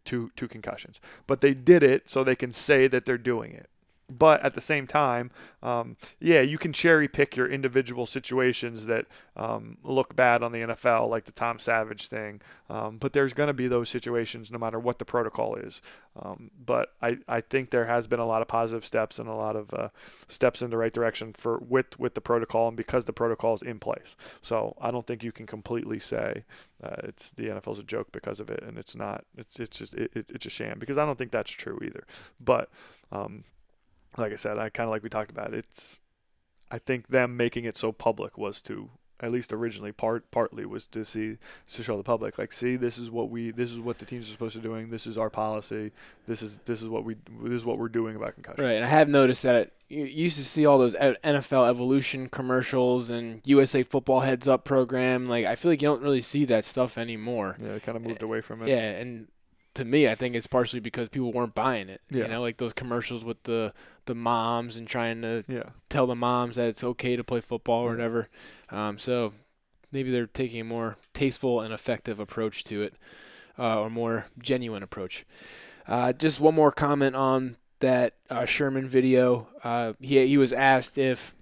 to, 0.05 0.31
to 0.37 0.49
concussions. 0.49 1.01
But 1.27 1.41
they 1.41 1.55
did 1.55 1.83
it 1.83 2.11
so 2.11 2.23
they 2.23 2.37
can 2.37 2.53
say 2.53 2.87
that 2.89 3.07
they're 3.07 3.17
doing 3.17 3.53
it. 3.53 3.71
But 4.11 4.43
at 4.43 4.55
the 4.55 4.61
same 4.61 4.87
time, 4.87 5.31
um, 5.63 5.97
yeah, 6.19 6.41
you 6.41 6.57
can 6.57 6.73
cherry 6.73 7.09
pick 7.09 7.37
your 7.37 7.47
individual 7.47 8.07
situations 8.07 8.87
that 8.87 9.05
um, 9.37 9.77
look 9.83 10.17
bad 10.17 10.43
on 10.43 10.53
the 10.53 10.61
NFL, 10.61 11.11
like 11.11 11.27
the 11.27 11.33
Tom 11.33 11.59
Savage 11.59 12.07
thing. 12.07 12.41
Um, 12.71 12.97
but 12.97 13.13
there's 13.13 13.35
going 13.35 13.49
to 13.49 13.55
be 13.55 13.69
those 13.69 13.91
situations 13.91 14.51
no 14.51 14.59
matter 14.59 14.79
what 14.79 14.99
the 14.99 15.05
protocol 15.05 15.57
is. 15.57 15.83
Um, 16.21 16.51
but 16.65 16.95
I, 17.03 17.19
I 17.29 17.43
think 17.43 17.71
there 17.71 17.85
has 17.85 18.07
been 18.07 18.19
a 18.19 18.27
lot 18.27 18.41
of 18.41 18.49
positive 18.49 18.85
steps 18.85 19.19
and 19.19 19.29
a 19.29 19.35
lot 19.35 19.57
of 19.57 19.73
uh, 19.75 19.89
steps 20.27 20.63
in 20.63 20.71
the 20.71 20.77
right 20.79 20.93
direction 20.93 21.33
for 21.33 21.59
with 21.59 21.99
with 21.99 22.15
the 22.15 22.21
protocol 22.21 22.69
and 22.69 22.77
because 22.77 23.05
the 23.05 23.13
protocol 23.13 23.55
is 23.55 23.63
in 23.63 23.79
place. 23.79 24.17
So 24.41 24.75
I 24.81 24.91
don't 24.91 25.07
think 25.07 25.23
you 25.23 25.33
can 25.33 25.47
completely 25.47 25.99
say 25.99 26.45
uh, 26.83 26.97
it's 27.05 27.31
the 27.33 27.45
NFL's 27.45 27.79
a 27.79 27.85
joke 27.85 28.11
because 28.13 28.41
of 28.41 28.51
it, 28.51 28.63
and 28.63 28.79
it's 28.79 28.97
not. 28.97 29.25
It's 29.37 29.61
it's 29.61 29.79
just 29.79 29.95
it, 29.95 30.11
it, 30.15 30.27
it's 30.31 30.47
a 30.47 30.51
sham 30.51 30.79
because 30.79 30.99
I 30.99 31.05
don't 31.05 31.19
think 31.19 31.31
that's 31.31 31.51
true 31.51 31.79
either. 31.83 32.05
But 32.41 32.71
um, 33.13 33.45
like 34.19 34.33
I 34.33 34.37
said, 34.37 34.59
I 34.59 34.69
kind 34.71 34.89
of 34.89 34.91
like 34.91 35.03
we 35.03 35.09
talked 35.09 35.31
about. 35.31 35.55
It's 35.55 36.01
I 36.71 36.79
think 36.79 37.09
them 37.09 37.37
making 37.37 37.65
it 37.65 37.77
so 37.77 37.93
public 37.93 38.37
was 38.37 38.61
to 38.63 38.91
at 39.21 39.33
least 39.33 39.53
originally 39.53 39.91
part 39.91 40.31
partly 40.31 40.65
was 40.65 40.87
to 40.87 41.05
see 41.05 41.39
to 41.67 41.83
show 41.83 41.97
the 41.97 42.05
public 42.05 42.39
like 42.39 42.53
see 42.53 42.77
this 42.77 42.99
is 42.99 43.11
what 43.11 43.29
we 43.31 43.51
this 43.51 43.73
is 43.73 43.81
what 43.81 43.99
the 43.99 44.05
teams 44.05 44.29
are 44.29 44.33
supposed 44.33 44.53
to 44.53 44.61
be 44.61 44.69
doing 44.69 44.91
this 44.91 45.07
is 45.07 45.19
our 45.19 45.29
policy 45.29 45.91
this 46.27 46.41
is 46.41 46.61
this 46.61 46.83
is 46.83 46.89
what 46.89 47.05
we 47.05 47.17
this 47.43 47.55
is 47.55 47.65
what 47.65 47.79
we're 47.79 47.89
doing 47.89 48.15
about 48.15 48.35
concussions 48.35 48.65
Right, 48.65 48.77
and 48.77 48.85
I 48.85 48.89
have 48.89 49.09
noticed 49.09 49.43
that 49.43 49.57
it, 49.57 49.73
you 49.89 50.05
used 50.05 50.37
to 50.37 50.45
see 50.45 50.67
all 50.67 50.79
those 50.79 50.95
NFL 50.95 51.69
Evolution 51.69 52.29
commercials 52.29 53.11
and 53.11 53.41
USA 53.45 53.83
Football 53.83 54.21
Heads 54.21 54.47
Up 54.47 54.65
program. 54.65 55.29
Like 55.29 55.47
I 55.47 55.55
feel 55.57 55.73
like 55.73 55.83
you 55.83 55.89
don't 55.89 56.03
really 56.03 56.21
see 56.21 56.45
that 56.45 56.65
stuff 56.65 56.99
anymore. 56.99 57.57
yeah 57.61 57.71
it 57.71 57.83
kind 57.83 57.97
of 57.97 58.03
moved 58.03 58.23
eh, 58.23 58.27
away 58.27 58.41
from 58.41 58.63
it 58.63 58.69
Yeah, 58.69 58.77
and 58.77 59.29
to 59.79 59.85
me, 59.85 60.09
I 60.09 60.17
think 60.17 60.35
it's 60.35 60.49
partially 60.49 60.81
because 60.81 61.09
people 61.09 61.33
weren't 61.33 61.55
buying 61.55 61.89
it. 61.89 62.01
Yeah. 62.11 62.25
You 62.25 62.29
know, 62.29 62.41
like 62.41 62.57
those 62.57 62.73
commercials 62.73 63.25
with 63.25 63.45
the 63.45 63.73
the 64.07 64.15
moms 64.15 64.77
and 64.77 64.89
trying 64.89 65.23
to 65.23 65.45
yeah 65.49 65.71
tell 65.89 66.07
the 66.07 66.17
moms 66.17 66.57
that 66.57 66.69
it's 66.69 66.83
okay 66.83 67.15
to 67.15 67.23
play 67.23 67.41
football 67.41 67.85
or 67.85 67.91
whatever. 67.91 68.29
Um, 68.71 68.99
so 68.99 69.33
maybe 69.93 70.11
they're 70.11 70.27
taking 70.27 70.61
a 70.61 70.65
more 70.65 70.97
tasteful 71.15 71.61
and 71.61 71.73
effective 71.73 72.19
approach 72.19 72.65
to 72.65 72.83
it, 72.83 72.95
uh, 73.57 73.81
or 73.81 73.89
more 73.89 74.27
genuine 74.43 74.83
approach. 74.83 75.25
Uh, 75.87 76.13
just 76.13 76.41
one 76.41 76.57
more 76.57 76.73
comment 76.73 77.15
on 77.15 77.57
that 77.79 78.15
uh, 78.29 78.45
Sherman 78.45 78.89
video. 78.89 79.47
Uh, 79.63 79.93
he 80.01 80.27
he 80.27 80.37
was 80.37 80.53
asked 80.53 80.99
if 80.99 81.37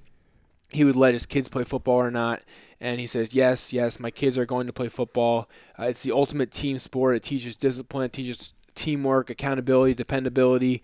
he 0.70 0.84
would 0.84 0.96
let 0.96 1.14
his 1.14 1.26
kids 1.26 1.48
play 1.48 1.64
football 1.64 1.96
or 1.96 2.10
not, 2.10 2.42
and 2.80 3.00
he 3.00 3.06
says 3.06 3.34
yes, 3.34 3.72
yes, 3.72 4.00
my 4.00 4.10
kids 4.10 4.36
are 4.36 4.46
going 4.46 4.66
to 4.66 4.72
play 4.72 4.88
football. 4.88 5.48
Uh, 5.78 5.84
it's 5.84 6.02
the 6.02 6.12
ultimate 6.12 6.50
team 6.50 6.78
sport. 6.78 7.16
It 7.16 7.22
teaches 7.22 7.56
discipline, 7.56 8.06
it 8.06 8.12
teaches 8.12 8.54
teamwork, 8.74 9.30
accountability, 9.30 9.94
dependability. 9.94 10.82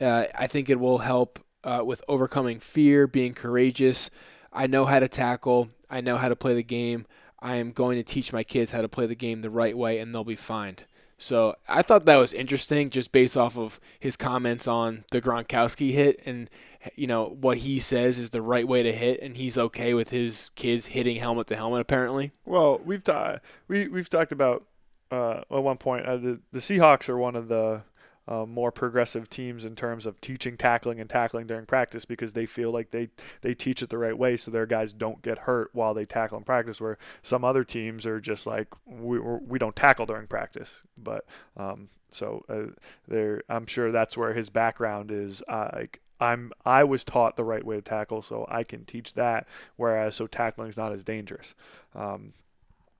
Uh, 0.00 0.26
I 0.34 0.46
think 0.46 0.70
it 0.70 0.80
will 0.80 0.98
help 0.98 1.38
uh, 1.62 1.82
with 1.84 2.02
overcoming 2.08 2.58
fear, 2.58 3.06
being 3.06 3.34
courageous. 3.34 4.10
I 4.52 4.66
know 4.66 4.84
how 4.84 5.00
to 5.00 5.08
tackle. 5.08 5.68
I 5.90 6.00
know 6.00 6.16
how 6.16 6.28
to 6.28 6.36
play 6.36 6.54
the 6.54 6.62
game. 6.62 7.06
I 7.40 7.56
am 7.56 7.72
going 7.72 7.98
to 7.98 8.02
teach 8.02 8.32
my 8.32 8.42
kids 8.42 8.72
how 8.72 8.80
to 8.80 8.88
play 8.88 9.06
the 9.06 9.14
game 9.14 9.42
the 9.42 9.50
right 9.50 9.76
way, 9.76 9.98
and 9.98 10.14
they'll 10.14 10.24
be 10.24 10.36
fine. 10.36 10.76
So 11.18 11.54
I 11.68 11.82
thought 11.82 12.04
that 12.06 12.16
was 12.16 12.32
interesting, 12.32 12.90
just 12.90 13.12
based 13.12 13.36
off 13.36 13.56
of 13.56 13.80
his 13.98 14.16
comments 14.16 14.66
on 14.68 15.04
the 15.10 15.20
Gronkowski 15.22 15.92
hit, 15.92 16.20
and 16.26 16.50
you 16.96 17.06
know 17.06 17.36
what 17.40 17.58
he 17.58 17.78
says 17.78 18.18
is 18.18 18.30
the 18.30 18.42
right 18.42 18.66
way 18.66 18.82
to 18.82 18.92
hit, 18.92 19.20
and 19.22 19.36
he's 19.36 19.56
okay 19.56 19.94
with 19.94 20.10
his 20.10 20.50
kids 20.54 20.86
hitting 20.88 21.16
helmet 21.16 21.46
to 21.48 21.56
helmet. 21.56 21.80
Apparently, 21.80 22.32
Well, 22.44 22.80
we've 22.84 23.02
ta- 23.04 23.38
we 23.68 23.88
we've 23.88 24.08
talked 24.08 24.32
about 24.32 24.64
uh, 25.10 25.42
at 25.50 25.62
one 25.62 25.76
point 25.78 26.04
uh, 26.06 26.16
the 26.16 26.40
the 26.52 26.58
Seahawks 26.58 27.08
are 27.08 27.16
one 27.16 27.36
of 27.36 27.48
the 27.48 27.82
uh, 28.26 28.46
more 28.46 28.72
progressive 28.72 29.28
teams 29.28 29.64
in 29.64 29.74
terms 29.74 30.06
of 30.06 30.20
teaching 30.20 30.56
tackling 30.56 31.00
and 31.00 31.10
tackling 31.10 31.46
during 31.46 31.66
practice 31.66 32.04
because 32.04 32.32
they 32.32 32.46
feel 32.46 32.70
like 32.70 32.90
they 32.90 33.08
they 33.42 33.54
teach 33.54 33.82
it 33.82 33.90
the 33.90 33.98
right 33.98 34.16
way 34.16 34.36
so 34.36 34.50
their 34.50 34.66
guys 34.66 34.92
don't 34.92 35.22
get 35.22 35.38
hurt 35.40 35.70
while 35.72 35.94
they 35.94 36.04
tackle 36.04 36.38
in 36.38 36.44
practice. 36.44 36.80
Where 36.80 36.98
some 37.22 37.44
other 37.44 37.64
teams 37.64 38.06
are 38.06 38.20
just 38.20 38.46
like 38.46 38.68
we 38.86 39.18
we're- 39.18 39.58
don't 39.58 39.76
tackle 39.76 40.06
during 40.06 40.26
practice, 40.26 40.82
but 40.96 41.24
um, 41.56 41.88
so 42.10 42.44
uh, 42.48 42.72
there 43.08 43.42
I'm 43.48 43.66
sure 43.66 43.92
that's 43.92 44.16
where 44.16 44.34
his 44.34 44.50
background 44.50 45.10
is. 45.10 45.42
Uh, 45.48 45.68
like 45.72 46.00
I'm 46.20 46.52
I 46.64 46.84
was 46.84 47.04
taught 47.04 47.36
the 47.36 47.44
right 47.44 47.64
way 47.64 47.76
to 47.76 47.82
tackle, 47.82 48.22
so 48.22 48.46
I 48.48 48.64
can 48.64 48.84
teach 48.84 49.14
that. 49.14 49.46
Whereas 49.76 50.16
so 50.16 50.26
tackling 50.26 50.68
is 50.68 50.76
not 50.76 50.92
as 50.92 51.04
dangerous. 51.04 51.54
Um, 51.94 52.32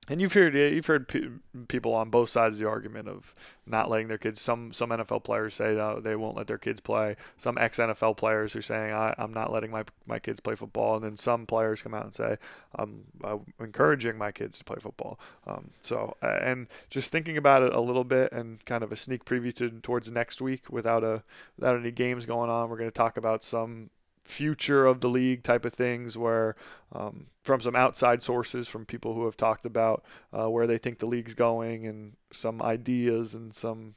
and 0.07 0.21
you've 0.21 0.33
heard 0.33 0.55
you've 0.55 0.85
heard 0.85 1.07
pe- 1.07 1.29
people 1.67 1.93
on 1.93 2.09
both 2.09 2.29
sides 2.29 2.55
of 2.55 2.59
the 2.59 2.67
argument 2.67 3.07
of 3.07 3.33
not 3.65 3.89
letting 3.89 4.07
their 4.07 4.17
kids. 4.17 4.39
Some 4.39 4.71
some 4.71 4.89
NFL 4.89 5.23
players 5.23 5.55
say 5.55 5.75
no, 5.75 5.99
they 5.99 6.15
won't 6.15 6.37
let 6.37 6.47
their 6.47 6.57
kids 6.57 6.79
play. 6.79 7.15
Some 7.37 7.57
ex 7.57 7.77
NFL 7.77 8.17
players 8.17 8.55
are 8.55 8.61
saying 8.61 8.93
I, 8.93 9.15
am 9.17 9.33
not 9.33 9.51
letting 9.51 9.71
my 9.71 9.83
my 10.05 10.19
kids 10.19 10.39
play 10.39 10.55
football, 10.55 10.95
and 10.95 11.03
then 11.03 11.17
some 11.17 11.45
players 11.45 11.81
come 11.81 11.93
out 11.93 12.05
and 12.05 12.13
say 12.13 12.37
I'm, 12.75 13.05
I'm 13.23 13.45
encouraging 13.59 14.17
my 14.17 14.31
kids 14.31 14.59
to 14.59 14.63
play 14.63 14.77
football. 14.79 15.19
Um, 15.47 15.71
so 15.81 16.15
and 16.21 16.67
just 16.89 17.11
thinking 17.11 17.37
about 17.37 17.63
it 17.63 17.73
a 17.73 17.81
little 17.81 18.03
bit 18.03 18.31
and 18.31 18.63
kind 18.65 18.83
of 18.83 18.91
a 18.91 18.95
sneak 18.95 19.25
preview 19.25 19.53
to 19.55 19.69
towards 19.81 20.11
next 20.11 20.41
week 20.41 20.69
without 20.69 21.03
a 21.03 21.23
without 21.57 21.75
any 21.75 21.91
games 21.91 22.25
going 22.25 22.49
on, 22.49 22.69
we're 22.69 22.77
going 22.77 22.89
to 22.89 22.95
talk 22.95 23.17
about 23.17 23.43
some 23.43 23.89
future 24.25 24.85
of 24.85 25.01
the 25.01 25.09
league 25.09 25.43
type 25.43 25.65
of 25.65 25.73
things 25.73 26.17
where 26.17 26.55
um, 26.91 27.27
from 27.41 27.61
some 27.61 27.75
outside 27.75 28.23
sources 28.23 28.67
from 28.67 28.85
people 28.85 29.13
who 29.13 29.25
have 29.25 29.37
talked 29.37 29.65
about 29.65 30.03
uh, 30.33 30.49
where 30.49 30.67
they 30.67 30.77
think 30.77 30.99
the 30.99 31.05
league's 31.05 31.35
going 31.35 31.85
and 31.85 32.13
some 32.31 32.61
ideas 32.61 33.35
and 33.35 33.53
some 33.53 33.95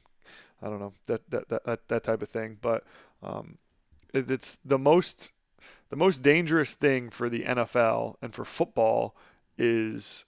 I 0.61 0.67
don't 0.67 0.79
know 0.79 0.93
that 1.07 1.29
that 1.29 1.49
that, 1.49 1.87
that 1.87 2.03
type 2.03 2.21
of 2.21 2.29
thing. 2.29 2.57
But 2.61 2.83
um, 3.23 3.57
it, 4.13 4.29
it's 4.29 4.59
the 4.63 4.79
most 4.79 5.31
the 5.89 5.95
most 5.95 6.21
dangerous 6.21 6.73
thing 6.73 7.09
for 7.09 7.29
the 7.29 7.43
NFL 7.43 8.15
and 8.21 8.33
for 8.33 8.45
football 8.45 9.15
is 9.57 10.25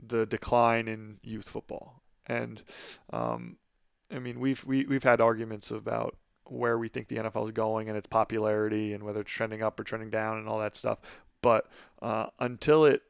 the 0.00 0.26
decline 0.26 0.88
in 0.88 1.18
youth 1.22 1.48
football. 1.48 2.02
And 2.26 2.62
um, 3.12 3.56
I 4.12 4.18
mean 4.18 4.40
we've 4.40 4.64
we, 4.64 4.86
we've 4.86 5.04
had 5.04 5.20
arguments 5.20 5.70
about 5.70 6.16
where 6.50 6.78
we 6.78 6.88
think 6.88 7.08
the 7.08 7.16
NFL 7.16 7.46
is 7.46 7.52
going 7.52 7.88
and 7.88 7.96
its 7.96 8.06
popularity 8.06 8.92
and 8.92 9.04
whether 9.04 9.20
it's 9.20 9.32
trending 9.32 9.62
up 9.62 9.78
or 9.78 9.84
trending 9.84 10.10
down 10.10 10.38
and 10.38 10.48
all 10.48 10.58
that 10.58 10.74
stuff. 10.74 10.98
But 11.42 11.66
uh, 12.02 12.26
until 12.38 12.84
it 12.84 13.02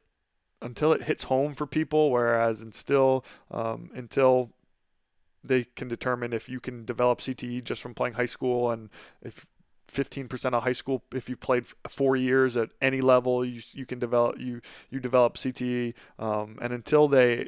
until 0.61 0.91
it 0.91 1.03
hits 1.03 1.23
home 1.23 1.53
for 1.53 1.65
people, 1.65 2.11
whereas 2.11 2.61
until 2.61 3.25
um, 3.51 3.89
until 3.93 4.51
they 5.43 5.63
can 5.75 5.87
determine 5.87 6.33
if 6.33 6.49
you 6.49 6.59
can 6.59 6.85
develop 6.85 7.19
CTE 7.19 7.63
just 7.63 7.81
from 7.81 7.93
playing 7.93 8.15
high 8.15 8.25
school 8.25 8.71
and 8.71 8.89
if 9.21 9.45
15% 9.91 10.53
of 10.53 10.63
high 10.63 10.73
school 10.73 11.03
if 11.13 11.29
you've 11.29 11.39
played 11.39 11.65
four 11.87 12.15
years 12.15 12.55
at 12.55 12.69
any 12.81 13.01
level 13.01 13.43
you, 13.43 13.61
you 13.73 13.85
can 13.85 13.97
develop 13.97 14.37
you 14.37 14.61
you 14.89 14.99
develop 14.99 15.35
CTE 15.35 15.93
um, 16.19 16.57
and 16.61 16.73
until 16.73 17.07
they 17.07 17.47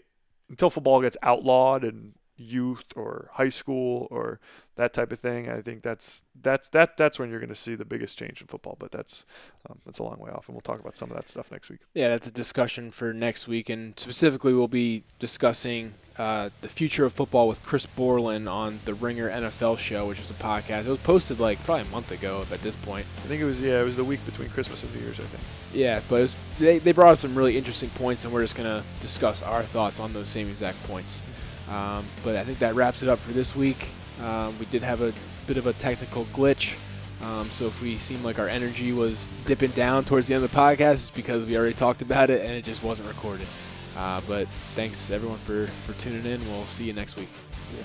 until 0.50 0.70
football 0.70 1.02
gets 1.02 1.18
outlawed 1.22 1.84
and 1.84 2.14
youth 2.42 2.86
or 2.96 3.30
high 3.34 3.50
school 3.50 4.08
or 4.12 4.40
that 4.76 4.94
type 4.94 5.12
of 5.12 5.20
thing. 5.20 5.50
I 5.50 5.62
think 5.62 5.84
that's 5.84 6.24
that's 6.40 6.70
that 6.70 6.98
that's 6.98 7.20
when 7.20 7.30
you're 7.30 7.40
going 7.40 7.50
to 7.50 7.56
see 7.56 7.76
the 7.76 7.86
biggest 7.86 8.18
change 8.18 8.42
in 8.42 8.48
football. 8.48 8.76
But 8.80 8.92
that's 8.92 9.26
um, 9.70 9.80
that's 9.86 10.00
a 10.00 10.04
long 10.04 10.18
way 10.20 10.32
off, 10.32 10.48
and 10.48 10.56
we'll 10.56 10.62
talk 10.62 10.80
about 10.80 10.98
some 10.98 11.10
of 11.10 11.16
that 11.16 11.30
stuff 11.30 11.52
next 11.52 11.70
week. 11.70 11.82
Yeah, 11.94 12.10
that's 12.10 12.28
a 12.28 12.32
discussion 12.32 12.92
for 12.92 13.14
next 13.14 13.48
week, 13.48 13.70
and 13.70 13.98
specifically 14.00 14.54
we'll 14.54 14.68
be 14.68 15.04
discussing 15.20 15.94
uh, 16.18 16.50
the 16.62 16.70
future 16.70 17.06
of 17.06 17.14
football 17.14 17.48
with 17.48 17.64
Chris 17.64 17.86
Borland 17.86 18.50
on 18.50 18.80
the 18.86 18.94
Ringer 18.94 19.30
NFL 19.30 19.78
show, 19.78 20.08
which 20.08 20.20
is 20.20 20.30
a 20.30 20.36
podcast. 20.36 20.86
It 20.86 20.90
was 20.90 21.00
posted 21.00 21.40
like 21.40 21.64
probably 21.64 21.84
a 21.84 21.92
month 21.92 22.12
ago 22.12 22.46
at 22.52 22.62
this 22.62 22.76
point. 22.76 23.06
I 23.18 23.22
think 23.22 23.42
it 23.42 23.46
was 23.46 23.62
yeah, 23.62 23.82
it 23.82 23.86
was 23.86 23.96
the 23.96 24.04
week 24.04 24.24
between 24.26 24.50
Christmas 24.50 24.84
and 24.84 24.94
New 24.94 25.02
Year's, 25.02 25.20
I 25.20 25.24
think. 25.24 25.44
Yeah, 25.74 26.02
but 26.10 26.22
was, 26.22 26.38
they 26.60 26.80
they 26.80 26.92
brought 26.92 27.12
us 27.12 27.22
some 27.22 27.36
really 27.36 27.58
interesting 27.58 27.90
points, 27.92 28.26
and 28.26 28.34
we're 28.34 28.42
just 28.42 28.56
gonna 28.56 28.84
discuss 29.00 29.42
our 29.42 29.64
thoughts 29.64 30.00
on 30.00 30.14
those 30.14 30.30
same 30.30 30.48
exact 30.48 30.82
points. 30.84 31.22
Um, 31.72 32.06
but 32.24 32.36
I 32.36 32.44
think 32.44 32.60
that 32.60 32.76
wraps 32.76 33.02
it 33.02 33.10
up 33.10 33.20
for 33.20 33.32
this 33.32 33.56
week. 33.56 33.90
Um, 34.22 34.58
we 34.60 34.66
did 34.66 34.84
have 34.84 35.02
a 35.02 35.14
bit 35.48 35.58
of 35.58 35.68
a 35.68 35.74
technical 35.74 36.26
glitch. 36.26 36.78
Um, 37.24 37.50
so 37.50 37.68
if 37.68 37.82
we 37.82 37.98
seem 37.98 38.24
like 38.24 38.40
our 38.40 38.48
energy 38.48 38.92
was 38.92 39.30
dipping 39.46 39.72
down 39.72 40.04
towards 40.04 40.28
the 40.28 40.34
end 40.34 40.44
of 40.44 40.52
the 40.52 40.58
podcast, 40.58 40.94
it's 40.94 41.12
because 41.12 41.46
we 41.46 41.56
already 41.56 41.74
talked 41.74 42.02
about 42.02 42.30
it 42.30 42.44
and 42.44 42.52
it 42.52 42.66
just 42.66 42.84
wasn't 42.84 43.08
recorded. 43.08 43.48
Uh, 43.96 44.22
but 44.28 44.48
thanks 44.76 45.10
everyone 45.12 45.38
for, 45.38 45.68
for 45.68 45.94
tuning 45.94 46.26
in. 46.26 46.42
We'll 46.50 46.66
see 46.66 46.86
you 46.86 46.94
next 46.94 47.18
week. 47.18 47.30
Yeah. 47.78 47.84